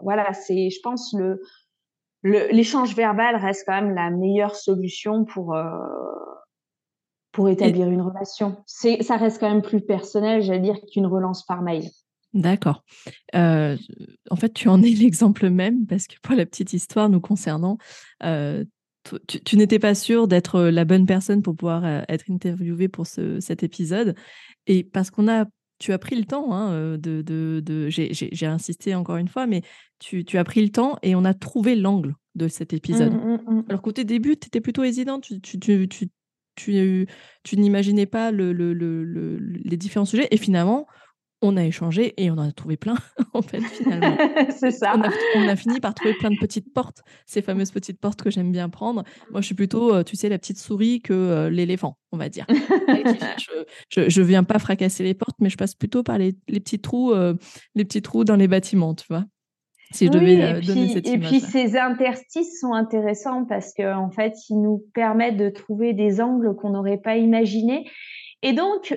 voilà, 0.00 0.32
c'est, 0.32 0.70
je 0.70 0.80
pense 0.82 1.14
le 1.14 1.40
l'échange 2.24 2.94
verbal 2.94 3.34
reste 3.34 3.64
quand 3.66 3.82
même 3.82 3.94
la 3.94 4.10
meilleure 4.10 4.54
solution 4.54 5.24
pour 5.24 5.54
euh, 5.54 5.64
pour 7.32 7.48
établir 7.48 7.88
une 7.88 8.02
relation. 8.02 8.62
C'est, 8.66 9.02
ça 9.02 9.16
reste 9.16 9.40
quand 9.40 9.48
même 9.48 9.62
plus 9.62 9.80
personnel, 9.80 10.42
j'allais 10.42 10.60
dire, 10.60 10.76
qu'une 10.92 11.06
relance 11.06 11.44
par 11.44 11.62
mail. 11.62 11.88
D'accord. 12.34 12.82
en 13.34 14.36
fait, 14.36 14.52
tu 14.54 14.68
en 14.68 14.82
es 14.82 14.90
l'exemple 14.90 15.48
même 15.48 15.86
parce 15.86 16.06
que 16.06 16.16
pour 16.22 16.34
la 16.34 16.46
petite 16.46 16.74
histoire 16.74 17.08
nous 17.08 17.20
concernant, 17.20 17.78
tu, 19.44 19.56
n'étais 19.56 19.78
pas 19.78 19.94
sûr 19.94 20.28
d'être 20.28 20.56
euh, 20.56 20.70
la 20.70 20.84
bonne 20.84 21.06
personne 21.06 21.42
pour 21.42 21.56
pouvoir 21.56 21.84
euh, 21.84 22.02
être 22.08 22.24
interviewée 22.30 22.88
pour 22.88 23.06
ce, 23.06 23.40
cet 23.40 23.62
épisode. 23.62 24.14
Et 24.66 24.84
parce 24.84 25.10
qu'on 25.10 25.28
a, 25.28 25.46
tu 25.78 25.92
as 25.92 25.98
pris 25.98 26.16
le 26.16 26.24
temps 26.24 26.52
hein, 26.54 26.72
euh, 26.72 26.96
de, 26.96 27.22
de, 27.22 27.60
de 27.64 27.88
j'ai 27.88 28.46
insisté 28.46 28.94
encore 28.94 29.16
une 29.16 29.28
fois, 29.28 29.46
mais 29.46 29.62
tu, 29.98 30.24
tu, 30.24 30.38
as 30.38 30.44
pris 30.44 30.62
le 30.62 30.70
temps 30.70 30.96
et 31.02 31.14
on 31.14 31.24
a 31.24 31.34
trouvé 31.34 31.74
l'angle 31.74 32.14
de 32.34 32.48
cet 32.48 32.72
épisode. 32.72 33.12
Mmh, 33.12 33.38
mmh, 33.46 33.54
mmh. 33.54 33.64
Alors 33.68 33.82
qu'au 33.82 33.92
début, 33.92 34.36
tu 34.36 34.46
étais 34.46 34.60
plutôt 34.60 34.84
hésitante, 34.84 35.22
tu, 35.24 35.40
tu, 35.40 35.88
tu, 35.88 36.08
tu, 36.54 37.06
tu 37.42 37.56
n'imaginais 37.56 38.06
pas 38.06 38.30
le, 38.30 38.52
le, 38.52 38.72
le, 38.72 39.36
les 39.38 39.76
différents 39.76 40.04
sujets. 40.04 40.28
Et 40.30 40.36
finalement, 40.36 40.86
on 41.42 41.56
a 41.56 41.64
échangé 41.64 42.14
et 42.16 42.30
on 42.30 42.34
en 42.34 42.48
a 42.48 42.52
trouvé 42.52 42.76
plein, 42.76 42.94
en 43.34 43.42
fait, 43.42 43.60
finalement. 43.60 44.16
c'est 44.56 44.70
ça. 44.70 44.94
On 45.34 45.48
a, 45.48 45.56
fini 45.56 45.80
par 45.80 45.92
trouver 45.92 46.14
plein 46.14 46.30
de 46.30 46.38
petites 46.40 46.72
portes, 46.72 47.02
ces 47.26 47.42
fameuses 47.42 47.72
petites 47.72 48.00
portes 48.00 48.22
que 48.22 48.30
j'aime 48.30 48.52
bien 48.52 48.68
prendre. 48.68 49.02
Moi, 49.30 49.40
je 49.40 49.46
suis 49.46 49.54
plutôt, 49.54 49.92
euh, 49.92 50.04
tu 50.04 50.16
sais, 50.16 50.28
la 50.28 50.38
petite 50.38 50.58
souris 50.58 51.02
que 51.02 51.12
euh, 51.12 51.50
l'éléphant, 51.50 51.98
on 52.12 52.16
va 52.16 52.28
dire. 52.28 52.46
je, 53.88 54.20
ne 54.20 54.24
viens 54.24 54.44
pas 54.44 54.60
fracasser 54.60 55.02
les 55.02 55.14
portes, 55.14 55.36
mais 55.40 55.50
je 55.50 55.56
passe 55.56 55.74
plutôt 55.74 56.04
par 56.04 56.16
les, 56.16 56.32
petits 56.32 56.80
trous, 56.80 57.12
euh, 57.12 57.34
les 57.74 57.84
petits 57.84 58.02
trous 58.02 58.24
dans 58.24 58.36
les 58.36 58.48
bâtiments, 58.48 58.94
tu 58.94 59.06
vois. 59.10 59.24
Si 59.90 60.06
je 60.06 60.10
devais 60.10 60.60
donner 60.62 60.88
cette 60.88 61.06
image. 61.06 61.26
Et 61.26 61.28
puis, 61.28 61.40
ces 61.40 61.76
interstices 61.76 62.60
sont 62.60 62.72
intéressants 62.72 63.44
parce 63.44 63.74
qu'en 63.74 64.06
en 64.06 64.10
fait, 64.10 64.32
ils 64.48 64.58
nous 64.58 64.86
permettent 64.94 65.36
de 65.36 65.50
trouver 65.50 65.92
des 65.92 66.22
angles 66.22 66.54
qu'on 66.56 66.70
n'aurait 66.70 67.00
pas 67.02 67.16
imaginés. 67.16 67.84
Et 68.42 68.54
donc, 68.54 68.96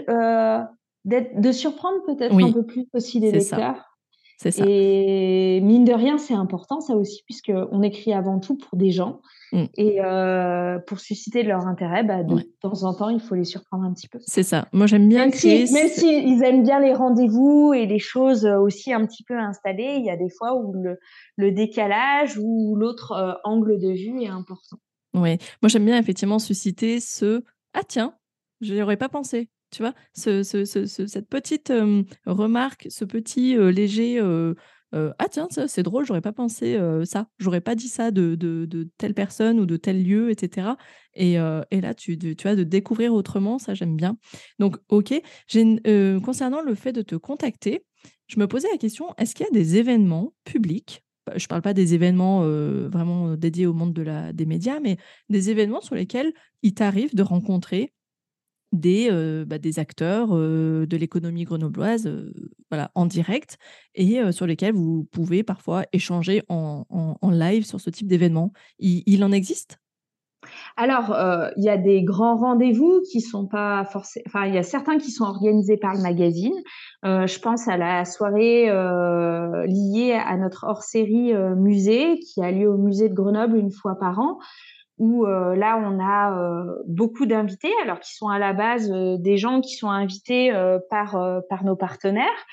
de 1.05 1.51
surprendre 1.51 2.03
peut-être 2.05 2.35
un 2.35 2.51
peu 2.51 2.65
plus 2.65 2.87
aussi 2.93 3.19
les 3.19 3.31
lecteurs. 3.31 3.95
C'est 4.37 4.51
ça. 4.51 4.65
Et 4.67 5.61
mine 5.61 5.85
de 5.85 5.93
rien, 5.93 6.17
c'est 6.17 6.33
important 6.33 6.81
ça 6.81 6.95
aussi, 6.95 7.23
puisqu'on 7.23 7.81
écrit 7.81 8.11
avant 8.11 8.39
tout 8.39 8.57
pour 8.57 8.77
des 8.77 8.91
gens. 8.91 9.21
Mmh. 9.53 9.63
Et 9.77 10.03
euh, 10.03 10.77
pour 10.79 10.99
susciter 10.99 11.43
leur 11.43 11.65
intérêt, 11.67 12.03
bah, 12.03 12.23
de 12.23 12.41
temps 12.59 12.83
en 12.83 12.93
temps, 12.93 13.07
il 13.07 13.21
faut 13.21 13.35
les 13.35 13.45
surprendre 13.45 13.85
un 13.85 13.93
petit 13.93 14.09
peu. 14.09 14.19
C'est 14.25 14.43
ça. 14.43 14.67
Moi, 14.73 14.87
j'aime 14.87 15.07
bien 15.07 15.19
même 15.19 15.31
si, 15.31 15.71
même 15.71 15.87
s'ils 15.87 16.43
aiment 16.43 16.63
bien 16.63 16.81
les 16.81 16.93
rendez-vous 16.93 17.73
et 17.73 17.85
les 17.85 17.99
choses 17.99 18.45
aussi 18.45 18.91
un 18.91 19.05
petit 19.05 19.23
peu 19.23 19.37
installées, 19.37 19.95
il 19.99 20.05
y 20.05 20.09
a 20.09 20.17
des 20.17 20.29
fois 20.29 20.53
où 20.55 20.73
le, 20.73 20.97
le 21.37 21.51
décalage 21.53 22.37
ou 22.37 22.75
l'autre 22.75 23.13
euh, 23.13 23.33
angle 23.45 23.79
de 23.79 23.91
vue 23.91 24.21
est 24.21 24.27
important. 24.27 24.77
Oui, 25.13 25.37
moi 25.61 25.69
j'aime 25.69 25.85
bien 25.85 25.97
effectivement 25.97 26.39
susciter 26.39 26.99
ce 26.99 27.41
ah 27.73 27.83
tiens, 27.87 28.15
je 28.59 28.73
n'y 28.73 28.81
aurais 28.81 28.97
pas 28.97 29.07
pensé. 29.07 29.49
Tu 29.75 29.81
vois, 29.81 29.93
ce, 30.13 30.41
ce, 30.41 30.63
ce, 30.63 30.85
cette 30.85 31.27
petite 31.27 31.73
remarque, 32.25 32.87
ce 32.89 33.03
petit 33.03 33.57
léger 33.57 34.21
ah 34.93 35.27
tiens, 35.29 35.49
c'est 35.49 35.83
drôle, 35.83 36.05
j'aurais 36.05 36.21
pas 36.21 36.31
pensé 36.31 36.79
ça, 37.03 37.27
j'aurais 37.39 37.59
pas 37.59 37.75
dit 37.75 37.89
ça 37.89 38.11
de, 38.11 38.35
de, 38.35 38.63
de, 38.63 38.87
telle 38.97 39.13
personne 39.13 39.59
ou 39.59 39.65
de 39.65 39.75
tel 39.75 40.01
lieu, 40.01 40.29
etc. 40.31 40.77
Et, 41.13 41.33
et 41.33 41.81
là, 41.81 41.93
tu, 41.93 42.17
tu 42.17 42.35
vois, 42.43 42.55
de 42.55 42.63
découvrir 42.63 43.13
autrement, 43.13 43.59
ça 43.59 43.73
j'aime 43.73 43.97
bien. 43.97 44.17
Donc, 44.59 44.77
ok, 44.87 45.13
concernant 46.23 46.61
le 46.61 46.73
fait 46.73 46.93
de 46.93 47.01
te 47.01 47.15
contacter, 47.15 47.83
je 48.27 48.39
me 48.39 48.47
posais 48.47 48.69
la 48.71 48.77
question, 48.77 49.13
est-ce 49.17 49.35
qu'il 49.35 49.45
y 49.45 49.49
a 49.49 49.51
des 49.51 49.75
événements 49.75 50.33
publics 50.45 51.03
bah, 51.27 51.33
je 51.35 51.43
ne 51.43 51.47
parle 51.49 51.63
pas 51.63 51.73
des 51.73 51.95
événements 51.95 52.47
vraiment 52.87 53.35
dédiés 53.35 53.65
au 53.65 53.73
monde 53.73 53.91
de 53.91 54.03
la, 54.03 54.31
des 54.31 54.45
médias, 54.45 54.79
mais 54.79 54.95
des 55.27 55.49
événements 55.49 55.81
sur 55.81 55.95
lesquels 55.95 56.31
il 56.61 56.73
t'arrive 56.73 57.13
de 57.13 57.23
rencontrer 57.23 57.91
des, 58.75 59.09
bah, 59.45 59.57
des 59.57 59.79
acteurs 59.79 60.29
de 60.29 60.97
l'économie 60.97 61.43
grenobloise 61.43 62.09
voilà, 62.69 62.91
en 62.95 63.05
direct 63.05 63.57
et 63.93 64.19
sur 64.31 64.45
lesquels 64.45 64.73
vous 64.73 65.07
pouvez 65.11 65.43
parfois 65.43 65.83
échanger 65.93 66.43
en, 66.49 66.85
en, 66.89 67.29
live 67.31 67.65
sur 67.65 67.79
ce 67.79 67.89
type 67.89 68.07
d'événement. 68.07 68.51
Il, 68.79 69.23
en 69.23 69.31
existe? 69.31 69.79
Alors, 70.77 71.15
il 71.57 71.63
y 71.63 71.69
a 71.69 71.77
des 71.77 72.03
grands 72.03 72.35
rendez-vous 72.35 73.01
qui 73.11 73.21
sont 73.21 73.47
pas 73.47 73.85
forcément. 73.85 74.23
Enfin, 74.27 74.45
il 74.45 74.53
y 74.53 74.57
a 74.57 74.63
certains 74.63 74.97
qui 74.97 75.11
sont 75.11 75.23
organisés 75.23 75.77
par 75.77 75.95
le 75.95 76.01
magazine. 76.01 76.55
je 77.03 77.39
pense 77.39 77.67
à 77.67 77.77
la 77.77 78.05
soirée 78.05 78.65
liée 78.65 80.13
à 80.13 80.37
notre 80.37 80.65
hors-série 80.67 81.33
musée 81.55 82.19
qui 82.19 82.41
a 82.41 82.51
lieu 82.51 82.69
au 82.69 82.77
musée 82.77 83.09
de 83.09 83.13
Grenoble 83.13 83.57
une 83.57 83.71
fois 83.71 83.97
par 83.97 84.19
an 84.19 84.37
où 84.97 85.25
euh, 85.25 85.55
là 85.55 85.77
on 85.77 85.99
a 85.99 86.37
euh, 86.37 86.83
beaucoup 86.87 87.25
d'invités, 87.25 87.71
alors 87.83 87.99
qui 87.99 88.15
sont 88.15 88.29
à 88.29 88.39
la 88.39 88.53
base 88.53 88.91
euh, 88.91 89.17
des 89.17 89.37
gens 89.37 89.61
qui 89.61 89.75
sont 89.75 89.89
invités 89.89 90.51
par 90.89 91.17
par 91.49 91.63
nos 91.63 91.75
partenaires, 91.75 92.45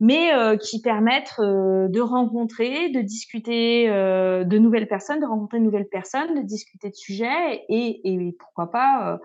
mais 0.00 0.30
qui 0.58 0.80
permettent 0.80 1.38
de 1.38 2.00
rencontrer, 2.00 2.90
de 2.90 3.00
discuter 3.00 3.86
de 3.88 4.58
nouvelles 4.58 4.88
personnes, 4.88 5.20
de 5.20 5.26
rencontrer 5.26 5.58
de 5.58 5.64
nouvelles 5.64 5.88
personnes, 5.88 6.34
de 6.34 6.42
discuter 6.42 6.90
de 6.90 6.94
sujets 6.94 7.64
et, 7.68 8.00
et 8.04 8.36
pourquoi 8.38 8.70
pas 8.70 9.18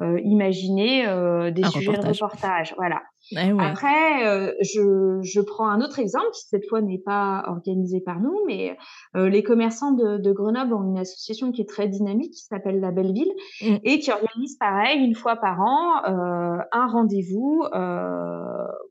imaginer 0.00 1.04
des 1.52 1.64
sujets 1.64 1.92
de 1.92 2.06
reportage. 2.06 2.74
Voilà. 2.76 3.02
Eh 3.32 3.52
Après, 3.58 4.26
euh, 4.26 4.52
je, 4.60 5.18
je, 5.22 5.40
prends 5.40 5.68
un 5.68 5.80
autre 5.80 5.98
exemple 5.98 6.28
qui 6.34 6.42
cette 6.46 6.68
fois 6.68 6.82
n'est 6.82 6.98
pas 6.98 7.44
organisé 7.46 8.00
par 8.00 8.20
nous, 8.20 8.38
mais 8.46 8.76
euh, 9.16 9.30
les 9.30 9.42
commerçants 9.42 9.92
de, 9.92 10.18
de, 10.18 10.32
Grenoble 10.32 10.74
ont 10.74 10.82
une 10.82 10.98
association 10.98 11.50
qui 11.50 11.62
est 11.62 11.68
très 11.68 11.88
dynamique 11.88 12.32
qui 12.32 12.44
s'appelle 12.44 12.80
La 12.80 12.90
Belle 12.90 13.12
Ville 13.12 13.32
mmh. 13.62 13.76
et 13.82 13.98
qui 13.98 14.12
organise 14.12 14.56
pareil 14.58 15.02
une 15.02 15.14
fois 15.14 15.36
par 15.36 15.60
an 15.60 16.04
euh, 16.06 16.58
un 16.72 16.86
rendez-vous 16.86 17.64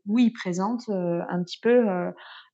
où 0.05 0.19
ils 0.19 0.33
présentent 0.33 0.89
un 0.89 1.43
petit 1.43 1.59
peu 1.61 1.85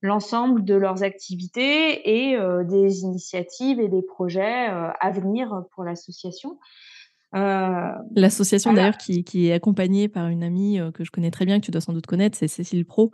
l'ensemble 0.01 0.63
de 0.63 0.75
leurs 0.75 1.03
activités 1.03 2.29
et 2.29 2.37
des 2.65 3.01
initiatives 3.01 3.79
et 3.79 3.87
des 3.87 4.01
projets 4.01 4.67
à 4.67 5.11
venir 5.11 5.63
pour 5.73 5.83
l'association. 5.83 6.57
Euh, 7.35 7.91
L'association 8.15 8.73
d'ailleurs 8.73 8.97
qui, 8.97 9.23
qui, 9.23 9.47
est 9.47 9.53
accompagnée 9.53 10.07
par 10.07 10.27
une 10.27 10.43
amie 10.43 10.79
euh, 10.79 10.91
que 10.91 11.03
je 11.03 11.11
connais 11.11 11.29
très 11.29 11.45
bien, 11.45 11.59
que 11.59 11.65
tu 11.65 11.71
dois 11.71 11.81
sans 11.81 11.93
doute 11.93 12.07
connaître, 12.07 12.37
c'est 12.37 12.47
Cécile 12.47 12.85
Pro, 12.85 13.11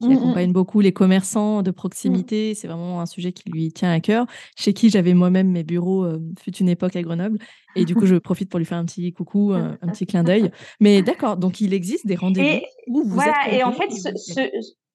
qui 0.00 0.08
mmh, 0.08 0.12
mmh. 0.12 0.16
accompagne 0.16 0.52
beaucoup 0.52 0.80
les 0.80 0.92
commerçants 0.92 1.62
de 1.62 1.70
mmh. 1.70 1.74
proximité. 1.74 2.54
C'est 2.54 2.68
vraiment 2.68 3.00
un 3.00 3.06
sujet 3.06 3.32
qui 3.32 3.50
lui 3.50 3.72
tient 3.72 3.90
à 3.90 3.98
cœur. 3.98 4.26
Chez 4.56 4.72
qui 4.72 4.88
j'avais 4.88 5.14
moi-même 5.14 5.50
mes 5.50 5.64
bureaux, 5.64 6.04
euh, 6.04 6.20
fut 6.40 6.56
une 6.56 6.68
époque 6.68 6.94
à 6.94 7.02
Grenoble. 7.02 7.38
Et 7.74 7.84
du 7.84 7.94
coup, 7.94 8.06
je 8.06 8.14
profite 8.16 8.48
pour 8.48 8.58
lui 8.58 8.66
faire 8.66 8.78
un 8.78 8.84
petit 8.84 9.12
coucou, 9.12 9.52
un, 9.52 9.76
petit 9.88 10.06
clin 10.06 10.22
d'œil. 10.22 10.50
Mais 10.80 11.02
d'accord, 11.02 11.36
donc 11.36 11.60
il 11.60 11.74
existe 11.74 12.06
des 12.06 12.14
rendez-vous 12.14 12.60
où 12.86 13.02
vous 13.02 13.14
voilà, 13.14 13.52
Et 13.52 13.62
en 13.62 13.72
fait, 13.72 13.90
ce, 13.90 14.40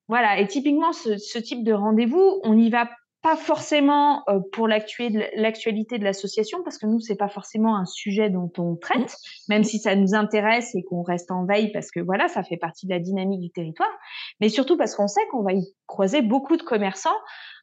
voilà, 0.08 0.40
et 0.40 0.48
typiquement, 0.48 0.92
ce, 0.92 1.18
ce 1.18 1.38
type 1.38 1.64
de 1.64 1.74
rendez-vous, 1.74 2.40
on 2.44 2.58
y 2.58 2.70
va 2.70 2.90
pas 3.22 3.36
forcément 3.36 4.24
euh, 4.30 4.40
pour 4.52 4.68
l'actualité 4.68 6.00
de 6.00 6.04
l'association, 6.04 6.64
parce 6.64 6.78
que 6.78 6.88
nous, 6.88 7.00
c'est 7.00 7.16
pas 7.16 7.28
forcément 7.28 7.76
un 7.76 7.86
sujet 7.86 8.30
dont 8.30 8.52
on 8.58 8.76
traite, 8.76 9.16
même 9.50 9.64
si 9.64 9.80
ça 9.80 9.96
nous 9.96 10.16
intéresse 10.16 10.74
et 10.76 10.84
qu'on 10.84 11.04
reste 11.04 11.32
en 11.32 11.46
veille, 11.46 11.72
parce 11.72 11.92
que 11.92 12.00
voilà, 12.00 12.28
ça 12.28 12.44
fait 12.44 12.58
partie 12.58 12.88
de 12.88 12.92
la 12.92 13.00
dynamique 13.00 13.42
du 13.42 13.52
territoire, 13.52 13.92
mais 14.40 14.50
surtout 14.50 14.76
parce 14.76 14.96
qu'on 14.96 15.08
sait 15.08 15.22
qu'on 15.30 15.44
va 15.44 15.54
y 15.54 15.74
croiser 15.86 16.22
beaucoup 16.22 16.58
de 16.58 16.64
commerçants 16.64 17.10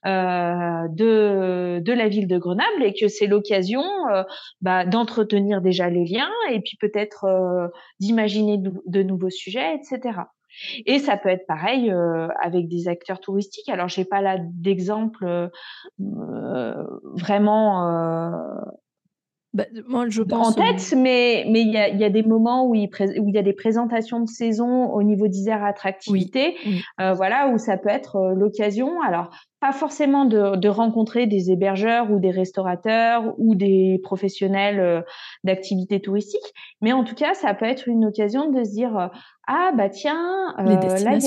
euh, 0.07 0.89
de, 0.91 1.81
de 1.81 1.93
la 1.93 2.09
ville 2.09 2.29
de 2.29 2.39
Grenoble 2.39 2.85
et 2.85 2.95
que 2.95 3.09
c'est 3.09 3.27
l'occasion 3.27 3.83
euh, 4.13 4.23
bah, 4.61 4.85
d'entretenir 4.85 5.61
déjà 5.61 5.91
les 5.91 6.05
liens 6.05 6.31
et 6.51 6.61
puis 6.61 6.77
peut-être 6.81 7.25
euh, 7.25 7.67
d'imaginer 7.99 8.59
de 8.59 9.03
nouveaux 9.03 9.31
sujets, 9.31 9.75
etc. 9.75 10.21
Et 10.87 10.99
ça 10.99 11.17
peut 11.17 11.29
être 11.29 11.47
pareil 11.47 11.91
euh, 11.91 12.29
avec 12.41 12.69
des 12.69 12.89
acteurs 12.89 13.21
touristiques. 13.21 13.69
Alors, 13.69 13.89
j'ai 13.89 14.05
pas 14.05 14.21
là 14.21 14.39
d'exemple 14.41 15.51
euh, 16.01 16.85
vraiment 17.15 17.89
euh, 17.89 18.31
bah, 19.55 19.65
moi, 19.87 20.09
je 20.09 20.23
pense, 20.23 20.49
en 20.49 20.53
tête, 20.53 20.95
mais 20.97 21.45
mais 21.51 21.63
il 21.63 21.73
y 21.73 21.79
a, 21.79 21.89
y 21.89 22.05
a 22.05 22.11
des 22.11 22.23
moments 22.23 22.67
où 22.67 22.75
il, 22.75 22.89
où 23.19 23.29
il 23.29 23.35
y 23.35 23.39
a 23.39 23.43
des 23.43 23.55
présentations 23.55 24.21
de 24.21 24.29
saison 24.29 24.91
au 24.91 25.03
niveau 25.03 25.27
d'Isère 25.27 25.65
Attractivité, 25.65 26.57
voilà, 26.99 27.49
où 27.49 27.59
ça 27.59 27.79
peut 27.79 27.89
être 27.89 28.35
l'occasion. 28.37 29.01
Alors, 29.01 29.31
pas 29.61 29.73
forcément 29.73 30.25
de, 30.25 30.57
de, 30.57 30.69
rencontrer 30.69 31.27
des 31.27 31.51
hébergeurs 31.51 32.11
ou 32.11 32.21
des 32.21 32.31
restaurateurs 32.31 33.35
ou 33.39 33.55
des 33.55 34.01
professionnels 34.03 35.05
d'activités 35.45 36.01
touristiques, 36.01 36.55
mais 36.81 36.93
en 36.93 37.05
tout 37.05 37.15
cas, 37.15 37.35
ça 37.35 37.55
peut 37.55 37.65
être 37.65 37.89
une 37.89 38.05
occasion 38.05 38.51
de 38.51 38.63
se 38.63 38.71
dire 38.71 39.11
ah 39.47 39.73
bah 39.77 39.89
tiens, 39.89 40.55
là 40.59 41.19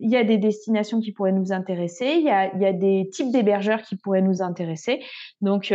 il 0.00 0.10
y 0.10 0.16
a 0.16 0.24
des 0.24 0.38
destinations 0.38 1.00
qui 1.00 1.12
pourraient 1.12 1.32
nous 1.32 1.52
intéresser, 1.52 2.14
il 2.18 2.24
y 2.24 2.30
a, 2.30 2.56
y 2.56 2.64
a 2.64 2.72
des 2.72 3.08
types 3.12 3.32
d'hébergeurs 3.32 3.82
qui 3.82 3.96
pourraient 3.96 4.22
nous 4.22 4.42
intéresser. 4.42 5.00
Donc, 5.40 5.74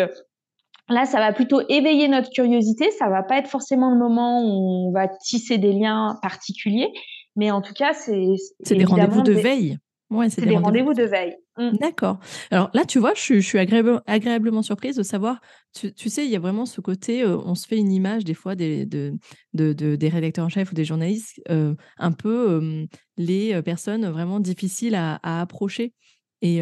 Là, 0.89 1.05
ça 1.05 1.19
va 1.19 1.31
plutôt 1.31 1.61
éveiller 1.69 2.09
notre 2.09 2.29
curiosité. 2.29 2.91
Ça 2.91 3.07
va 3.07 3.23
pas 3.23 3.37
être 3.37 3.47
forcément 3.47 3.89
le 3.89 3.97
moment 3.97 4.41
où 4.43 4.89
on 4.89 4.91
va 4.91 5.07
tisser 5.07 5.57
des 5.57 5.71
liens 5.71 6.19
particuliers, 6.21 6.91
mais 7.35 7.51
en 7.51 7.61
tout 7.61 7.73
cas, 7.73 7.93
c'est 7.93 8.33
c'est 8.61 8.75
des 8.75 8.83
rendez-vous 8.83 9.21
de 9.21 9.31
veille. 9.31 9.77
Ouais, 10.14 10.30
c'est 10.30 10.45
des, 10.45 10.57
rendez-vous 10.57 10.93
de 10.93 11.03
veille. 11.03 11.36
Mmh. 11.57 11.78
D'accord. 11.80 12.20
Alors 12.51 12.70
là, 12.74 12.86
tu 12.86 12.99
vois, 12.99 13.14
je, 13.16 13.39
suis 13.39 13.57
agréablement 13.57 14.61
surprise 14.61 14.95
de 14.95 15.03
savoir, 15.03 15.41
tu, 15.74 16.09
sais, 16.09 16.24
il 16.26 16.32
y 16.32 16.36
a 16.36 16.39
vraiment 16.39 16.66
ce 16.66 16.82
côté, 16.82 17.24
euh, 17.24 17.38
on 17.38 17.55
se 17.55 17.68
fait 17.68 17.78
une 17.78 17.91
image 17.91 18.24
des 18.24 18.36
fois 18.36 18.55
des, 18.55 18.86
de, 18.86 19.18
des 19.53 20.09
rédacteurs 20.09 20.45
en 20.45 20.49
chef 20.49 20.72
ou 20.72 20.76
des 20.76 20.86
journalistes, 20.86 21.41
euh, 21.49 21.74
un 21.97 22.11
peu 22.11 22.88
les 23.18 23.53
euh, 23.53 23.61
personnes 23.61 24.07
vraiment 24.07 24.39
difficiles 24.39 24.95
à, 24.95 25.20
à 25.24 25.41
approcher. 25.41 25.93
Et, 26.41 26.61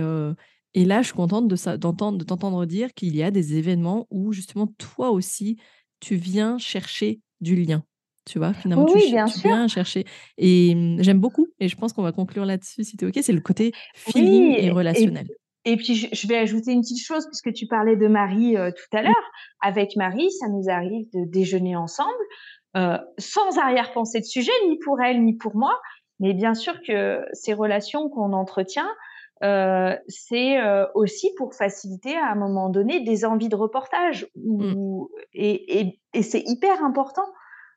et 0.74 0.86
là, 0.86 1.02
je 1.02 1.08
suis 1.08 1.16
contente 1.16 1.47
de, 1.47 1.78
d'entendre, 1.78 2.20
de 2.20 2.24
t'entendre 2.24 2.66
dire 2.66 2.93
qu'il 2.93 3.16
y 3.16 3.24
a 3.24 3.32
des 3.32 3.58
événements 3.58 4.08
où 4.12 4.32
justement 4.32 4.68
toi 4.78 5.10
aussi, 5.10 5.58
tu 5.99 6.16
viens 6.16 6.58
chercher 6.60 7.20
du 7.41 7.56
lien. 7.56 7.84
Tu 8.26 8.38
vois, 8.38 8.53
finalement, 8.53 8.86
oui, 8.86 9.01
tu, 9.05 9.11
bien 9.11 9.26
tu 9.26 9.39
viens 9.39 9.67
chercher. 9.67 10.05
Et 10.38 10.76
mmh, 10.76 11.01
j'aime 11.01 11.19
beaucoup, 11.19 11.47
et 11.59 11.67
je 11.67 11.76
pense 11.76 11.91
qu'on 11.93 12.03
va 12.03 12.11
conclure 12.11 12.45
là-dessus 12.45 12.84
si 12.84 12.95
tu 12.95 13.05
es 13.05 13.07
OK, 13.07 13.17
c'est 13.22 13.34
le 13.34 13.41
côté 13.41 13.72
feeling 13.95 14.55
et 14.59 14.69
relationnel. 14.69 15.28
Et, 15.65 15.76
puis, 15.76 15.95
je, 15.95 16.28
vais 16.28 16.38
ajouter 16.38 16.72
une 16.72 16.82
petite 16.82 17.03
chose, 17.03 17.26
puisque 17.28 17.53
tu 17.53 17.67
parlais 17.67 17.95
de 17.95 18.07
Marie 18.07 18.57
euh, 18.57 18.72
tout 18.72 18.97
à 18.97 19.01
l'heure. 19.01 19.32
Avec 19.61 19.95
Marie, 19.95 20.32
ça 20.32 20.47
nous 20.49 20.69
arrive 20.69 21.07
de 21.13 21.30
déjeuner 21.30 21.76
ensemble, 21.76 22.09
euh, 22.78 22.97
sans 23.17 23.57
arrière-pensée 23.59 24.19
de 24.19 24.26
sujet, 24.26 24.51
ni 24.67 24.78
pour 24.80 25.01
elle, 25.01 25.24
ni 25.24 25.36
pour 25.36 25.55
moi. 25.55 25.80
Mais 26.19 26.34
bien 26.34 26.53
sûr 26.53 26.76
que 26.88 27.24
ces 27.34 27.53
relations 27.53 28.09
qu'on 28.09 28.34
entretient, 28.34 28.89
euh, 29.43 29.95
c'est 30.07 30.59
euh, 30.59 30.86
aussi 30.93 31.32
pour 31.36 31.55
faciliter 31.55 32.15
à 32.15 32.32
un 32.32 32.36
moment 32.36 32.69
donné 32.69 32.99
des 32.99 33.26
envies 33.26 33.49
de 33.49 33.55
reportage. 33.55 34.28
Mmh. 34.36 35.01
et, 35.34 35.80
et, 35.80 35.99
et 36.13 36.22
c'est 36.22 36.43
hyper 36.45 36.84
important 36.84 37.26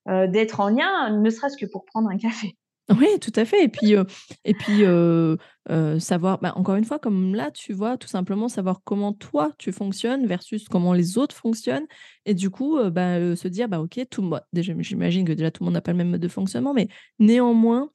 euh, 0.08 0.26
d'être 0.26 0.60
en 0.60 0.68
lien, 0.68 1.10
ne 1.10 1.30
serait-ce 1.30 1.56
que 1.56 1.66
pour 1.66 1.84
prendre 1.84 2.08
un 2.08 2.18
café. 2.18 2.56
Oui, 2.90 3.06
tout 3.18 3.32
à 3.36 3.46
fait. 3.46 3.64
Et 3.64 3.68
puis, 3.68 4.84
euh, 4.84 5.36
euh, 5.70 5.98
savoir, 5.98 6.38
bah, 6.40 6.52
encore 6.56 6.74
une 6.74 6.84
fois, 6.84 6.98
comme 6.98 7.34
là, 7.34 7.50
tu 7.50 7.72
vois, 7.72 7.96
tout 7.96 8.08
simplement 8.08 8.46
savoir 8.46 8.82
comment 8.84 9.14
toi 9.14 9.52
tu 9.56 9.72
fonctionnes 9.72 10.26
versus 10.26 10.68
comment 10.68 10.92
les 10.92 11.16
autres 11.16 11.34
fonctionnent. 11.34 11.86
Et 12.26 12.34
du 12.34 12.50
coup, 12.50 12.78
bah, 12.90 13.36
se 13.36 13.48
dire, 13.48 13.70
bah, 13.70 13.80
ok, 13.80 14.00
tout, 14.10 14.28
bah, 14.28 14.46
déjà, 14.52 14.74
j'imagine 14.80 15.24
que 15.24 15.32
déjà 15.32 15.50
tout 15.50 15.62
le 15.62 15.64
monde 15.64 15.74
n'a 15.74 15.80
pas 15.80 15.92
le 15.92 15.96
même 15.96 16.10
mode 16.10 16.20
de 16.20 16.28
fonctionnement, 16.28 16.74
mais 16.74 16.88
néanmoins, 17.18 17.88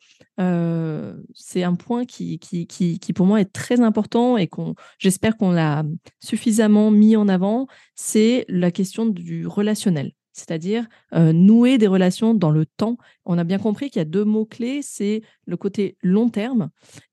c'est 1.36 1.62
un 1.62 1.76
point 1.76 2.05
qui, 2.05 2.39
qui, 2.39 2.66
qui, 2.66 2.97
qui, 2.97 3.14
pour 3.14 3.28
moi 3.28 3.41
est 3.41 3.53
très 3.53 3.82
important 3.82 4.38
et 4.38 4.49
j'espère 4.97 5.38
qu'on 5.38 5.51
l'a 5.51 5.84
suffisamment 6.20 6.89
mis 6.89 7.16
en 7.16 7.28
avant. 7.28 7.68
C'est 7.93 8.45
la 8.47 8.72
question 8.72 9.05
du 9.05 9.45
relationnel 9.45 10.14
c'est-à-dire 10.40 10.86
nouer 11.14 11.78
des 11.78 11.88
relations 11.88 12.34
dans 12.34 12.52
le 12.52 12.66
temps. 12.66 12.98
On 13.26 13.38
a 13.38 13.44
bien 13.44 13.60
compris 13.60 13.90
qu'il 13.90 14.00
y 14.00 14.02
a 14.02 14.06
deux 14.06 14.26
mots-clés, 14.26 14.82
c'est 14.82 15.22
le 15.46 15.58
côté 15.58 15.98
long 16.02 16.30
terme 16.30 16.70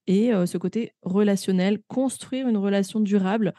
et 0.07 0.31
ce 0.47 0.59
côté 0.59 0.93
relationnel, 1.03 1.81
construire 1.89 2.49
une 2.49 2.57
relation 2.57 3.01
durable 3.01 3.53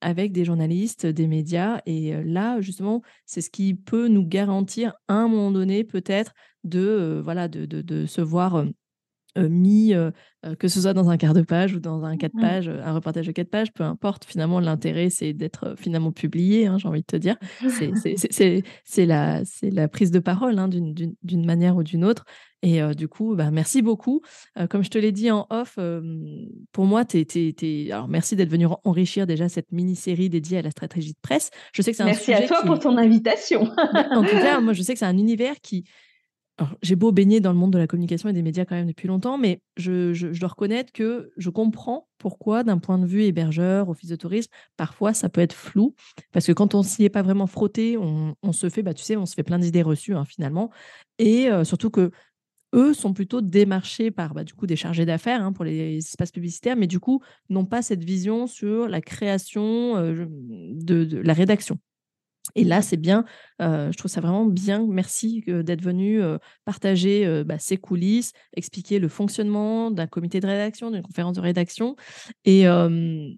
avec 0.00 0.32
des 0.32 0.44
journalistes, 0.44 1.06
des 1.06 1.26
médias. 1.26 1.80
Et 1.86 2.12
là, 2.24 2.60
justement, 2.60 3.02
c'est 3.26 3.40
ce 3.40 3.50
qui 3.50 3.74
peut 3.74 4.08
nous 4.08 4.26
garantir 4.26 4.94
à 5.08 5.14
un 5.14 5.28
moment 5.28 5.50
donné 5.50 5.84
peut-être 5.84 6.34
de, 6.64 7.20
voilà, 7.22 7.48
de, 7.48 7.64
de, 7.66 8.06
se 8.06 8.20
voir 8.20 8.64
mis, 9.48 9.94
que 10.58 10.68
ce 10.68 10.80
soit 10.80 10.94
dans 10.94 11.10
un 11.10 11.16
quart 11.16 11.34
de 11.34 11.42
page 11.42 11.74
ou 11.74 11.80
dans 11.80 12.04
un 12.04 12.16
quatre 12.16 12.34
mmh. 12.34 12.40
pages, 12.40 12.68
un 12.68 12.92
reportage 12.92 13.26
de 13.26 13.32
quatre 13.32 13.50
pages, 13.50 13.72
peu 13.72 13.84
importe. 13.84 14.24
Finalement, 14.24 14.60
l'intérêt, 14.60 15.10
c'est 15.10 15.32
d'être 15.32 15.74
finalement 15.76 16.12
publié, 16.12 16.66
hein, 16.66 16.78
j'ai 16.78 16.88
envie 16.88 17.00
de 17.00 17.06
te 17.06 17.16
dire. 17.16 17.36
C'est 17.68 18.62
la, 19.06 19.42
la 19.62 19.88
prise 19.88 20.10
de 20.10 20.18
parole 20.18 20.58
hein, 20.58 20.68
d'une 20.68 21.46
manière 21.46 21.76
ou 21.76 21.82
d'une 21.82 22.04
autre. 22.04 22.24
Et 22.62 22.80
du 22.94 23.06
coup, 23.06 23.36
bah, 23.36 23.50
merci 23.52 23.82
beaucoup. 23.82 24.20
comme 24.68 24.82
je 24.82 24.90
te 24.90 24.98
l'ai 24.98 25.12
dit 25.12 25.30
en 25.30 25.46
off, 25.50 25.78
pour 26.72 26.86
moi, 26.86 27.04
tu 27.04 27.18
es, 27.18 27.92
Alors, 27.92 28.08
merci 28.08 28.36
d'être 28.36 28.50
venu 28.50 28.66
enrichir 28.84 29.26
déjà 29.26 29.48
cette 29.48 29.70
mini-série 29.72 30.28
dédiée 30.28 30.58
à 30.58 30.62
la 30.62 30.70
stratégie 30.70 31.12
de 31.12 31.18
presse. 31.20 31.50
Je 31.72 31.82
sais 31.82 31.92
que 31.92 31.96
c'est 31.96 32.04
Merci 32.04 32.32
à 32.32 32.46
toi 32.46 32.62
pour 32.64 32.78
ton 32.78 32.96
invitation. 32.96 33.62
en 34.10 34.22
tout 34.22 34.36
cas, 34.36 34.60
moi, 34.60 34.72
je 34.72 34.82
sais 34.82 34.92
que 34.92 34.98
c'est 34.98 35.04
un 35.04 35.18
univers 35.18 35.60
qui, 35.60 35.84
j'ai 36.82 36.96
beau 36.96 37.12
baigner 37.12 37.40
dans 37.40 37.52
le 37.52 37.58
monde 37.58 37.72
de 37.72 37.78
la 37.78 37.86
communication 37.86 38.28
et 38.28 38.32
des 38.32 38.42
médias 38.42 38.64
quand 38.64 38.74
même 38.74 38.86
depuis 38.86 39.08
longtemps, 39.08 39.38
mais 39.38 39.60
je, 39.76 40.38
dois 40.38 40.48
reconnaître 40.48 40.92
que 40.92 41.30
je 41.36 41.50
comprends 41.50 42.08
pourquoi, 42.18 42.64
d'un 42.64 42.78
point 42.78 42.98
de 42.98 43.06
vue 43.06 43.22
hébergeur, 43.22 43.88
office 43.88 44.10
de 44.10 44.16
tourisme, 44.16 44.50
parfois 44.76 45.14
ça 45.14 45.28
peut 45.28 45.40
être 45.40 45.52
flou, 45.52 45.94
parce 46.32 46.46
que 46.46 46.52
quand 46.52 46.74
on 46.74 46.82
s'y 46.82 47.04
est 47.04 47.10
pas 47.10 47.22
vraiment 47.22 47.46
frotté, 47.46 47.96
on, 47.96 48.52
se 48.52 48.68
fait, 48.68 48.82
bah, 48.82 48.94
tu 48.94 49.04
sais, 49.04 49.16
on 49.16 49.26
se 49.26 49.34
fait 49.34 49.44
plein 49.44 49.58
d'idées 49.58 49.82
reçues 49.82 50.14
hein, 50.14 50.24
finalement, 50.24 50.70
et 51.18 51.48
euh, 51.48 51.64
surtout 51.64 51.90
que 51.90 52.10
eux 52.74 52.92
sont 52.92 53.14
plutôt 53.14 53.40
démarchés 53.40 54.10
par 54.10 54.34
bah, 54.34 54.44
du 54.44 54.52
coup 54.52 54.66
des 54.66 54.76
chargés 54.76 55.06
d'affaires 55.06 55.42
hein, 55.42 55.52
pour 55.52 55.64
les 55.64 55.98
espaces 55.98 56.32
publicitaires, 56.32 56.76
mais 56.76 56.86
du 56.86 57.00
coup 57.00 57.22
n'ont 57.48 57.64
pas 57.64 57.82
cette 57.82 58.04
vision 58.04 58.46
sur 58.46 58.88
la 58.88 59.00
création 59.00 59.96
euh, 59.96 60.26
de 60.28 61.18
la 61.18 61.32
rédaction. 61.32 61.78
Et 62.54 62.64
là, 62.64 62.82
c'est 62.82 62.96
bien, 62.96 63.24
je 63.60 63.96
trouve 63.96 64.10
ça 64.10 64.20
vraiment 64.20 64.46
bien. 64.46 64.86
Merci 64.88 65.44
d'être 65.46 65.82
venu 65.82 66.20
partager 66.64 67.44
bah, 67.44 67.58
ces 67.58 67.76
coulisses, 67.76 68.32
expliquer 68.54 68.98
le 68.98 69.08
fonctionnement 69.08 69.90
d'un 69.90 70.06
comité 70.06 70.40
de 70.40 70.46
rédaction, 70.46 70.90
d'une 70.90 71.02
conférence 71.02 71.34
de 71.34 71.40
rédaction. 71.40 71.96
Et 72.44 72.64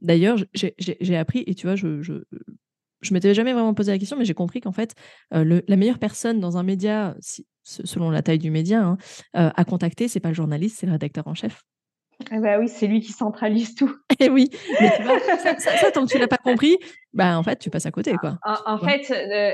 d'ailleurs, 0.02 0.38
j'ai 0.54 1.16
appris, 1.16 1.44
et 1.46 1.54
tu 1.54 1.66
vois, 1.66 1.76
je, 1.76 2.02
je, 2.02 2.14
je 3.00 3.14
m'étais 3.14 3.34
jamais 3.34 3.52
vraiment 3.52 3.74
posé 3.74 3.92
la 3.92 3.98
question, 3.98 4.16
mais 4.16 4.24
j'ai 4.24 4.34
compris 4.34 4.60
qu'en 4.60 4.72
fait, 4.72 4.94
la 5.30 5.76
meilleure 5.76 5.98
personne 5.98 6.40
dans 6.40 6.56
un 6.56 6.62
média, 6.62 7.16
selon 7.62 8.10
la 8.10 8.22
taille 8.22 8.38
du 8.38 8.50
média, 8.50 8.82
hein, 8.82 8.96
à 9.32 9.64
contacter, 9.64 10.08
c'est 10.08 10.20
pas 10.20 10.28
le 10.28 10.34
journaliste, 10.34 10.78
c'est 10.80 10.86
le 10.86 10.92
rédacteur 10.92 11.26
en 11.26 11.34
chef. 11.34 11.62
Ah 12.30 12.38
bah 12.40 12.58
oui, 12.58 12.68
c'est 12.68 12.86
lui 12.86 13.00
qui 13.00 13.12
centralise 13.12 13.74
tout. 13.74 13.90
Et 14.10 14.14
eh 14.26 14.30
oui, 14.30 14.50
mais 14.80 14.92
tu 14.96 15.02
vois, 15.02 15.18
ça, 15.58 15.90
tant 15.90 16.04
que 16.04 16.12
tu 16.12 16.18
l'as 16.18 16.28
pas 16.28 16.36
compris, 16.36 16.76
bah 17.12 17.38
en 17.38 17.42
fait, 17.42 17.58
tu 17.58 17.70
passes 17.70 17.86
à 17.86 17.90
côté, 17.90 18.14
quoi. 18.16 18.38
En, 18.44 18.78
fait, 18.78 19.10
euh, 19.10 19.52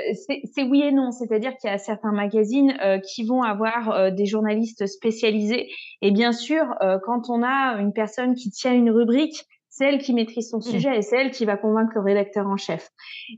c'est 0.54 0.62
oui 0.64 0.82
et 0.82 0.92
non. 0.92 1.12
C'est-à-dire 1.12 1.56
qu'il 1.56 1.70
y 1.70 1.72
a 1.72 1.78
certains 1.78 2.12
magazines 2.12 2.76
euh, 2.82 2.98
qui 2.98 3.24
vont 3.24 3.42
avoir 3.42 3.90
euh, 3.90 4.10
des 4.10 4.26
journalistes 4.26 4.86
spécialisés. 4.86 5.68
Et 6.02 6.10
bien 6.10 6.32
sûr, 6.32 6.64
quand 7.04 7.30
on 7.30 7.42
a 7.42 7.80
une 7.80 7.92
personne 7.92 8.34
qui 8.34 8.50
tient 8.50 8.74
une 8.74 8.90
rubrique, 8.90 9.44
c'est 9.68 9.84
elle 9.84 9.98
qui 9.98 10.14
maîtrise 10.14 10.50
son 10.50 10.58
mmh. 10.58 10.62
sujet 10.62 10.98
et 10.98 11.02
c'est 11.02 11.16
elle 11.16 11.30
qui 11.30 11.44
va 11.44 11.56
convaincre 11.56 11.92
le 11.94 12.00
rédacteur 12.00 12.46
en 12.46 12.56
chef. 12.56 12.90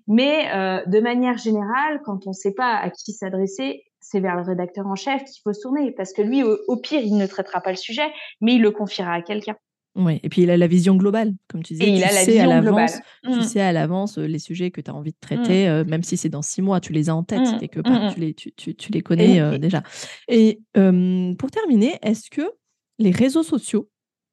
Mais 0.07 0.47
de 0.87 1.01
manière 1.01 1.37
générale, 1.37 2.01
quand 2.05 2.27
on 2.27 2.31
ne 2.31 2.35
sait 2.35 2.55
pas 2.55 2.77
à 2.77 2.91
qui 2.91 3.13
s'adresser, 3.13 3.85
c'est 4.11 4.21
vers 4.21 4.37
le 4.37 4.43
rédacteur 4.43 4.87
en 4.87 4.95
chef 4.95 5.23
qu'il 5.25 5.41
faut 5.45 5.53
se 5.53 5.61
tourner 5.61 5.93
parce 5.93 6.15
que 6.15 6.23
lui, 6.23 6.43
au, 6.43 6.77
pire, 6.77 7.01
il 7.03 7.17
ne 7.17 7.27
traitera 7.27 7.61
pas 7.61 7.71
le 7.71 7.77
sujet, 7.77 8.11
mais 8.41 8.55
il 8.55 8.63
le 8.63 8.71
confiera 8.71 9.13
à 9.13 9.23
quelqu'un. 9.23 9.57
Oui, 9.97 10.19
et 10.23 10.29
puis 10.29 10.43
il 10.43 10.51
a 10.51 10.57
la 10.57 10.67
vision 10.67 10.97
globale, 10.97 11.35
comme 11.49 11.63
tu 11.63 11.75
disais. 11.75 11.87
Et 11.87 11.97
il 11.97 12.05
a 12.05 12.13
la 12.13 12.25
vision 12.25 12.61
globale. 12.61 12.91
Tu 13.25 13.31
mmh. 13.31 13.43
sais 13.43 13.61
à 13.61 13.73
l'avance 13.73 14.17
euh, 14.17 14.27
les 14.27 14.39
sujets 14.39 14.71
que 14.71 14.81
tu 14.81 14.91
as 14.91 14.95
envie 14.95 15.11
de 15.11 15.19
traiter, 15.21 15.67
mmh. 15.67 15.71
euh, 15.71 15.85
même 15.85 16.03
si 16.03 16.17
c'est 16.17 16.29
dans 16.29 16.41
six 16.41 16.63
mois, 16.63 16.81
tu 16.81 16.93
les 16.93 17.11
as 17.11 17.17
en 17.17 17.23
tête, 17.25 17.41
mmh. 17.41 17.59
et 17.61 17.69
que 17.69 17.81
tu, 18.15 18.21
les, 18.21 18.35
tu, 18.35 18.53
tu, 18.53 18.93
les 18.93 19.03
connais 19.03 19.41
euh, 19.41 19.59
déjà. 19.59 19.83
Et 20.29 20.61
pour 20.73 21.51
terminer, 21.51 21.99
est-ce 22.03 22.31
que 22.31 22.51
les 22.99 23.11
réseaux 23.11 23.43
sociaux, 23.43 23.91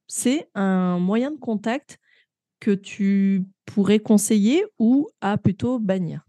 c'est 0.07 0.49
un 0.55 0.99
moyen 0.99 1.31
de 1.31 1.39
contact 1.39 1.97
que 2.61 2.71
tu 2.71 3.43
pourrais 3.65 3.99
conseiller 3.99 4.63
ou 4.79 5.09
à 5.19 5.37
plutôt 5.37 5.79
bannir? 5.79 6.21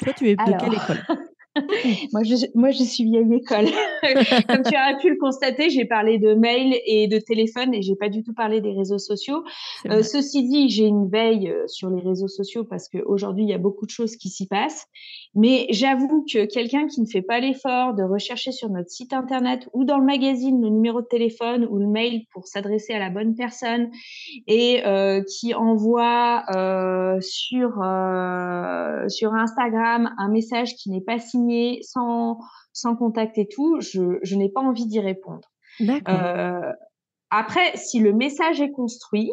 Toi, 0.00 0.12
tu 0.12 0.28
es 0.28 0.36
de 0.36 0.58
quelle 0.58 0.74
école? 0.74 1.25
moi, 2.12 2.22
je, 2.22 2.46
moi, 2.54 2.70
je 2.70 2.82
suis 2.82 3.04
vieille 3.04 3.34
école. 3.34 3.66
Comme 4.48 4.62
tu 4.62 4.74
as 4.74 4.96
pu 5.00 5.10
le 5.10 5.16
constater, 5.18 5.70
j'ai 5.70 5.84
parlé 5.84 6.18
de 6.18 6.34
mail 6.34 6.78
et 6.86 7.08
de 7.08 7.18
téléphone 7.18 7.74
et 7.74 7.82
j'ai 7.82 7.96
pas 7.96 8.08
du 8.08 8.22
tout 8.22 8.34
parlé 8.34 8.60
des 8.60 8.72
réseaux 8.72 8.98
sociaux. 8.98 9.42
Euh, 9.86 10.02
ceci 10.02 10.46
dit, 10.48 10.68
j'ai 10.68 10.86
une 10.86 11.08
veille 11.08 11.50
euh, 11.50 11.66
sur 11.66 11.90
les 11.90 12.00
réseaux 12.00 12.28
sociaux 12.28 12.64
parce 12.64 12.88
qu'aujourd'hui, 12.88 13.44
il 13.44 13.50
y 13.50 13.54
a 13.54 13.58
beaucoup 13.58 13.86
de 13.86 13.90
choses 13.90 14.16
qui 14.16 14.28
s'y 14.28 14.46
passent. 14.46 14.86
Mais 15.36 15.66
j'avoue 15.68 16.24
que 16.24 16.46
quelqu'un 16.46 16.86
qui 16.86 17.02
ne 17.02 17.06
fait 17.06 17.20
pas 17.20 17.40
l'effort 17.40 17.92
de 17.92 18.02
rechercher 18.02 18.52
sur 18.52 18.70
notre 18.70 18.88
site 18.88 19.12
internet 19.12 19.68
ou 19.74 19.84
dans 19.84 19.98
le 19.98 20.04
magazine 20.04 20.62
le 20.62 20.70
numéro 20.70 21.02
de 21.02 21.06
téléphone 21.06 21.66
ou 21.68 21.78
le 21.78 21.86
mail 21.86 22.24
pour 22.32 22.48
s'adresser 22.48 22.94
à 22.94 22.98
la 22.98 23.10
bonne 23.10 23.34
personne 23.34 23.90
et 24.46 24.86
euh, 24.86 25.22
qui 25.22 25.52
envoie 25.52 26.42
euh, 26.56 27.20
sur 27.20 27.82
euh, 27.82 29.06
sur 29.08 29.34
Instagram 29.34 30.14
un 30.16 30.30
message 30.30 30.74
qui 30.74 30.90
n'est 30.90 31.04
pas 31.04 31.18
signé 31.18 31.80
sans, 31.82 32.38
sans 32.72 32.96
contact 32.96 33.36
et 33.36 33.46
tout, 33.46 33.78
je, 33.80 34.18
je 34.22 34.36
n'ai 34.36 34.48
pas 34.48 34.62
envie 34.62 34.86
d'y 34.86 35.00
répondre. 35.00 35.50
Après, 37.28 37.76
si 37.76 37.98
le 37.98 38.14
message 38.14 38.62
est 38.62 38.70
construit, 38.70 39.32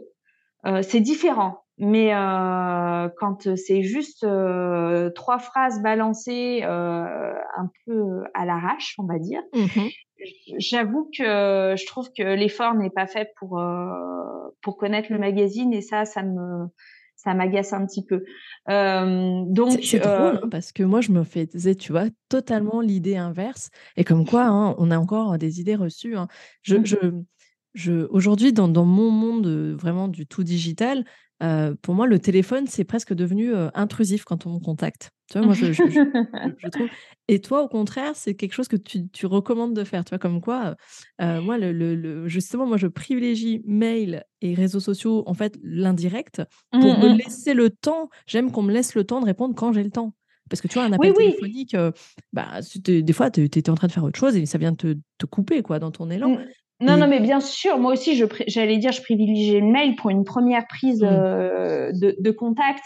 c'est 0.82 1.00
différent. 1.00 1.63
Mais 1.78 2.14
euh, 2.14 3.10
quand 3.18 3.56
c'est 3.56 3.82
juste 3.82 4.24
euh, 4.24 5.10
trois 5.12 5.40
phrases 5.40 5.82
balancées 5.82 6.62
euh, 6.64 7.34
un 7.58 7.70
peu 7.86 8.24
à 8.34 8.46
l'arrache, 8.46 8.96
on 9.00 9.06
va 9.06 9.20
dire, 9.20 9.42
mmh 9.54 9.88
j'avoue 10.58 11.10
que 11.18 11.76
je 11.78 11.86
trouve 11.86 12.08
que 12.18 12.24
l'effort 12.24 12.76
n'est 12.76 12.90
pas 12.90 13.08
fait 13.08 13.34
pour 13.38 13.62
pour 14.62 14.78
connaître 14.78 15.12
le 15.12 15.20
magazine 15.20 15.74
et 15.74 15.82
ça, 15.82 16.06
ça 16.06 16.24
me 16.24 16.70
ça 17.24 17.34
m'agace 17.34 17.74
un 17.74 17.86
petit 17.86 18.04
peu. 18.04 18.24
Euh, 18.70 19.44
donc 19.48 19.80
c'est 19.84 20.00
drôle 20.00 20.40
hein, 20.44 20.48
parce 20.52 20.72
que 20.72 20.84
moi 20.84 21.02
je 21.02 21.12
me 21.12 21.24
faisais, 21.24 21.76
tu 21.76 21.92
vois, 21.92 22.06
totalement 22.30 22.82
l'idée 22.82 23.16
inverse 23.16 23.70
et 23.96 24.04
comme 24.04 24.26
quoi 24.26 24.46
hein, 24.46 24.76
on 24.78 24.92
a 24.92 24.98
encore 24.98 25.38
des 25.38 25.62
idées 25.62 25.76
reçues. 25.76 26.16
Hein. 26.18 26.28
Je, 26.62 26.76
mmh. 26.76 26.86
je, 26.86 26.98
aujourd'hui 28.10 28.54
dans, 28.54 28.68
dans, 28.68 28.86
mon 28.86 29.10
monde 29.10 29.76
vraiment 29.80 30.08
du 30.08 30.26
tout 30.28 30.44
digital, 30.44 31.06
euh, 31.44 31.76
pour 31.82 31.94
moi, 31.94 32.08
le 32.08 32.20
téléphone, 32.20 32.68
c'est 32.68 32.86
presque 32.86 33.14
devenu 33.14 33.54
euh, 33.54 33.70
intrusif 33.74 34.24
quand 34.24 34.46
on 34.46 34.54
me 34.54 34.60
contacte. 34.60 35.12
Tu 35.30 35.38
vois, 35.38 35.48
moi, 35.48 35.56
je, 35.56 35.74
trouve. 36.70 36.88
Et 37.28 37.40
toi, 37.40 37.64
au 37.64 37.68
contraire, 37.68 38.14
c'est 38.16 38.34
quelque 38.36 38.54
chose 38.54 38.70
que 38.70 38.78
tu, 38.78 39.10
tu, 39.10 39.26
recommandes 39.26 39.76
de 39.76 39.84
faire. 39.84 40.06
Tu 40.06 40.10
vois, 40.10 40.20
comme 40.20 40.40
quoi, 40.40 40.76
euh, 41.22 41.42
moi, 41.42 41.58
le, 41.58 41.74
le, 41.74 42.28
justement, 42.30 42.66
moi, 42.66 42.78
je 42.78 42.88
privilégie 42.88 43.62
mail 43.66 44.24
et 44.42 44.54
réseaux 44.54 44.80
sociaux, 44.80 45.24
en 45.26 45.34
fait, 45.34 45.58
l'indirect, 45.64 46.44
pour 46.72 46.98
mmh, 46.98 47.04
me 47.04 47.10
mmh. 47.10 47.18
laisser 47.18 47.54
le 47.54 47.70
temps. 47.70 48.10
J'aime 48.26 48.52
qu'on 48.52 48.64
me 48.64 48.72
laisse 48.72 48.96
le 48.96 49.04
temps 49.04 49.20
de 49.20 49.26
répondre 49.26 49.54
quand 49.54 49.74
j'ai 49.74 49.84
le 49.84 49.92
temps. 49.92 50.14
Parce 50.50 50.62
que 50.62 50.68
tu 50.68 50.76
vois, 50.76 50.84
un 50.84 50.94
appel 50.94 51.14
téléphonique, 51.14 51.76
bah, 52.32 52.60
des 52.86 53.14
fois, 53.14 53.32
tu 53.32 53.44
étais 53.44 53.70
en 53.70 53.76
train 53.76 53.88
de 53.88 53.94
faire 53.94 54.04
autre 54.04 54.20
chose 54.20 54.36
et 54.36 54.46
ça 54.46 54.58
vient 54.58 54.76
te, 54.76 54.98
te 55.18 55.26
couper 55.26 55.62
quoi, 55.62 55.80
dans 55.80 55.92
ton 55.92 56.10
élan. 56.10 56.32
Mmh. 56.32 56.46
Non, 56.80 56.98
non, 56.98 57.08
mais 57.08 57.20
bien 57.20 57.40
sûr, 57.40 57.78
moi 57.78 57.94
aussi, 57.94 58.22
j'allais 58.48 58.78
dire, 58.78 58.92
je 58.92 59.02
privilégie 59.02 59.60
le 59.60 59.68
mail 59.68 59.96
pour 59.96 60.10
une 60.10 60.26
première 60.26 60.68
prise 60.68 61.02
mmh. 61.02 61.08
euh, 61.10 61.92
de, 61.94 62.32
contact. 62.32 62.84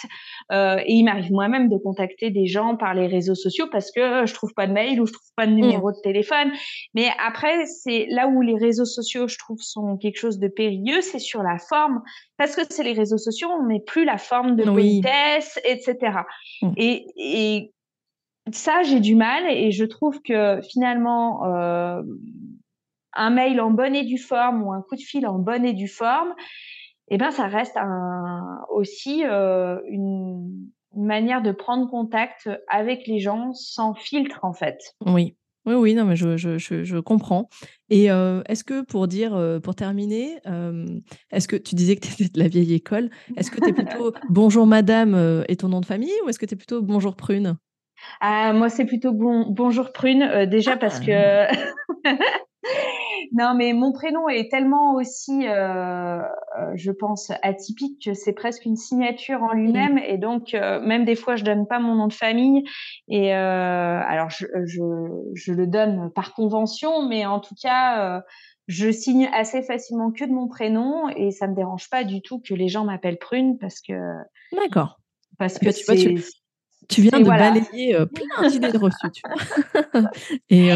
Euh, 0.51 0.77
et 0.85 0.93
il 0.93 1.03
m'arrive 1.03 1.31
moi-même 1.31 1.69
de 1.69 1.77
contacter 1.77 2.29
des 2.29 2.45
gens 2.45 2.75
par 2.75 2.93
les 2.93 3.07
réseaux 3.07 3.33
sociaux 3.33 3.65
parce 3.71 3.91
que 3.91 4.25
je 4.25 4.33
trouve 4.33 4.53
pas 4.53 4.67
de 4.67 4.73
mail 4.73 5.01
ou 5.01 5.07
je 5.07 5.13
trouve 5.13 5.29
pas 5.35 5.47
de 5.47 5.51
mmh. 5.51 5.55
numéro 5.55 5.91
de 5.91 5.97
téléphone. 6.03 6.51
Mais 6.93 7.09
après, 7.25 7.65
c'est 7.65 8.05
là 8.09 8.27
où 8.27 8.41
les 8.41 8.55
réseaux 8.55 8.85
sociaux, 8.85 9.27
je 9.27 9.38
trouve, 9.38 9.59
sont 9.61 9.97
quelque 9.97 10.19
chose 10.19 10.38
de 10.38 10.47
périlleux, 10.47 11.01
c'est 11.01 11.19
sur 11.19 11.41
la 11.41 11.57
forme. 11.57 12.01
Parce 12.38 12.55
que 12.55 12.61
c'est 12.69 12.83
les 12.83 12.93
réseaux 12.93 13.17
sociaux, 13.17 13.47
on 13.49 13.63
met 13.63 13.79
plus 13.79 14.05
la 14.05 14.17
forme 14.17 14.55
de 14.57 14.63
politesse, 14.63 15.59
etc. 15.65 16.19
Mmh. 16.61 16.71
Et, 16.77 17.05
et 17.15 17.73
ça, 18.51 18.83
j'ai 18.83 18.99
du 18.99 19.15
mal 19.15 19.43
et 19.49 19.71
je 19.71 19.85
trouve 19.85 20.21
que 20.21 20.61
finalement, 20.61 21.45
euh, 21.45 22.01
un 23.18 23.30
mail 23.30 23.59
en 23.59 23.72
bonne 23.72 23.95
et 23.95 24.03
due 24.03 24.18
forme 24.18 24.63
ou 24.63 24.72
un 24.72 24.82
coup 24.82 24.95
de 24.95 25.01
fil 25.01 25.28
en 25.28 25.39
bonne 25.39 25.65
et 25.65 25.74
due 25.74 25.88
forme, 25.88 26.34
eh 27.09 27.18
ben 27.18 27.32
ça 27.32 27.47
reste 27.47 27.78
un, 27.78 28.61
aussi 28.70 29.24
euh, 29.26 29.80
une, 29.89 30.70
manière 30.95 31.43
de 31.43 31.51
prendre 31.51 31.88
contact 31.89 32.49
avec 32.68 33.05
les 33.05 33.20
gens 33.20 33.53
sans 33.53 33.93
filtre 33.93 34.39
en 34.43 34.53
fait. 34.53 34.78
Oui. 35.05 35.36
Oui, 35.68 35.76
oui, 35.76 35.95
non, 35.95 36.05
mais 36.05 36.15
je, 36.15 36.38
je, 36.38 36.57
je, 36.57 36.97
comprends. 36.97 37.49
Et 37.89 38.09
euh, 38.09 38.41
est-ce 38.47 38.63
que 38.63 38.86
pour 38.86 39.09
dire, 39.09 39.36
euh, 39.36 39.59
pour 39.59 39.76
terminer, 39.76 40.38
est-ce 41.30 41.49
que 41.49 41.57
tu 41.57 41.76
disais 41.76 41.97
que 41.97 42.07
tu 42.07 42.13
étais 42.13 42.32
de 42.32 42.39
la 42.39 42.47
vieille 42.47 42.74
école 42.74 43.09
Est-ce 43.36 43.51
que 43.51 43.59
tu 43.59 43.72
es 43.72 43.74
plutôt 43.74 44.13
bonjour 44.30 44.65
madame 44.65 45.43
et 45.49 45.57
ton 45.57 45.68
nom 45.68 45.82
de 45.82 45.86
famille 45.86 46.13
ou 46.24 46.30
est-ce 46.30 46.39
que 46.39 46.45
tu 46.45 46.53
es 46.53 46.57
plutôt 46.57 46.82
bonjour 46.82 47.18
prune? 47.18 47.57
Ah, 48.22 48.53
Moi, 48.53 48.70
c'est 48.70 48.86
plutôt 48.86 49.11
bon, 49.11 49.45
bonjour 49.49 49.91
prune, 49.91 50.45
déjà 50.45 50.78
parce 50.78 51.01
que 51.01 51.11
ah. 51.11 51.51
non, 53.38 53.53
mais 53.53 53.73
mon 53.73 53.91
prénom 53.91 54.27
est 54.29 54.49
tellement 54.49 54.95
aussi, 54.95 55.47
euh, 55.47 56.17
euh, 56.17 56.23
je 56.73 56.91
pense, 56.91 57.31
atypique 57.43 58.01
que 58.03 58.15
c'est 58.15 58.33
presque 58.33 58.65
une 58.65 58.75
signature 58.75 59.43
en 59.43 59.53
lui-même. 59.53 59.99
Et 59.99 60.17
donc, 60.17 60.55
euh, 60.55 60.81
même 60.81 61.05
des 61.05 61.15
fois, 61.15 61.35
je 61.35 61.43
donne 61.43 61.67
pas 61.67 61.77
mon 61.77 61.93
nom 61.93 62.07
de 62.07 62.13
famille. 62.13 62.63
Et 63.07 63.31
alors, 63.31 64.31
je, 64.31 64.47
je, 64.65 64.81
je, 65.35 65.53
le 65.53 65.67
donne 65.67 66.11
par 66.15 66.33
convention, 66.33 67.07
mais 67.07 67.27
en 67.27 67.39
tout 67.39 67.53
cas, 67.61 68.23
je 68.65 68.89
signe 68.91 69.29
assez 69.31 69.61
facilement 69.61 70.11
que 70.11 70.25
de 70.25 70.31
mon 70.31 70.47
prénom. 70.47 71.07
Et 71.09 71.29
ça 71.29 71.47
me 71.47 71.53
dérange 71.53 71.91
pas 71.91 72.03
du 72.03 72.23
tout 72.23 72.39
que 72.39 72.55
les 72.55 72.69
gens 72.69 72.85
m'appellent 72.85 73.19
Prune 73.19 73.59
parce 73.59 73.81
que. 73.81 73.93
D'accord. 74.51 74.99
Parce 75.38 75.59
que 75.59 75.69
tu, 75.69 75.85
vois, 75.85 75.95
tu, 75.95 76.23
tu 76.89 77.01
viens 77.01 77.19
de 77.19 77.23
balayer 77.23 77.95
plein 78.15 78.49
d'idées 78.49 78.71
de 78.71 78.79
reçues. 78.79 79.11
Tu 79.13 79.21
vois. 79.21 80.09
et, 80.49 80.71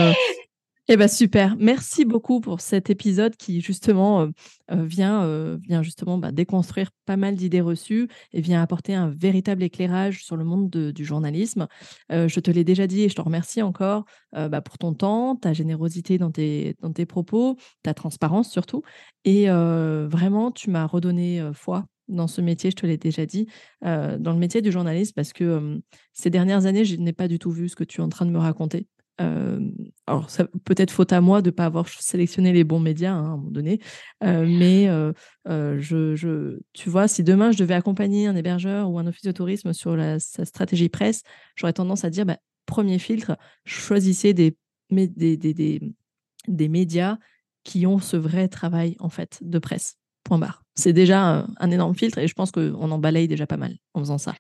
eh 0.94 0.98
ben 0.98 1.08
super, 1.08 1.56
merci 1.58 2.04
beaucoup 2.04 2.42
pour 2.42 2.60
cet 2.60 2.90
épisode 2.90 3.38
qui 3.38 3.62
justement 3.62 4.24
euh, 4.24 4.28
euh, 4.72 4.84
vient, 4.84 5.24
euh, 5.24 5.58
vient 5.62 5.84
justement 5.84 6.18
bah, 6.18 6.34
déconstruire 6.34 6.92
pas 7.06 7.16
mal 7.16 7.36
d'idées 7.36 7.62
reçues 7.62 8.10
et 8.34 8.42
vient 8.42 8.62
apporter 8.62 8.94
un 8.94 9.08
véritable 9.10 9.64
éclairage 9.64 10.26
sur 10.26 10.36
le 10.36 10.44
monde 10.44 10.70
du 10.70 11.06
journalisme. 11.06 11.68
je 12.10 12.40
te 12.42 12.52
l'ai 12.52 12.66
déjà 12.66 12.88
dit 12.88 13.04
et 13.04 13.10
je 13.10 13.16
te 13.16 13.22
remercie 13.22 13.62
encore 13.62 14.04
bah, 14.34 14.60
pour 14.62 14.78
ton 14.78 14.94
temps, 14.94 15.38
ta 15.38 15.54
générosité 15.54 16.18
dans 16.18 16.32
tes, 16.32 16.76
dans 16.82 16.92
tes 16.92 17.06
propos, 17.06 17.56
ta 17.84 17.94
transparence 17.94 18.52
surtout. 18.52 18.82
Et 19.24 19.48
vraiment, 19.48 20.52
tu 20.52 20.70
m'as 20.72 20.86
redonné 20.86 21.42
foi 21.54 21.86
dans 22.10 22.28
ce 22.28 22.42
métier, 22.42 22.72
je 22.72 22.76
te 22.76 22.86
l'ai 22.86 22.98
déjà 22.98 23.26
dit, 23.26 23.48
dans 23.82 24.34
le 24.34 24.38
métier 24.38 24.62
du 24.62 24.72
journalisme, 24.72 25.14
parce 25.16 25.32
que 25.32 25.82
ces 26.14 26.30
dernières 26.30 26.66
années, 26.66 26.84
je 26.84 26.98
n'ai 26.98 27.14
pas 27.14 27.30
du 27.30 27.40
tout 27.40 27.52
vu 27.52 27.70
ce 27.70 27.76
que 27.76 27.86
tu 27.86 28.02
es 28.02 28.04
en 28.04 28.10
train 28.10 28.26
de 28.26 28.32
me 28.32 28.40
raconter. 28.40 28.88
Euh, 29.20 29.60
alors, 30.08 30.28
peut-être 30.64 30.92
faute 30.92 31.14
à 31.14 31.22
moi 31.22 31.42
de 31.42 31.50
ne 31.50 31.52
pas 31.52 31.66
avoir 31.66 31.88
sélectionné 31.88 32.54
les 32.54 32.64
bons 32.64 32.80
médias 32.80 33.12
hein, 33.14 33.24
à 33.24 33.28
un 33.28 33.38
moment 33.38 33.52
donné, 33.52 33.80
euh, 34.24 34.46
mais 34.48 34.88
euh, 34.90 35.12
je, 35.80 36.16
je, 36.16 36.60
tu 36.74 36.90
vois, 36.90 37.08
si 37.08 37.24
demain 37.24 37.52
je 37.52 37.58
devais 37.58 37.74
accompagner 37.74 38.28
un 38.28 38.36
hébergeur 38.36 38.90
ou 38.90 38.98
un 38.98 39.08
office 39.08 39.24
de 39.24 39.32
tourisme 39.32 39.74
sur 39.74 39.96
la, 39.96 40.20
sa 40.20 40.46
stratégie 40.46 40.90
presse, 40.90 41.22
j'aurais 41.56 41.74
tendance 41.74 42.04
à 42.04 42.10
dire 42.10 42.26
bah, 42.26 42.38
premier 42.66 43.00
filtre, 43.00 43.38
choisissez 43.66 44.34
des, 44.34 44.56
des, 44.90 45.08
des, 45.38 45.54
des, 45.54 45.82
des 46.48 46.70
médias 46.70 47.18
qui 47.64 47.86
ont 47.86 48.00
ce 48.00 48.18
vrai 48.18 48.48
travail 48.48 48.96
en 49.00 49.10
fait 49.10 49.40
de 49.42 49.60
presse. 49.60 49.98
Point 50.24 50.38
barre. 50.38 50.64
C'est 50.76 50.94
déjà 50.94 51.48
un 51.58 51.72
énorme 51.72 51.96
filtre 51.96 52.20
et 52.20 52.28
je 52.28 52.34
pense 52.34 52.52
qu'on 52.52 52.92
en 52.92 52.98
balaye 53.00 53.28
déjà 53.28 53.48
pas 53.48 53.58
mal 53.58 53.76
en 53.94 54.00
faisant 54.00 54.20
ça. 54.20 54.36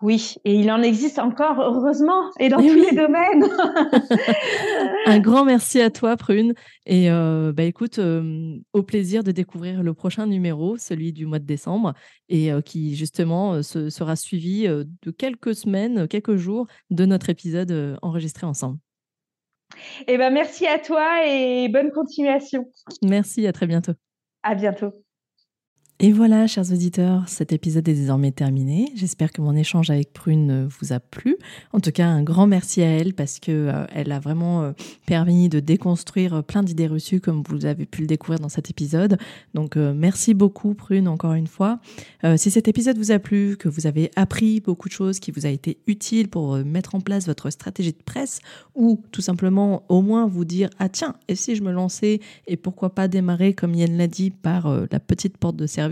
Oui, 0.00 0.36
et 0.44 0.54
il 0.54 0.70
en 0.70 0.80
existe 0.80 1.18
encore, 1.18 1.60
heureusement, 1.60 2.30
et 2.38 2.48
dans 2.48 2.58
tous 2.58 2.74
les 2.74 2.92
domaines. 2.92 3.44
Un 5.06 5.18
grand 5.18 5.44
merci 5.44 5.80
à 5.80 5.90
toi, 5.90 6.16
Prune. 6.16 6.54
Et 6.86 7.10
euh, 7.10 7.52
bah, 7.52 7.64
écoute, 7.64 7.98
euh, 7.98 8.56
au 8.72 8.84
plaisir 8.84 9.24
de 9.24 9.32
découvrir 9.32 9.82
le 9.82 9.94
prochain 9.94 10.26
numéro, 10.26 10.76
celui 10.76 11.12
du 11.12 11.26
mois 11.26 11.40
de 11.40 11.46
décembre, 11.46 11.94
et 12.28 12.52
euh, 12.52 12.60
qui 12.60 12.94
justement 12.94 13.60
sera 13.62 14.14
suivi 14.14 14.68
de 14.68 15.10
quelques 15.10 15.56
semaines, 15.56 16.06
quelques 16.06 16.36
jours 16.36 16.68
de 16.90 17.04
notre 17.04 17.28
épisode 17.28 17.98
enregistré 18.00 18.46
ensemble. 18.46 18.78
Eh 20.06 20.16
ben, 20.16 20.32
merci 20.32 20.66
à 20.66 20.78
toi 20.78 21.26
et 21.26 21.68
bonne 21.68 21.90
continuation. 21.90 22.70
Merci, 23.02 23.46
à 23.48 23.52
très 23.52 23.66
bientôt. 23.66 23.92
À 24.44 24.54
bientôt. 24.54 24.92
Et 26.00 26.12
voilà, 26.12 26.46
chers 26.46 26.70
auditeurs, 26.72 27.28
cet 27.28 27.52
épisode 27.52 27.88
est 27.88 27.94
désormais 27.94 28.30
terminé. 28.30 28.92
J'espère 28.94 29.32
que 29.32 29.42
mon 29.42 29.56
échange 29.56 29.90
avec 29.90 30.12
Prune 30.12 30.68
vous 30.68 30.92
a 30.92 31.00
plu. 31.00 31.36
En 31.72 31.80
tout 31.80 31.90
cas, 31.90 32.06
un 32.06 32.22
grand 32.22 32.46
merci 32.46 32.82
à 32.82 32.86
elle 32.86 33.14
parce 33.14 33.40
que 33.40 33.50
euh, 33.50 33.84
elle 33.92 34.12
a 34.12 34.20
vraiment 34.20 34.62
euh, 34.62 34.72
permis 35.06 35.48
de 35.48 35.58
déconstruire 35.58 36.44
plein 36.44 36.62
d'idées 36.62 36.86
reçues 36.86 37.20
comme 37.20 37.42
vous 37.48 37.66
avez 37.66 37.84
pu 37.84 38.02
le 38.02 38.06
découvrir 38.06 38.38
dans 38.38 38.48
cet 38.48 38.70
épisode. 38.70 39.18
Donc 39.54 39.76
euh, 39.76 39.92
merci 39.92 40.34
beaucoup 40.34 40.74
Prune 40.74 41.08
encore 41.08 41.32
une 41.32 41.48
fois. 41.48 41.80
si 42.36 42.52
cet 42.52 42.68
épisode 42.68 42.96
vous 42.96 43.10
a 43.10 43.18
plu, 43.18 43.56
que 43.56 43.68
vous 43.68 43.88
avez 43.88 44.12
appris 44.14 44.60
beaucoup 44.60 44.88
de 44.88 44.94
choses 44.94 45.18
qui 45.18 45.32
vous 45.32 45.46
a 45.46 45.48
été 45.48 45.78
utile 45.88 46.28
pour 46.28 46.58
mettre 46.58 46.94
en 46.94 47.00
place 47.00 47.26
votre 47.26 47.50
stratégie 47.50 47.92
de 47.92 48.02
presse 48.04 48.38
ou 48.76 49.02
tout 49.10 49.20
simplement 49.20 49.82
au 49.88 50.00
moins 50.00 50.28
vous 50.28 50.44
dire 50.44 50.70
ah 50.78 50.88
tiens, 50.88 51.16
et 51.26 51.34
si 51.34 51.56
je 51.56 51.64
me 51.64 51.72
lançais 51.72 52.20
et 52.46 52.56
pourquoi 52.56 52.94
pas 52.94 53.08
démarrer 53.08 53.52
comme 53.52 53.74
Yann 53.74 53.96
l'a 53.96 54.06
dit 54.06 54.30
par 54.30 54.72
la 54.92 55.00
petite 55.00 55.38
porte 55.38 55.56
de 55.56 55.66
service 55.66 55.87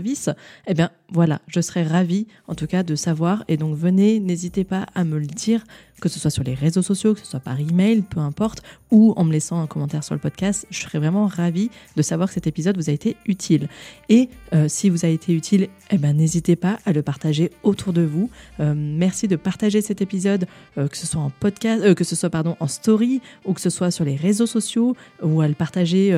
eh 0.67 0.73
bien 0.73 0.91
voilà, 1.09 1.39
je 1.47 1.61
serais 1.61 1.83
ravie 1.83 2.27
en 2.47 2.55
tout 2.55 2.67
cas 2.67 2.83
de 2.83 2.95
savoir. 2.95 3.43
Et 3.47 3.57
donc 3.57 3.75
venez, 3.75 4.19
n'hésitez 4.19 4.63
pas 4.63 4.87
à 4.93 5.03
me 5.03 5.17
le 5.17 5.25
dire, 5.25 5.63
que 6.01 6.09
ce 6.09 6.19
soit 6.19 6.29
sur 6.29 6.43
les 6.43 6.53
réseaux 6.53 6.81
sociaux, 6.81 7.13
que 7.13 7.21
ce 7.21 7.25
soit 7.25 7.39
par 7.39 7.59
email, 7.59 8.01
peu 8.01 8.19
importe, 8.19 8.61
ou 8.91 9.13
en 9.15 9.23
me 9.23 9.31
laissant 9.31 9.61
un 9.61 9.67
commentaire 9.67 10.03
sur 10.03 10.15
le 10.15 10.19
podcast. 10.19 10.67
Je 10.69 10.81
serais 10.81 10.99
vraiment 10.99 11.27
ravie 11.27 11.71
de 11.95 12.01
savoir 12.01 12.27
que 12.27 12.33
cet 12.33 12.45
épisode 12.45 12.77
vous 12.77 12.89
a 12.89 12.93
été 12.93 13.15
utile. 13.25 13.69
Et 14.09 14.29
euh, 14.53 14.67
si 14.67 14.89
vous 14.89 15.05
a 15.05 15.07
été 15.07 15.33
utile, 15.33 15.69
eh 15.91 15.97
ben 15.97 16.15
n'hésitez 16.15 16.55
pas 16.55 16.77
à 16.85 16.93
le 16.93 17.01
partager 17.01 17.51
autour 17.63 17.93
de 17.93 18.01
vous. 18.01 18.29
Euh, 18.59 18.73
merci 18.75 19.27
de 19.27 19.35
partager 19.35 19.81
cet 19.81 20.01
épisode, 20.01 20.45
euh, 20.77 20.87
que 20.87 20.97
ce 20.97 21.07
soit 21.07 21.21
en 21.21 21.29
podcast, 21.29 21.93
que 21.95 22.03
ce 22.03 22.15
soit 22.15 22.29
pardon 22.29 22.57
en 22.59 22.67
story, 22.67 23.21
ou 23.45 23.53
que 23.53 23.61
ce 23.61 23.69
soit 23.69 23.91
sur 23.91 24.03
les 24.05 24.15
réseaux 24.15 24.45
sociaux, 24.45 24.95
ou 25.23 25.41
à 25.41 25.47
le 25.47 25.53
partager 25.53 26.13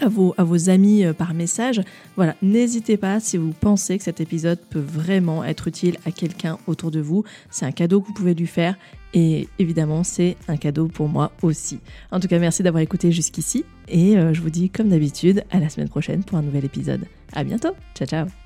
à 0.00 0.08
vos, 0.08 0.70
amis 0.70 1.04
euh, 1.04 1.12
par 1.12 1.34
message. 1.34 1.80
Voilà, 2.16 2.36
n'hésitez 2.42 2.96
pas 2.96 3.20
si 3.20 3.36
vous 3.36 3.52
pensez 3.52 3.98
que 3.98 4.04
cet 4.04 4.20
épisode 4.20 4.58
peut 4.70 4.84
vraiment 4.84 5.44
être 5.44 5.68
utile 5.68 5.96
à 6.06 6.10
quelqu'un 6.10 6.58
autour 6.66 6.90
de 6.90 7.00
vous. 7.00 7.24
C'est 7.50 7.66
un 7.66 7.72
cadeau 7.72 8.00
que 8.00 8.08
vous 8.08 8.14
pouvez 8.14 8.34
lui 8.34 8.46
faire 8.46 8.76
et 9.14 9.48
évidemment, 9.58 10.04
c'est 10.04 10.36
un 10.48 10.56
cadeau 10.56 10.88
pour 10.88 11.08
moi 11.08 11.32
aussi. 11.42 11.80
En 12.10 12.20
tout 12.20 12.28
cas, 12.28 12.38
merci 12.38 12.62
d'avoir 12.62 12.82
écouté 12.82 13.12
jusqu'ici 13.12 13.64
et 13.88 14.16
euh, 14.16 14.34
je 14.34 14.40
vous 14.40 14.50
dis 14.50 14.70
comme 14.70 14.88
d'habitude 14.88 15.44
à 15.50 15.60
la 15.60 15.68
semaine 15.68 15.88
prochaine 15.88 16.24
pour 16.24 16.38
un 16.38 16.42
nouvel 16.42 16.64
épisode. 16.64 17.06
À 17.32 17.44
bientôt. 17.44 17.74
Ciao 17.94 18.06
ciao. 18.06 18.43